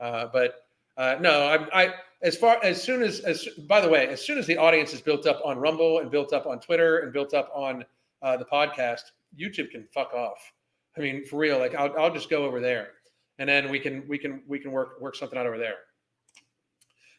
Uh, 0.00 0.26
but 0.32 0.66
uh, 0.96 1.16
no, 1.20 1.42
I, 1.46 1.84
I, 1.84 1.94
as 2.22 2.36
far 2.36 2.58
as 2.62 2.82
soon 2.82 3.02
as, 3.02 3.20
as 3.20 3.46
by 3.68 3.80
the 3.80 3.88
way, 3.88 4.08
as 4.08 4.24
soon 4.24 4.38
as 4.38 4.46
the 4.46 4.56
audience 4.56 4.92
is 4.92 5.00
built 5.00 5.26
up 5.26 5.40
on 5.44 5.58
Rumble 5.58 5.98
and 5.98 6.10
built 6.10 6.32
up 6.32 6.46
on 6.46 6.60
Twitter 6.60 7.00
and 7.00 7.12
built 7.12 7.34
up 7.34 7.50
on 7.54 7.84
uh, 8.22 8.36
the 8.36 8.44
podcast, 8.44 9.02
YouTube 9.38 9.70
can 9.70 9.86
fuck 9.92 10.12
off. 10.14 10.52
I 10.96 11.00
mean, 11.00 11.24
for 11.24 11.36
real, 11.36 11.58
like 11.58 11.74
I'll, 11.74 11.96
I'll 11.98 12.12
just 12.12 12.30
go 12.30 12.44
over 12.44 12.60
there 12.60 12.92
and 13.38 13.48
then 13.48 13.70
we 13.70 13.78
can 13.78 14.06
we 14.08 14.18
can 14.18 14.42
we 14.46 14.58
can 14.58 14.72
work 14.72 15.00
work 15.00 15.14
something 15.14 15.38
out 15.38 15.46
over 15.46 15.58
there. 15.58 15.76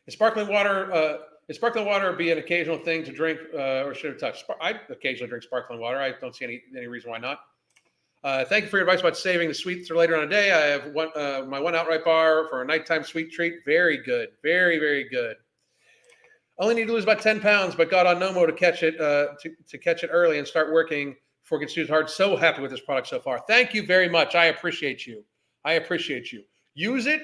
Is 0.07 0.13
sparkling 0.13 0.47
water 0.47 0.91
uh, 0.91 1.17
is 1.47 1.55
sparkling 1.55 1.85
water 1.85 2.11
be 2.13 2.31
an 2.31 2.37
occasional 2.37 2.77
thing 2.77 3.03
to 3.05 3.11
drink 3.11 3.39
uh, 3.53 3.83
or 3.85 3.93
should 3.93 4.11
have 4.11 4.19
touched? 4.19 4.45
I 4.61 4.79
occasionally 4.89 5.29
drink 5.29 5.43
sparkling 5.43 5.79
water. 5.79 5.97
I 5.97 6.11
don't 6.19 6.35
see 6.35 6.45
any 6.45 6.61
any 6.75 6.87
reason 6.87 7.09
why 7.09 7.19
not. 7.19 7.39
Uh, 8.24 8.43
thank 8.43 8.65
you 8.65 8.70
for 8.70 8.78
your 8.78 8.86
advice 8.86 8.99
about 8.99 9.15
saving 9.15 9.47
the 9.47 9.53
sweets 9.53 9.88
for 9.88 9.95
later 9.95 10.17
on 10.17 10.24
a 10.24 10.30
day. 10.30 10.51
I 10.51 10.65
have 10.65 10.93
one 10.93 11.09
uh, 11.15 11.45
my 11.47 11.59
one 11.59 11.74
outright 11.74 12.03
bar 12.03 12.47
for 12.49 12.61
a 12.61 12.65
nighttime 12.65 13.03
sweet 13.03 13.32
treat. 13.32 13.55
Very 13.65 13.97
good, 13.97 14.30
very 14.43 14.78
very 14.78 15.07
good. 15.07 15.38
Only 16.57 16.76
need 16.76 16.88
to 16.88 16.93
lose 16.93 17.05
about 17.05 17.22
ten 17.22 17.39
pounds, 17.39 17.76
but 17.76 17.89
got 17.89 18.05
on 18.05 18.17
Nomo 18.17 18.45
to 18.45 18.51
catch 18.51 18.84
it 18.84 18.99
uh, 18.99 19.28
to, 19.41 19.51
to 19.70 19.78
catch 19.78 20.03
it 20.03 20.09
early 20.11 20.38
and 20.38 20.45
start 20.45 20.74
working 20.74 21.15
before 21.43 21.63
it 21.63 21.70
too 21.70 21.88
hard. 21.88 22.09
So 22.09 22.36
happy 22.36 22.61
with 22.61 22.72
this 22.72 22.82
product 22.82 23.07
so 23.07 23.22
far. 23.22 23.39
Thank 23.47 23.74
you 23.74 23.86
very 23.86 24.09
much. 24.09 24.36
I 24.36 24.47
appreciate 24.47 25.07
you. 25.07 25.24
I 25.63 25.74
appreciate 25.74 26.34
you. 26.34 26.43
Use 26.74 27.05
it 27.07 27.22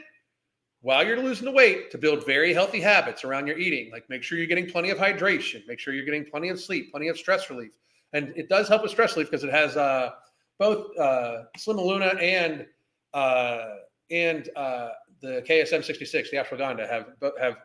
while 0.82 1.06
you're 1.06 1.22
losing 1.22 1.46
the 1.46 1.52
weight 1.52 1.92
to 1.92 1.98
build 1.98 2.26
very 2.26 2.54
healthy 2.54 2.80
habits 2.80 3.26
around 3.26 3.48
your 3.48 3.58
eating. 3.58 3.92
Like 3.92 4.10
make 4.10 4.24
sure 4.24 4.38
you're 4.38 4.48
getting 4.48 4.68
plenty 4.70 4.92
of 4.92 4.98
hydration, 4.98 5.68
make 5.68 5.80
sure 5.80 5.94
you're 5.94 6.06
getting 6.06 6.26
plenty 6.26 6.50
of 6.50 6.60
sleep, 6.60 6.92
plenty 6.92 7.10
of 7.10 7.18
stress 7.18 7.50
relief. 7.50 7.72
And 8.14 8.32
it 8.38 8.48
does 8.48 8.70
help 8.70 8.84
with 8.84 8.92
stress 8.92 9.16
relief 9.16 9.30
because 9.30 9.44
it 9.44 9.52
has 9.52 9.76
uh, 9.76 10.12
both 10.58 10.98
uh, 10.98 11.44
Slimaluma 11.58 12.22
and 12.22 12.66
uh, 13.14 13.66
and 14.12 14.50
uh, 14.56 14.90
the 15.22 15.44
KSM 15.48 15.84
66, 15.84 16.32
the 16.32 16.38
ashwagandha, 16.38 16.90
have 16.90 17.08
have 17.40 17.56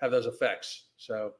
have 0.00 0.10
those 0.10 0.26
effects. 0.26 0.84
So. 0.96 1.34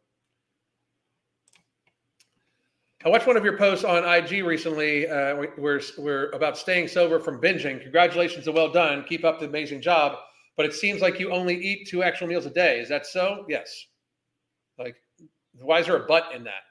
I 3.03 3.09
watched 3.09 3.27
one 3.27 3.39
of 3.39 3.45
your 3.45 3.57
posts 3.57 3.83
on 3.83 4.05
IG 4.05 4.45
recently. 4.45 5.09
Uh, 5.09 5.47
we're, 5.57 5.81
we're 5.97 6.29
about 6.33 6.59
staying 6.59 6.87
sober 6.87 7.19
from 7.19 7.41
binging. 7.41 7.81
Congratulations 7.81 8.47
and 8.47 8.55
well 8.55 8.71
done. 8.71 9.05
Keep 9.09 9.25
up 9.25 9.41
the 9.41 9.47
amazing 9.47 9.81
job. 9.81 10.19
But 10.55 10.67
it 10.67 10.75
seems 10.75 11.01
like 11.01 11.19
you 11.19 11.33
only 11.33 11.55
eat 11.55 11.89
two 11.89 12.03
actual 12.03 12.27
meals 12.27 12.45
a 12.45 12.51
day. 12.51 12.79
Is 12.79 12.91
that 12.91 13.07
so? 13.07 13.47
Yes. 13.49 13.87
Like, 14.79 14.97
why 15.59 15.79
is 15.81 15.87
there 15.87 15.97
a 15.97 16.07
but 16.07 16.35
in 16.35 16.45
that? 16.45 16.65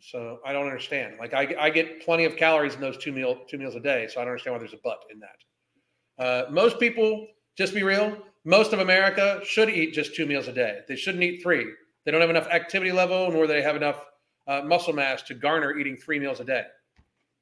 So 0.00 0.38
I 0.44 0.52
don't 0.52 0.66
understand. 0.66 1.16
Like, 1.18 1.34
I, 1.34 1.54
I 1.58 1.70
get 1.70 2.02
plenty 2.02 2.24
of 2.24 2.36
calories 2.36 2.74
in 2.74 2.80
those 2.80 2.96
two 2.96 3.12
meal 3.12 3.38
two 3.48 3.58
meals 3.58 3.74
a 3.74 3.80
day. 3.80 4.08
So 4.08 4.20
I 4.20 4.24
don't 4.24 4.32
understand 4.32 4.54
why 4.54 4.58
there's 4.58 4.72
a 4.72 4.78
but 4.82 5.04
in 5.12 5.20
that. 5.20 6.24
Uh, 6.24 6.50
most 6.50 6.78
people, 6.78 7.26
just 7.56 7.74
be 7.74 7.82
real, 7.82 8.16
most 8.44 8.72
of 8.72 8.78
America 8.80 9.40
should 9.44 9.68
eat 9.68 9.92
just 9.92 10.14
two 10.14 10.26
meals 10.26 10.48
a 10.48 10.52
day. 10.52 10.80
They 10.88 10.96
shouldn't 10.96 11.22
eat 11.22 11.42
three. 11.42 11.66
They 12.04 12.10
don't 12.10 12.20
have 12.20 12.30
enough 12.30 12.46
activity 12.48 12.92
level, 12.92 13.30
nor 13.30 13.46
they 13.46 13.62
have 13.62 13.76
enough 13.76 14.04
uh, 14.46 14.62
muscle 14.64 14.94
mass 14.94 15.22
to 15.22 15.34
garner 15.34 15.78
eating 15.78 15.96
three 15.96 16.18
meals 16.18 16.40
a 16.40 16.44
day. 16.44 16.64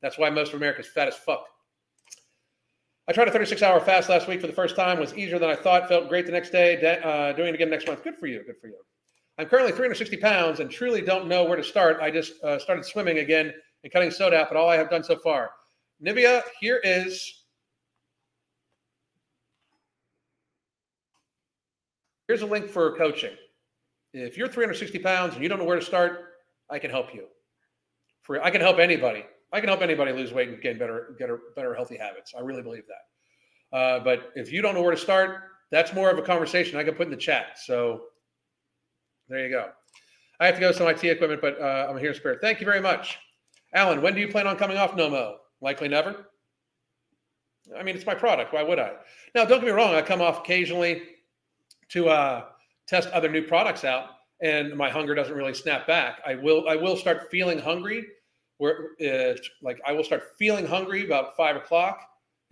That's 0.03 0.19
why 0.19 0.31
most 0.31 0.53
of 0.53 0.57
America 0.57 0.81
is 0.81 0.89
fat 0.89 1.09
as 1.09 1.17
fuck. 1.17 1.45
I 3.09 3.13
tried 3.13 3.29
a 3.29 3.33
36 3.33 3.63
hour 3.63 3.81
fast 3.81 4.09
last 4.09 4.29
week 4.29 4.41
for 4.41 4.47
the 4.47 4.53
first 4.53 4.77
time. 4.77 5.01
Was 5.01 5.15
easier 5.15 5.39
than 5.39 5.49
I 5.49 5.57
thought. 5.57 5.89
Felt 5.89 6.09
great 6.09 6.27
the 6.27 6.33
next 6.33 6.51
day. 6.51 6.77
Uh, 7.03 7.33
doing 7.33 7.49
it 7.49 7.55
again 7.55 7.71
next 7.71 7.87
month. 7.87 8.05
Good 8.05 8.17
for 8.17 8.27
you. 8.27 8.43
Good 8.45 8.59
for 8.61 8.67
you. 8.67 8.77
I'm 9.39 9.47
currently 9.47 9.71
360 9.71 10.17
pounds 10.17 10.59
and 10.59 10.69
truly 10.69 11.01
don't 11.01 11.29
know 11.29 11.45
where 11.45 11.57
to 11.57 11.63
start. 11.63 11.99
I 12.03 12.11
just 12.11 12.43
uh, 12.43 12.59
started 12.59 12.85
swimming 12.85 13.19
again 13.19 13.53
and 13.85 13.93
cutting 13.93 14.11
soda, 14.11 14.45
but 14.49 14.57
all 14.57 14.69
I 14.69 14.77
have 14.77 14.91
done 14.91 15.05
so 15.05 15.17
far. 15.17 15.51
Nivea, 16.05 16.43
here 16.61 16.81
is. 16.83 17.45
Here's 22.27 22.43
a 22.43 22.47
link 22.47 22.69
for 22.69 22.97
coaching. 22.97 23.35
If 24.13 24.37
you're 24.37 24.49
360 24.49 24.99
pounds 24.99 25.35
and 25.35 25.43
you 25.43 25.49
don't 25.49 25.59
know 25.59 25.65
where 25.65 25.79
to 25.79 25.85
start, 25.85 26.35
I 26.69 26.81
can 26.81 26.91
help 26.91 27.15
you. 27.15 27.27
For 28.23 28.43
I 28.43 28.51
can 28.51 28.61
help 28.61 28.79
anybody. 28.79 29.25
I 29.53 29.61
can 29.61 29.69
help 29.69 29.81
anybody 29.81 30.13
lose 30.13 30.33
weight 30.33 30.49
and 30.49 30.61
get 30.61 30.79
better, 30.79 31.15
get 31.19 31.31
a, 31.31 31.39
better 31.55 31.75
healthy 31.75 31.97
habits. 31.97 32.35
I 32.37 32.41
really 32.41 32.63
believe 32.63 32.85
that. 32.89 33.77
Uh, 33.77 34.01
but 34.01 34.33
if 34.35 34.53
you 34.53 34.63
don't 34.63 34.75
know 34.75 34.83
where 34.83 34.91
to 34.91 34.97
start, 34.97 35.43
that's 35.71 35.95
more 35.95 36.11
of 36.11 36.19
a 36.19 36.23
conversation 36.23 36.79
I 36.79 36.85
can 36.85 36.95
put 36.95 37.07
in 37.07 37.11
the 37.11 37.17
chat. 37.17 37.59
So 37.65 38.03
there 39.29 39.45
you 39.45 39.51
go. 39.51 39.71
I 40.41 40.47
have 40.47 40.55
to 40.55 40.61
go 40.61 40.85
my 40.85 40.93
tea 40.93 41.09
equipment, 41.09 41.41
but 41.41 41.61
uh, 41.61 41.89
I'm 41.91 41.99
here 41.99 42.11
in 42.11 42.15
spirit. 42.15 42.39
Thank 42.41 42.61
you 42.61 42.67
very 42.67 42.81
much, 42.81 43.19
Alan. 43.75 44.03
When 44.03 44.15
do 44.15 44.21
you 44.21 44.29
plan 44.29 44.47
on 44.47 44.57
coming 44.57 44.77
off 44.77 44.93
Nomo? 44.93 45.37
Likely 45.61 45.89
never. 45.89 46.27
I 47.77 47.83
mean, 47.83 47.97
it's 47.97 48.07
my 48.07 48.15
product. 48.15 48.53
Why 48.53 48.63
would 48.63 48.79
I? 48.79 48.93
Now, 49.35 49.45
don't 49.45 49.61
get 49.61 49.67
me 49.67 49.73
wrong. 49.73 49.95
I 49.95 50.03
come 50.03 50.21
off 50.21 50.39
occasionally 50.39 51.03
to 51.91 52.09
uh, 52.09 52.45
test 52.87 53.09
other 53.11 53.29
new 53.29 53.43
products 53.43 53.85
out 53.85 54.11
and 54.41 54.77
my 54.77 54.89
hunger 54.89 55.15
doesn't 55.15 55.35
really 55.35 55.55
snap 55.55 55.87
back, 55.87 56.21
I 56.27 56.35
will 56.35 56.69
I 56.69 56.77
will 56.77 56.97
start 56.97 57.31
feeling 57.31 57.59
hungry. 57.59 58.05
Where 58.59 58.91
uh, 59.01 59.37
like 59.63 59.81
I 59.87 59.93
will 59.93 60.05
start 60.05 60.35
feeling 60.39 60.67
hungry 60.67 61.05
about 61.05 61.37
five 61.37 61.57
o'clock, 61.57 62.01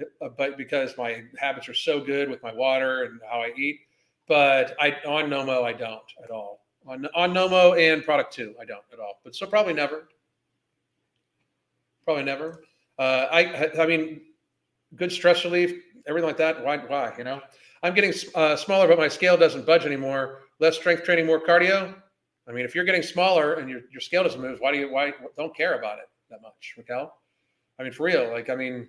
uh, 0.00 0.28
but 0.36 0.56
because 0.56 0.96
my 0.96 1.24
habits 1.38 1.68
are 1.68 1.74
so 1.74 2.00
good 2.00 2.28
with 2.30 2.42
my 2.42 2.52
water 2.52 3.04
and 3.04 3.20
how 3.28 3.40
I 3.40 3.52
eat. 3.56 3.80
But 4.28 4.76
I 4.80 4.96
on 5.06 5.30
Nomo 5.30 5.64
I 5.64 5.72
don't 5.72 6.02
at 6.22 6.30
all. 6.30 6.65
On 6.86 7.06
on 7.14 7.32
Nomo 7.32 7.78
and 7.78 8.04
product 8.04 8.32
two 8.32 8.54
I 8.60 8.64
don't 8.64 8.84
at 8.92 8.98
all. 8.98 9.20
But 9.24 9.34
so 9.34 9.46
probably 9.46 9.72
never. 9.72 10.08
Probably 12.04 12.24
never. 12.24 12.62
Uh, 12.98 13.26
I 13.30 13.70
I 13.80 13.86
mean, 13.86 14.20
good 14.94 15.10
stress 15.10 15.44
relief, 15.44 15.82
everything 16.06 16.28
like 16.28 16.36
that. 16.38 16.64
Why 16.64 16.78
why 16.78 17.12
you 17.18 17.24
know? 17.24 17.40
I'm 17.82 17.94
getting 17.94 18.14
uh, 18.34 18.56
smaller, 18.56 18.88
but 18.88 18.98
my 18.98 19.08
scale 19.08 19.36
doesn't 19.36 19.66
budge 19.66 19.84
anymore 19.84 20.40
less 20.58 20.76
strength 20.76 21.04
training, 21.04 21.26
more 21.26 21.40
cardio. 21.40 21.94
I 22.48 22.52
mean, 22.52 22.64
if 22.64 22.74
you're 22.74 22.84
getting 22.84 23.02
smaller 23.02 23.54
and 23.54 23.68
your, 23.68 23.80
your 23.90 24.00
scale 24.00 24.22
doesn't 24.22 24.40
move, 24.40 24.60
why 24.60 24.72
do 24.72 24.78
you 24.78 24.92
why 24.92 25.12
don't 25.36 25.54
care 25.56 25.78
about 25.78 25.98
it 25.98 26.08
that 26.30 26.42
much, 26.42 26.74
Raquel? 26.76 27.12
I 27.78 27.82
mean, 27.82 27.92
for 27.92 28.04
real. 28.04 28.30
Like, 28.30 28.48
I 28.48 28.54
mean, 28.54 28.88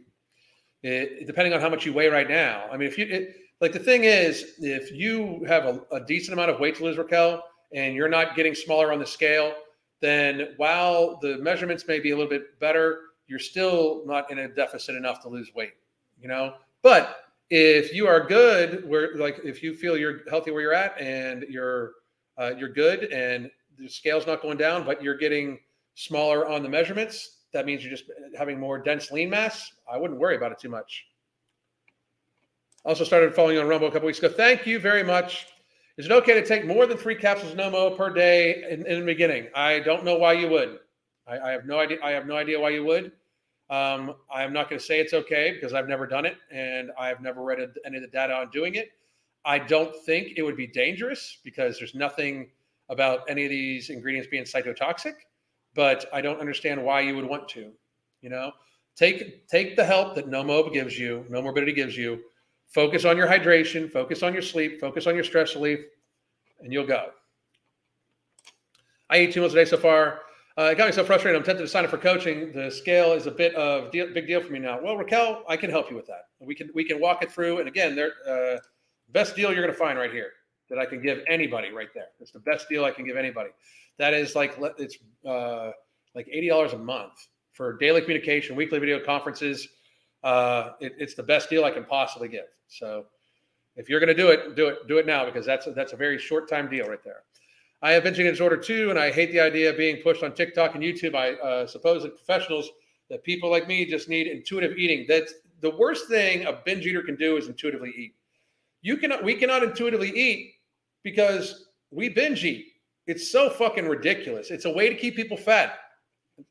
it, 0.83 1.27
depending 1.27 1.53
on 1.53 1.59
how 1.59 1.69
much 1.69 1.85
you 1.85 1.93
weigh 1.93 2.07
right 2.07 2.29
now. 2.29 2.67
I 2.71 2.77
mean, 2.77 2.87
if 2.87 2.97
you 2.97 3.05
it, 3.05 3.35
like 3.59 3.73
the 3.73 3.79
thing 3.79 4.03
is, 4.03 4.53
if 4.59 4.91
you 4.91 5.43
have 5.47 5.65
a, 5.65 5.81
a 5.91 5.99
decent 6.05 6.33
amount 6.33 6.51
of 6.51 6.59
weight 6.59 6.75
to 6.75 6.83
lose, 6.83 6.97
Raquel, 6.97 7.43
and 7.73 7.95
you're 7.95 8.09
not 8.09 8.35
getting 8.35 8.55
smaller 8.55 8.91
on 8.91 8.99
the 8.99 9.05
scale, 9.05 9.53
then 9.99 10.53
while 10.57 11.17
the 11.21 11.37
measurements 11.37 11.87
may 11.87 11.99
be 11.99 12.11
a 12.11 12.15
little 12.15 12.29
bit 12.29 12.59
better, 12.59 13.01
you're 13.27 13.39
still 13.39 14.03
not 14.05 14.31
in 14.31 14.39
a 14.39 14.47
deficit 14.47 14.95
enough 14.95 15.21
to 15.23 15.29
lose 15.29 15.53
weight. 15.53 15.73
You 16.21 16.27
know, 16.27 16.55
but 16.81 17.27
if 17.49 17.93
you 17.93 18.07
are 18.07 18.25
good 18.25 18.87
where 18.87 19.15
like 19.15 19.39
if 19.43 19.63
you 19.63 19.73
feel 19.73 19.97
you're 19.97 20.21
healthy 20.29 20.51
where 20.51 20.61
you're 20.61 20.73
at 20.73 20.99
and 20.99 21.45
you're 21.49 21.93
uh, 22.37 22.51
you're 22.57 22.69
good 22.69 23.05
and 23.05 23.49
the 23.77 23.87
scale's 23.87 24.27
not 24.27 24.41
going 24.41 24.57
down 24.57 24.83
but 24.83 25.01
you're 25.01 25.17
getting 25.17 25.57
smaller 25.95 26.47
on 26.47 26.61
the 26.61 26.67
measurements 26.67 27.37
that 27.53 27.65
means 27.65 27.83
you're 27.83 27.91
just 27.91 28.11
having 28.37 28.59
more 28.59 28.77
dense 28.77 29.11
lean 29.11 29.29
mass 29.29 29.71
i 29.89 29.97
wouldn't 29.97 30.19
worry 30.19 30.35
about 30.35 30.51
it 30.51 30.59
too 30.59 30.69
much. 30.69 31.05
Also 32.83 33.03
started 33.03 33.33
following 33.33 33.57
on 33.57 33.67
rumble 33.67 33.87
a 33.87 33.91
couple 33.91 34.07
weeks 34.07 34.19
ago. 34.19 34.29
Thank 34.29 34.65
you 34.65 34.79
very 34.79 35.03
much 35.03 35.47
is 35.97 36.05
it 36.05 36.11
okay 36.11 36.33
to 36.33 36.45
take 36.45 36.65
more 36.65 36.85
than 36.85 36.97
three 36.97 37.15
capsules 37.15 37.51
of 37.51 37.57
nomo 37.57 37.95
per 37.95 38.11
day 38.13 38.63
in, 38.69 38.85
in 38.85 38.99
the 38.99 39.05
beginning 39.05 39.47
i 39.55 39.79
don't 39.79 40.03
know 40.03 40.17
why 40.17 40.33
you 40.33 40.49
would 40.49 40.79
I, 41.27 41.39
I 41.39 41.51
have 41.51 41.65
no 41.65 41.79
idea 41.79 41.97
i 42.03 42.11
have 42.11 42.25
no 42.25 42.35
idea 42.35 42.59
why 42.59 42.69
you 42.69 42.83
would 42.85 43.11
um, 43.69 44.15
I'm 44.33 44.53
not 44.53 44.69
going 44.69 44.79
to 44.79 44.85
say 44.85 44.99
it's 44.99 45.13
okay 45.13 45.51
because 45.51 45.73
I've 45.73 45.89
never 45.89 46.07
done 46.07 46.25
it 46.25 46.37
and 46.51 46.91
I've 46.97 47.21
never 47.21 47.43
read 47.43 47.59
any 47.85 47.97
of 47.97 48.01
the 48.01 48.07
data 48.07 48.33
on 48.33 48.49
doing 48.49 48.75
it. 48.75 48.91
I 49.43 49.59
don't 49.59 49.93
think 50.05 50.33
it 50.37 50.41
would 50.41 50.55
be 50.55 50.67
dangerous 50.67 51.39
because 51.43 51.77
there's 51.77 51.95
nothing 51.95 52.49
about 52.89 53.21
any 53.29 53.43
of 53.43 53.49
these 53.49 53.89
ingredients 53.89 54.29
being 54.29 54.43
cytotoxic, 54.43 55.13
but 55.73 56.05
I 56.13 56.21
don't 56.21 56.39
understand 56.39 56.83
why 56.83 57.01
you 57.01 57.15
would 57.15 57.25
want 57.25 57.49
to. 57.49 57.71
You 58.21 58.29
know, 58.29 58.51
take 58.95 59.47
take 59.47 59.75
the 59.75 59.85
help 59.85 60.15
that 60.15 60.27
Nomo 60.27 60.71
gives 60.71 60.97
you, 60.97 61.25
Nomorbidity 61.29 61.75
gives 61.75 61.97
you. 61.97 62.19
Focus 62.67 63.05
on 63.05 63.17
your 63.17 63.27
hydration, 63.27 63.89
focus 63.91 64.23
on 64.23 64.33
your 64.33 64.41
sleep, 64.41 64.79
focus 64.79 65.07
on 65.07 65.15
your 65.15 65.23
stress 65.23 65.55
relief, 65.55 65.79
and 66.59 66.71
you'll 66.73 66.85
go. 66.85 67.11
I 69.09 69.19
eat 69.19 69.33
two 69.33 69.39
meals 69.39 69.53
a 69.53 69.55
day 69.55 69.65
so 69.65 69.77
far. 69.77 70.21
Uh, 70.57 70.63
it 70.71 70.77
got 70.77 70.87
me 70.87 70.91
so 70.91 71.03
frustrated. 71.03 71.39
I'm 71.39 71.45
tempted 71.45 71.63
to 71.63 71.69
sign 71.69 71.85
up 71.85 71.91
for 71.91 71.97
coaching. 71.97 72.51
The 72.51 72.71
scale 72.71 73.13
is 73.13 73.27
a 73.27 73.31
bit 73.31 73.53
of 73.55 73.91
deal, 73.91 74.11
big 74.11 74.27
deal 74.27 74.41
for 74.41 74.51
me 74.51 74.59
now. 74.59 74.81
Well, 74.81 74.97
Raquel, 74.97 75.43
I 75.47 75.55
can 75.55 75.69
help 75.69 75.89
you 75.89 75.95
with 75.95 76.07
that. 76.07 76.29
We 76.39 76.55
can 76.55 76.69
we 76.73 76.83
can 76.83 76.99
walk 76.99 77.21
it 77.21 77.31
through. 77.31 77.59
And 77.59 77.67
again, 77.67 77.95
there 77.95 78.13
uh, 78.27 78.57
best 79.09 79.35
deal 79.35 79.53
you're 79.53 79.61
going 79.61 79.73
to 79.73 79.79
find 79.79 79.97
right 79.99 80.11
here 80.11 80.31
that 80.69 80.79
I 80.79 80.85
can 80.85 81.01
give 81.01 81.19
anybody 81.27 81.71
right 81.71 81.89
there. 81.93 82.07
It's 82.19 82.31
the 82.31 82.39
best 82.39 82.67
deal 82.69 82.85
I 82.85 82.91
can 82.91 83.05
give 83.05 83.17
anybody. 83.17 83.51
That 83.97 84.13
is 84.13 84.35
like 84.35 84.57
it's 84.77 84.97
uh, 85.25 85.71
like 86.15 86.27
eighty 86.31 86.49
dollars 86.49 86.73
a 86.73 86.77
month 86.77 87.27
for 87.53 87.77
daily 87.77 88.01
communication, 88.01 88.55
weekly 88.55 88.79
video 88.79 88.99
conferences. 88.99 89.67
Uh, 90.27 90.73
it, 90.81 90.93
it's 90.97 91.13
the 91.13 91.23
best 91.23 91.49
deal 91.49 91.63
I 91.63 91.71
can 91.71 91.85
possibly 91.85 92.27
give. 92.27 92.49
So 92.67 93.05
if 93.77 93.87
you're 93.87 94.01
going 94.01 94.13
to 94.13 94.21
do 94.23 94.27
it, 94.27 94.57
do 94.57 94.67
it 94.67 94.85
do 94.89 94.97
it 94.97 95.05
now 95.05 95.23
because 95.23 95.45
that's 95.45 95.67
a, 95.67 95.71
that's 95.71 95.93
a 95.93 95.95
very 95.95 96.19
short 96.19 96.49
time 96.49 96.69
deal 96.69 96.85
right 96.85 97.01
there. 97.01 97.21
I 97.81 97.91
have 97.91 98.03
binging 98.03 98.29
disorder 98.29 98.57
too, 98.57 98.89
and 98.89 98.99
I 98.99 99.09
hate 99.09 99.31
the 99.31 99.39
idea 99.39 99.69
of 99.69 99.77
being 99.77 100.01
pushed 100.01 100.23
on 100.23 100.33
TikTok 100.33 100.75
and 100.75 100.83
YouTube. 100.83 101.15
I 101.15 101.35
uh, 101.35 101.65
suppose 101.65 102.03
that 102.03 102.17
professionals 102.17 102.69
that 103.09 103.23
people 103.23 103.49
like 103.49 103.69
me 103.69 103.85
just 103.85 104.09
need 104.09 104.27
intuitive 104.27 104.77
eating. 104.77 105.05
That's 105.07 105.33
the 105.61 105.73
worst 105.77 106.09
thing 106.09 106.45
a 106.45 106.59
binge 106.65 106.85
eater 106.85 107.03
can 107.03 107.15
do 107.15 107.37
is 107.37 107.47
intuitively 107.47 107.93
eat. 107.97 108.13
You 108.81 108.97
cannot, 108.97 109.23
we 109.23 109.35
cannot 109.35 109.63
intuitively 109.63 110.09
eat 110.09 110.55
because 111.03 111.67
we 111.89 112.09
binge 112.09 112.43
eat. 112.43 112.65
It's 113.05 113.31
so 113.31 113.49
fucking 113.49 113.87
ridiculous. 113.87 114.51
It's 114.51 114.65
a 114.65 114.69
way 114.69 114.89
to 114.89 114.95
keep 114.95 115.15
people 115.15 115.37
fat. 115.37 115.77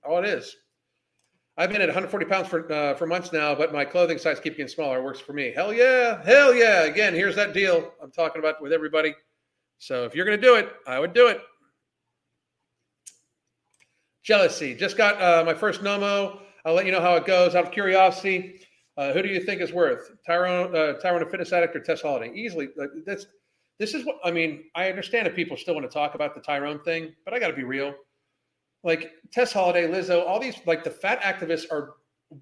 all 0.02 0.18
it 0.24 0.24
is. 0.24 0.56
I've 1.58 1.70
been 1.70 1.80
at 1.80 1.88
140 1.88 2.26
pounds 2.26 2.48
for 2.48 2.70
uh, 2.70 2.94
for 2.94 3.06
months 3.06 3.32
now, 3.32 3.54
but 3.54 3.72
my 3.72 3.84
clothing 3.84 4.18
size 4.18 4.38
keeps 4.40 4.56
getting 4.56 4.68
smaller. 4.68 4.98
It 4.98 5.04
works 5.04 5.20
for 5.20 5.32
me. 5.32 5.52
Hell 5.54 5.72
yeah, 5.72 6.22
hell 6.22 6.54
yeah. 6.54 6.82
Again, 6.82 7.14
here's 7.14 7.34
that 7.36 7.54
deal 7.54 7.92
I'm 8.02 8.10
talking 8.10 8.40
about 8.40 8.60
with 8.60 8.72
everybody. 8.72 9.14
So 9.78 10.04
if 10.04 10.14
you're 10.14 10.26
to 10.26 10.36
do 10.36 10.56
it, 10.56 10.70
I 10.86 10.98
would 10.98 11.14
do 11.14 11.28
it. 11.28 11.40
Jealousy. 14.22 14.74
Just 14.74 14.96
got 14.96 15.20
uh, 15.22 15.44
my 15.44 15.54
first 15.54 15.82
Nomo. 15.82 16.40
I'll 16.64 16.74
let 16.74 16.84
you 16.84 16.92
know 16.92 17.00
how 17.00 17.14
it 17.14 17.24
goes. 17.24 17.54
Out 17.54 17.66
of 17.66 17.72
curiosity, 17.72 18.60
uh, 18.98 19.12
who 19.12 19.22
do 19.22 19.28
you 19.28 19.40
think 19.40 19.60
is 19.62 19.72
worth 19.72 20.10
Tyrone, 20.26 20.74
uh, 20.74 20.94
Tyrone, 20.94 21.22
a 21.22 21.26
fitness 21.26 21.52
addict, 21.52 21.76
or 21.76 21.80
Tess 21.80 22.02
Holliday? 22.02 22.34
Easily. 22.34 22.68
That's 23.06 23.26
this 23.78 23.94
is 23.94 24.04
what 24.04 24.16
I 24.24 24.30
mean. 24.30 24.64
I 24.74 24.90
understand 24.90 25.26
if 25.26 25.34
people 25.34 25.56
still 25.56 25.74
want 25.74 25.88
to 25.88 25.92
talk 25.92 26.14
about 26.14 26.34
the 26.34 26.40
Tyrone 26.40 26.80
thing, 26.80 27.14
but 27.24 27.32
I 27.32 27.38
got 27.38 27.48
to 27.48 27.54
be 27.54 27.64
real. 27.64 27.94
Like 28.86 29.10
Tess 29.32 29.52
Holliday, 29.52 29.88
Lizzo, 29.88 30.26
all 30.26 30.40
these 30.40 30.56
like 30.64 30.84
the 30.84 30.90
fat 30.90 31.20
activists 31.20 31.64
are 31.70 31.94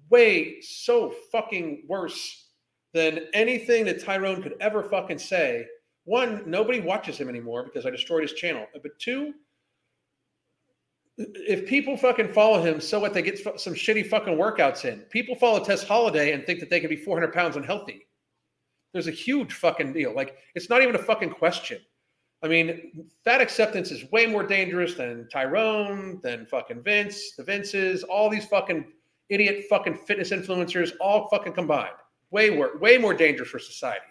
way 0.09 0.61
so 0.61 1.13
fucking 1.31 1.83
worse 1.89 2.49
than 2.93 3.25
anything 3.33 3.83
that 3.85 4.01
Tyrone 4.01 4.41
could 4.41 4.55
ever 4.61 4.83
fucking 4.83 5.19
say 5.19 5.65
one, 6.05 6.43
nobody 6.45 6.79
watches 6.79 7.17
him 7.17 7.29
anymore 7.29 7.63
because 7.63 7.85
I 7.85 7.89
destroyed 7.89 8.21
his 8.21 8.33
channel. 8.33 8.67
But 8.71 8.97
two, 8.99 9.33
if 11.17 11.67
people 11.67 11.97
fucking 11.97 12.31
follow 12.31 12.61
him, 12.61 12.79
so 12.79 12.99
what? 12.99 13.13
They 13.13 13.23
get 13.23 13.39
some 13.39 13.73
shitty 13.73 14.07
fucking 14.07 14.37
workouts 14.37 14.85
in. 14.85 14.99
People 15.09 15.35
follow 15.35 15.63
Tess 15.63 15.83
Holliday 15.83 16.33
and 16.33 16.45
think 16.45 16.59
that 16.59 16.69
they 16.69 16.79
can 16.79 16.89
be 16.89 16.95
400 16.95 17.33
pounds 17.33 17.55
unhealthy. 17.55 18.07
There's 18.93 19.07
a 19.07 19.11
huge 19.11 19.53
fucking 19.53 19.93
deal. 19.93 20.13
Like 20.13 20.37
it's 20.53 20.69
not 20.69 20.83
even 20.83 20.95
a 20.95 20.99
fucking 20.99 21.31
question. 21.31 21.79
I 22.43 22.47
mean, 22.47 23.07
that 23.23 23.41
acceptance 23.41 23.91
is 23.91 24.09
way 24.11 24.25
more 24.25 24.43
dangerous 24.43 24.93
than 24.93 25.27
Tyrone, 25.31 26.19
than 26.21 26.45
fucking 26.45 26.83
Vince, 26.83 27.35
the 27.35 27.43
Vinces, 27.43 28.03
all 28.03 28.29
these 28.29 28.45
fucking 28.45 28.85
idiot 29.29 29.65
fucking 29.69 29.95
fitness 29.95 30.29
influencers, 30.29 30.91
all 30.99 31.27
fucking 31.29 31.53
combined. 31.53 31.95
Way 32.31 32.49
more, 32.51 32.77
way 32.77 32.97
more 32.97 33.13
dangerous 33.13 33.49
for 33.49 33.59
society. 33.59 34.05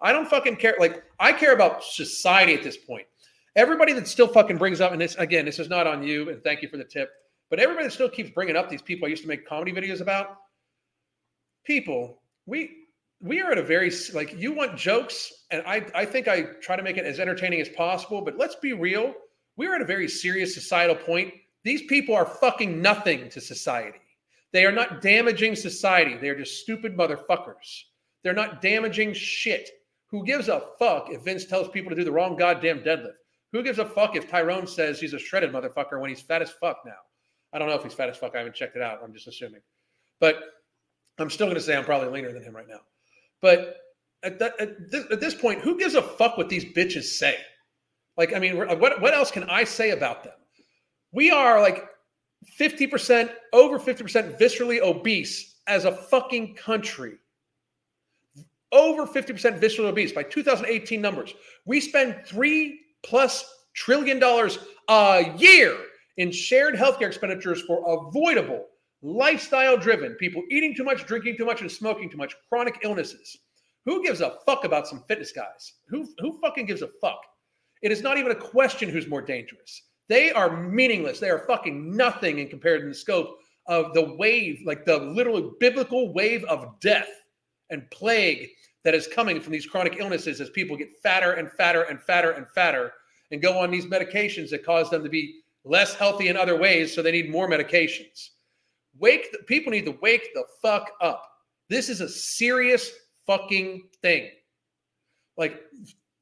I 0.00 0.12
don't 0.12 0.28
fucking 0.28 0.56
care. 0.56 0.76
Like 0.78 1.02
I 1.18 1.32
care 1.32 1.52
about 1.52 1.82
society 1.84 2.54
at 2.54 2.62
this 2.62 2.76
point. 2.76 3.06
Everybody 3.56 3.92
that 3.94 4.06
still 4.06 4.28
fucking 4.28 4.58
brings 4.58 4.80
up, 4.80 4.92
and 4.92 5.00
this 5.00 5.16
again, 5.16 5.44
this 5.44 5.58
is 5.58 5.68
not 5.68 5.86
on 5.86 6.02
you, 6.02 6.30
and 6.30 6.42
thank 6.44 6.62
you 6.62 6.68
for 6.68 6.76
the 6.76 6.84
tip, 6.84 7.10
but 7.48 7.58
everybody 7.58 7.86
that 7.86 7.92
still 7.92 8.08
keeps 8.08 8.30
bringing 8.30 8.56
up 8.56 8.68
these 8.68 8.82
people 8.82 9.06
I 9.06 9.10
used 9.10 9.22
to 9.22 9.28
make 9.28 9.46
comedy 9.46 9.72
videos 9.72 10.00
about, 10.00 10.36
people, 11.64 12.22
we 12.46 12.79
we 13.20 13.40
are 13.40 13.52
at 13.52 13.58
a 13.58 13.62
very 13.62 13.92
like 14.14 14.34
you 14.36 14.52
want 14.52 14.76
jokes, 14.76 15.32
and 15.50 15.62
I 15.66 15.86
I 15.94 16.04
think 16.04 16.28
I 16.28 16.42
try 16.62 16.76
to 16.76 16.82
make 16.82 16.96
it 16.96 17.04
as 17.04 17.20
entertaining 17.20 17.60
as 17.60 17.68
possible, 17.68 18.22
but 18.22 18.38
let's 18.38 18.56
be 18.56 18.72
real, 18.72 19.14
we're 19.56 19.74
at 19.74 19.82
a 19.82 19.86
very 19.86 20.08
serious 20.08 20.54
societal 20.54 20.96
point. 20.96 21.34
These 21.64 21.82
people 21.82 22.14
are 22.14 22.24
fucking 22.24 22.80
nothing 22.80 23.28
to 23.30 23.40
society. 23.40 23.98
They 24.52 24.64
are 24.64 24.72
not 24.72 25.02
damaging 25.02 25.54
society. 25.54 26.16
They 26.16 26.28
are 26.28 26.38
just 26.38 26.60
stupid 26.60 26.96
motherfuckers. 26.96 27.82
They're 28.24 28.32
not 28.32 28.62
damaging 28.62 29.12
shit. 29.12 29.68
Who 30.10 30.24
gives 30.24 30.48
a 30.48 30.62
fuck 30.78 31.10
if 31.10 31.22
Vince 31.22 31.44
tells 31.44 31.68
people 31.68 31.90
to 31.90 31.96
do 31.96 32.04
the 32.04 32.10
wrong 32.10 32.36
goddamn 32.36 32.80
deadlift? 32.80 33.14
Who 33.52 33.62
gives 33.62 33.78
a 33.78 33.84
fuck 33.84 34.16
if 34.16 34.28
Tyrone 34.28 34.66
says 34.66 34.98
he's 34.98 35.14
a 35.14 35.18
shredded 35.18 35.52
motherfucker 35.52 36.00
when 36.00 36.10
he's 36.10 36.20
fat 36.20 36.42
as 36.42 36.50
fuck 36.50 36.78
now? 36.86 36.92
I 37.52 37.58
don't 37.58 37.68
know 37.68 37.74
if 37.74 37.82
he's 37.82 37.94
fat 37.94 38.08
as 38.08 38.16
fuck. 38.16 38.34
I 38.34 38.38
haven't 38.38 38.54
checked 38.54 38.76
it 38.76 38.82
out. 38.82 39.00
I'm 39.04 39.12
just 39.12 39.28
assuming. 39.28 39.60
But 40.20 40.40
I'm 41.18 41.30
still 41.30 41.46
going 41.46 41.56
to 41.56 41.62
say 41.62 41.76
I'm 41.76 41.84
probably 41.84 42.08
leaner 42.08 42.32
than 42.32 42.42
him 42.42 42.54
right 42.54 42.68
now. 42.68 42.80
But 43.42 43.76
at, 44.22 44.38
that, 44.38 44.60
at, 44.60 44.90
this, 44.90 45.04
at 45.10 45.20
this 45.20 45.34
point, 45.34 45.60
who 45.60 45.78
gives 45.78 45.94
a 45.94 46.02
fuck 46.02 46.36
what 46.36 46.48
these 46.48 46.64
bitches 46.64 47.04
say? 47.04 47.36
Like, 48.16 48.34
I 48.34 48.38
mean, 48.38 48.56
what, 48.56 49.00
what 49.00 49.14
else 49.14 49.30
can 49.30 49.44
I 49.44 49.64
say 49.64 49.90
about 49.90 50.24
them? 50.24 50.34
We 51.12 51.30
are 51.30 51.60
like 51.60 51.88
50%, 52.58 53.30
over 53.52 53.78
50% 53.78 54.38
viscerally 54.38 54.80
obese 54.80 55.56
as 55.66 55.84
a 55.84 55.92
fucking 55.92 56.54
country. 56.54 57.14
Over 58.72 59.06
50% 59.06 59.58
viscerally 59.60 59.88
obese 59.88 60.12
by 60.12 60.22
2018 60.22 61.00
numbers. 61.00 61.34
We 61.64 61.80
spend 61.80 62.16
three 62.26 62.80
plus 63.02 63.44
trillion 63.74 64.18
dollars 64.18 64.58
a 64.88 65.34
year 65.36 65.76
in 66.16 66.30
shared 66.30 66.74
healthcare 66.74 67.06
expenditures 67.06 67.62
for 67.62 68.08
avoidable, 68.08 68.66
lifestyle 69.02 69.76
driven 69.76 70.14
people 70.14 70.42
eating 70.50 70.74
too 70.74 70.84
much, 70.84 71.06
drinking 71.06 71.36
too 71.36 71.44
much, 71.44 71.60
and 71.60 71.70
smoking 71.70 72.10
too 72.10 72.16
much, 72.16 72.34
chronic 72.48 72.78
illnesses. 72.82 73.36
Who 73.86 74.02
gives 74.02 74.20
a 74.20 74.36
fuck 74.44 74.64
about 74.64 74.86
some 74.86 75.04
fitness 75.08 75.32
guys? 75.32 75.74
Who, 75.88 76.08
who 76.18 76.38
fucking 76.40 76.66
gives 76.66 76.82
a 76.82 76.90
fuck? 77.00 77.20
It 77.82 77.92
is 77.92 78.02
not 78.02 78.18
even 78.18 78.32
a 78.32 78.36
question 78.36 78.90
who's 78.90 79.08
more 79.08 79.22
dangerous. 79.22 79.82
They 80.08 80.32
are 80.32 80.60
meaningless. 80.60 81.20
They 81.20 81.30
are 81.30 81.46
fucking 81.46 81.96
nothing 81.96 82.40
in 82.40 82.48
compared 82.48 82.82
to 82.82 82.88
the 82.88 82.94
scope 82.94 83.38
of 83.66 83.94
the 83.94 84.14
wave, 84.16 84.60
like 84.66 84.84
the 84.84 84.98
literal 84.98 85.52
biblical 85.60 86.12
wave 86.12 86.44
of 86.44 86.78
death 86.80 87.08
and 87.70 87.88
plague 87.90 88.48
that 88.84 88.94
is 88.94 89.06
coming 89.06 89.40
from 89.40 89.52
these 89.52 89.66
chronic 89.66 89.96
illnesses 89.98 90.40
as 90.40 90.50
people 90.50 90.76
get 90.76 90.96
fatter 91.02 91.32
and 91.34 91.50
fatter 91.52 91.82
and 91.84 92.00
fatter 92.02 92.32
and 92.32 92.48
fatter 92.50 92.92
and 93.30 93.40
go 93.40 93.58
on 93.58 93.70
these 93.70 93.86
medications 93.86 94.50
that 94.50 94.64
cause 94.64 94.90
them 94.90 95.04
to 95.04 95.08
be 95.08 95.40
less 95.64 95.94
healthy 95.94 96.28
in 96.28 96.36
other 96.36 96.58
ways. 96.58 96.94
So 96.94 97.02
they 97.02 97.12
need 97.12 97.30
more 97.30 97.48
medications. 97.48 98.30
Wake 99.00 99.32
the, 99.32 99.38
people 99.38 99.72
need 99.72 99.86
to 99.86 99.98
wake 100.02 100.32
the 100.34 100.44
fuck 100.62 100.92
up. 101.00 101.26
This 101.68 101.88
is 101.88 102.00
a 102.00 102.08
serious 102.08 102.90
fucking 103.26 103.88
thing. 104.02 104.30
Like 105.36 105.62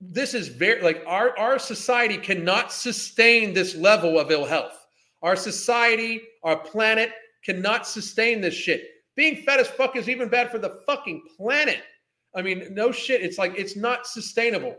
this 0.00 0.32
is 0.32 0.48
very 0.48 0.80
like 0.80 1.02
our 1.06 1.36
our 1.38 1.58
society 1.58 2.16
cannot 2.16 2.72
sustain 2.72 3.52
this 3.52 3.74
level 3.74 4.18
of 4.18 4.30
ill 4.30 4.44
health. 4.44 4.86
Our 5.22 5.34
society, 5.34 6.22
our 6.44 6.56
planet 6.56 7.10
cannot 7.44 7.86
sustain 7.86 8.40
this 8.40 8.54
shit. 8.54 8.84
Being 9.16 9.42
fat 9.42 9.58
as 9.58 9.66
fuck 9.66 9.96
is 9.96 10.08
even 10.08 10.28
bad 10.28 10.50
for 10.50 10.58
the 10.58 10.80
fucking 10.86 11.22
planet. 11.36 11.82
I 12.36 12.42
mean, 12.42 12.68
no 12.72 12.92
shit. 12.92 13.22
It's 13.22 13.38
like 13.38 13.58
it's 13.58 13.76
not 13.76 14.06
sustainable. 14.06 14.76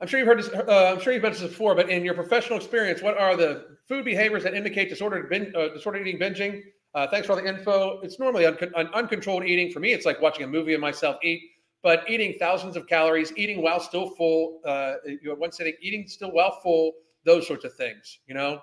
I'm 0.00 0.08
sure 0.08 0.18
you've 0.18 0.28
heard 0.28 0.38
this. 0.38 0.48
Uh, 0.48 0.92
I'm 0.94 1.00
sure 1.00 1.12
you've 1.12 1.22
mentioned 1.22 1.44
this 1.44 1.52
before, 1.52 1.74
but 1.74 1.90
in 1.90 2.04
your 2.04 2.14
professional 2.14 2.58
experience, 2.58 3.02
what 3.02 3.18
are 3.18 3.36
the 3.36 3.76
food 3.86 4.04
behaviors 4.04 4.42
that 4.44 4.54
indicate 4.54 4.88
disordered, 4.88 5.28
bin, 5.28 5.52
uh, 5.54 5.68
disordered 5.68 6.06
eating, 6.06 6.18
binging? 6.18 6.62
Uh, 6.94 7.06
thanks 7.06 7.26
for 7.26 7.34
all 7.34 7.38
the 7.38 7.46
info. 7.46 8.00
It's 8.00 8.18
normally 8.18 8.46
un- 8.46 8.56
un- 8.74 8.88
uncontrolled 8.94 9.44
eating. 9.44 9.70
For 9.70 9.80
me, 9.80 9.92
it's 9.92 10.06
like 10.06 10.20
watching 10.20 10.44
a 10.44 10.48
movie 10.48 10.72
of 10.72 10.80
myself 10.80 11.16
eat, 11.22 11.42
but 11.82 12.08
eating 12.08 12.36
thousands 12.38 12.76
of 12.76 12.86
calories, 12.86 13.32
eating 13.36 13.62
while 13.62 13.78
still 13.78 14.10
full, 14.16 14.60
uh, 14.64 14.94
you 15.04 15.18
know, 15.24 15.34
one 15.34 15.52
sitting, 15.52 15.74
eating 15.82 16.06
still 16.08 16.32
while 16.32 16.58
full, 16.62 16.92
those 17.24 17.46
sorts 17.46 17.64
of 17.64 17.74
things, 17.74 18.20
you 18.26 18.34
know. 18.34 18.62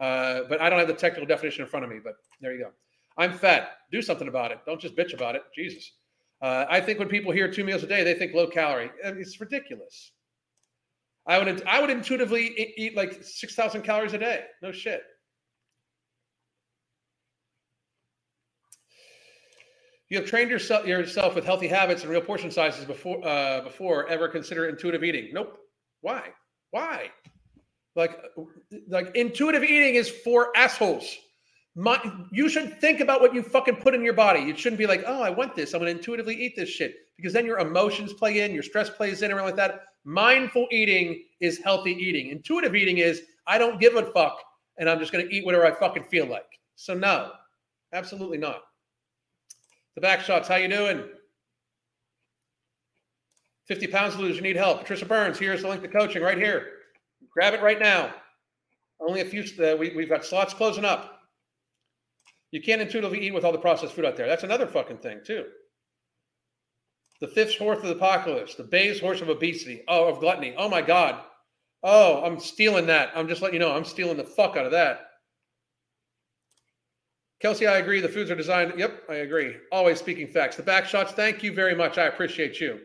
Uh, 0.00 0.42
but 0.48 0.60
I 0.60 0.70
don't 0.70 0.78
have 0.78 0.88
the 0.88 0.94
technical 0.94 1.26
definition 1.26 1.62
in 1.64 1.68
front 1.68 1.84
of 1.84 1.90
me. 1.90 1.98
But 2.02 2.14
there 2.40 2.54
you 2.54 2.64
go. 2.64 2.70
I'm 3.18 3.32
fat. 3.32 3.72
Do 3.92 4.00
something 4.00 4.28
about 4.28 4.52
it. 4.52 4.60
Don't 4.64 4.80
just 4.80 4.96
bitch 4.96 5.12
about 5.12 5.34
it. 5.34 5.42
Jesus. 5.54 5.92
Uh, 6.40 6.64
I 6.70 6.80
think 6.80 6.98
when 6.98 7.08
people 7.08 7.32
hear 7.32 7.50
two 7.52 7.64
meals 7.64 7.82
a 7.82 7.86
day, 7.86 8.04
they 8.04 8.14
think 8.14 8.32
low 8.32 8.46
calorie. 8.46 8.90
It's 9.02 9.40
ridiculous. 9.40 10.12
I 11.28 11.38
would 11.38 11.62
I 11.66 11.80
would 11.80 11.90
intuitively 11.90 12.72
eat, 12.78 12.96
like 12.96 13.22
six 13.22 13.54
thousand 13.54 13.82
calories 13.82 14.14
a 14.14 14.18
day. 14.18 14.44
No 14.62 14.72
shit. 14.72 15.02
You 20.08 20.18
have 20.18 20.26
trained 20.26 20.50
yourself 20.50 20.86
yourself 20.86 21.34
with 21.34 21.44
healthy 21.44 21.68
habits 21.68 22.00
and 22.00 22.10
real 22.10 22.22
portion 22.22 22.50
sizes 22.50 22.86
before 22.86 23.24
uh, 23.26 23.60
before 23.60 24.08
ever 24.08 24.26
consider 24.26 24.70
intuitive 24.70 25.04
eating. 25.04 25.28
Nope. 25.34 25.58
Why? 26.00 26.30
Why? 26.70 27.10
Like 27.94 28.18
like 28.88 29.14
intuitive 29.14 29.62
eating 29.62 29.96
is 29.96 30.08
for 30.08 30.56
assholes. 30.56 31.14
My, 31.74 32.00
you 32.32 32.48
should 32.48 32.80
think 32.80 32.98
about 32.98 33.20
what 33.20 33.32
you 33.32 33.40
fucking 33.40 33.76
put 33.76 33.94
in 33.94 34.02
your 34.02 34.14
body. 34.14 34.40
You 34.40 34.56
shouldn't 34.56 34.78
be 34.78 34.86
like, 34.88 35.04
oh, 35.06 35.22
I 35.22 35.30
want 35.30 35.54
this. 35.54 35.74
I'm 35.74 35.80
to 35.80 35.86
intuitively 35.86 36.34
eat 36.34 36.56
this 36.56 36.68
shit 36.68 36.92
because 37.16 37.32
then 37.32 37.46
your 37.46 37.60
emotions 37.60 38.12
play 38.12 38.40
in, 38.40 38.52
your 38.52 38.64
stress 38.64 38.90
plays 38.90 39.22
in, 39.22 39.30
and 39.30 39.40
like 39.40 39.54
that. 39.56 39.82
Mindful 40.04 40.66
eating 40.70 41.24
is 41.40 41.58
healthy 41.58 41.92
eating. 41.92 42.28
Intuitive 42.30 42.74
eating 42.74 42.98
is 42.98 43.22
I 43.46 43.58
don't 43.58 43.80
give 43.80 43.96
a 43.96 44.10
fuck 44.12 44.38
and 44.78 44.88
I'm 44.88 44.98
just 44.98 45.12
going 45.12 45.26
to 45.26 45.34
eat 45.34 45.44
whatever 45.44 45.66
I 45.66 45.72
fucking 45.72 46.04
feel 46.04 46.26
like. 46.26 46.46
So 46.76 46.94
no, 46.94 47.32
absolutely 47.92 48.38
not. 48.38 48.62
The 49.94 50.00
back 50.00 50.20
shots, 50.20 50.48
how 50.48 50.56
you 50.56 50.68
doing? 50.68 51.04
50 53.66 53.86
pounds 53.88 54.14
to 54.14 54.22
lose, 54.22 54.36
you 54.36 54.42
need 54.42 54.56
help. 54.56 54.80
Patricia 54.80 55.04
Burns, 55.04 55.38
here's 55.38 55.62
the 55.62 55.68
link 55.68 55.82
to 55.82 55.88
coaching 55.88 56.22
right 56.22 56.38
here. 56.38 56.68
Grab 57.30 57.52
it 57.52 57.60
right 57.60 57.78
now. 57.78 58.14
Only 59.00 59.20
a 59.20 59.24
few, 59.24 59.44
uh, 59.62 59.76
we, 59.76 59.94
we've 59.94 60.08
got 60.08 60.24
slots 60.24 60.54
closing 60.54 60.84
up. 60.84 61.20
You 62.50 62.62
can't 62.62 62.80
intuitively 62.80 63.20
eat 63.20 63.34
with 63.34 63.44
all 63.44 63.52
the 63.52 63.58
processed 63.58 63.92
food 63.92 64.06
out 64.06 64.16
there. 64.16 64.26
That's 64.26 64.44
another 64.44 64.66
fucking 64.66 64.98
thing, 64.98 65.20
too. 65.24 65.44
The 67.20 67.28
fifth 67.28 67.58
horse 67.58 67.78
of 67.78 67.84
the 67.88 67.96
apocalypse, 67.96 68.54
the 68.54 68.62
base 68.62 69.00
horse 69.00 69.20
of 69.20 69.28
obesity, 69.28 69.82
oh, 69.88 70.08
of 70.08 70.20
gluttony. 70.20 70.54
Oh 70.56 70.68
my 70.68 70.82
God. 70.82 71.20
Oh, 71.82 72.22
I'm 72.24 72.38
stealing 72.38 72.86
that. 72.86 73.10
I'm 73.14 73.28
just 73.28 73.42
letting 73.42 73.54
you 73.54 73.60
know, 73.60 73.74
I'm 73.74 73.84
stealing 73.84 74.16
the 74.16 74.24
fuck 74.24 74.56
out 74.56 74.66
of 74.66 74.72
that. 74.72 75.08
Kelsey, 77.40 77.66
I 77.66 77.78
agree. 77.78 78.00
The 78.00 78.08
foods 78.08 78.30
are 78.30 78.36
designed. 78.36 78.74
Yep, 78.76 79.04
I 79.08 79.16
agree. 79.16 79.56
Always 79.70 79.98
speaking 79.98 80.26
facts. 80.26 80.56
The 80.56 80.62
back 80.62 80.86
shots, 80.86 81.12
thank 81.12 81.42
you 81.42 81.52
very 81.52 81.74
much. 81.74 81.96
I 81.96 82.06
appreciate 82.06 82.60
you. 82.60 82.80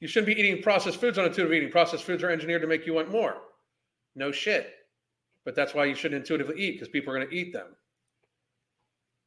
You 0.00 0.08
shouldn't 0.08 0.34
be 0.34 0.40
eating 0.40 0.62
processed 0.62 1.00
foods 1.00 1.18
on 1.18 1.26
intuitive 1.26 1.52
eating. 1.52 1.70
Processed 1.70 2.04
foods 2.04 2.22
are 2.22 2.30
engineered 2.30 2.62
to 2.62 2.68
make 2.68 2.86
you 2.86 2.94
want 2.94 3.10
more. 3.10 3.36
No 4.14 4.32
shit. 4.32 4.72
But 5.44 5.54
that's 5.54 5.74
why 5.74 5.84
you 5.84 5.94
shouldn't 5.94 6.22
intuitively 6.22 6.58
eat 6.58 6.72
because 6.72 6.88
people 6.88 7.12
are 7.12 7.16
going 7.16 7.28
to 7.28 7.34
eat 7.34 7.52
them. 7.52 7.76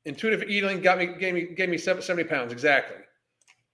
Intuitive 0.08 0.44
eating 0.50 0.80
got 0.82 0.98
me 0.98 1.08
gave 1.08 1.34
me 1.34 1.44
gave 1.54 1.70
me 1.70 1.78
70 1.78 2.24
pounds 2.24 2.54
exactly. 2.54 2.98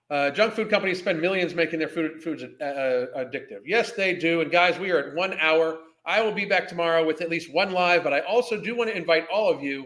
Uh, 0.09 0.31
junk 0.31 0.53
food 0.53 0.69
companies 0.69 0.99
spend 0.99 1.21
millions 1.21 1.53
making 1.53 1.79
their 1.79 1.87
food 1.87 2.21
foods 2.23 2.43
uh, 2.43 2.63
uh, 2.63 3.23
addictive. 3.23 3.61
Yes, 3.65 3.91
they 3.91 4.15
do. 4.15 4.41
And 4.41 4.51
guys, 4.51 4.77
we 4.79 4.91
are 4.91 4.99
at 4.99 5.15
one 5.15 5.37
hour. 5.39 5.79
I 6.05 6.21
will 6.21 6.33
be 6.33 6.45
back 6.45 6.67
tomorrow 6.67 7.05
with 7.05 7.21
at 7.21 7.29
least 7.29 7.53
one 7.53 7.71
live, 7.71 8.03
but 8.03 8.13
I 8.13 8.19
also 8.21 8.59
do 8.59 8.75
want 8.75 8.89
to 8.89 8.97
invite 8.97 9.27
all 9.31 9.49
of 9.49 9.63
you 9.63 9.85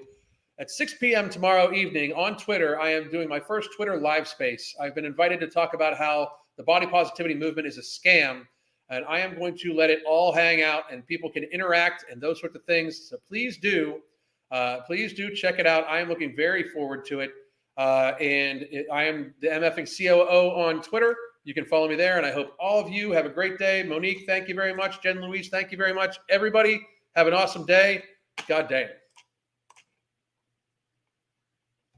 at 0.58 0.72
6 0.72 0.96
p.m. 0.96 1.30
tomorrow 1.30 1.72
evening 1.74 2.14
on 2.14 2.38
Twitter. 2.38 2.80
I 2.80 2.92
am 2.92 3.12
doing 3.12 3.30
my 3.30 3.40
first 3.40 3.70
Twitter 3.76 4.00
live 4.00 4.28
space. 4.28 4.74
I've 4.82 4.96
been 4.96 5.06
invited 5.06 5.40
to 5.42 5.48
talk 5.48 5.74
about 5.74 5.98
how 5.98 6.32
the 6.58 6.64
body 6.64 6.88
positivity 6.88 7.36
movement 7.36 7.68
is 7.68 7.78
a 7.78 7.82
scam 7.82 8.44
and 8.90 9.06
I 9.06 9.20
am 9.20 9.38
going 9.38 9.58
to 9.58 9.74
let 9.74 9.90
it 9.90 10.00
all 10.08 10.34
hang 10.34 10.64
out 10.64 10.92
and 10.92 11.06
people 11.06 11.30
can 11.30 11.44
interact 11.44 12.06
and 12.10 12.22
those 12.22 12.40
sorts 12.40 12.56
of 12.56 12.64
things. 12.64 13.10
So 13.10 13.18
please 13.28 13.58
do, 13.58 14.00
uh, 14.52 14.80
please 14.82 15.14
do 15.14 15.34
check 15.34 15.60
it 15.60 15.68
out. 15.68 15.86
I 15.88 16.00
am 16.00 16.10
looking 16.10 16.36
very 16.36 16.64
forward 16.70 17.06
to 17.08 17.20
it. 17.22 17.32
Uh, 17.78 18.14
and 18.20 18.64
it, 18.72 18.88
I 18.92 19.04
am 19.04 19.34
the 19.42 19.48
MFing 19.48 19.88
COO 19.98 20.52
on 20.60 20.82
Twitter. 20.82 21.16
You 21.44 21.54
can 21.54 21.66
follow 21.66 21.88
me 21.88 21.96
there. 21.96 22.18
And 22.18 22.26
I 22.26 22.32
hope 22.32 22.56
all 22.60 22.80
of 22.80 22.90
you 22.90 23.12
have 23.12 23.26
a 23.26 23.30
great 23.30 23.58
day. 23.58 23.84
Monique, 23.84 24.24
thank 24.26 24.48
you 24.48 24.56
very 24.56 24.74
much. 24.74 25.02
Jen 25.02 25.22
Louise, 25.22 25.50
thank 25.50 25.72
you 25.72 25.78
very 25.78 25.94
much. 25.94 26.18
Everybody, 26.30 26.82
have 27.16 27.28
an 27.28 27.34
awesome 27.34 27.66
day. 27.66 28.04
God 28.48 28.68
dang. 28.68 28.88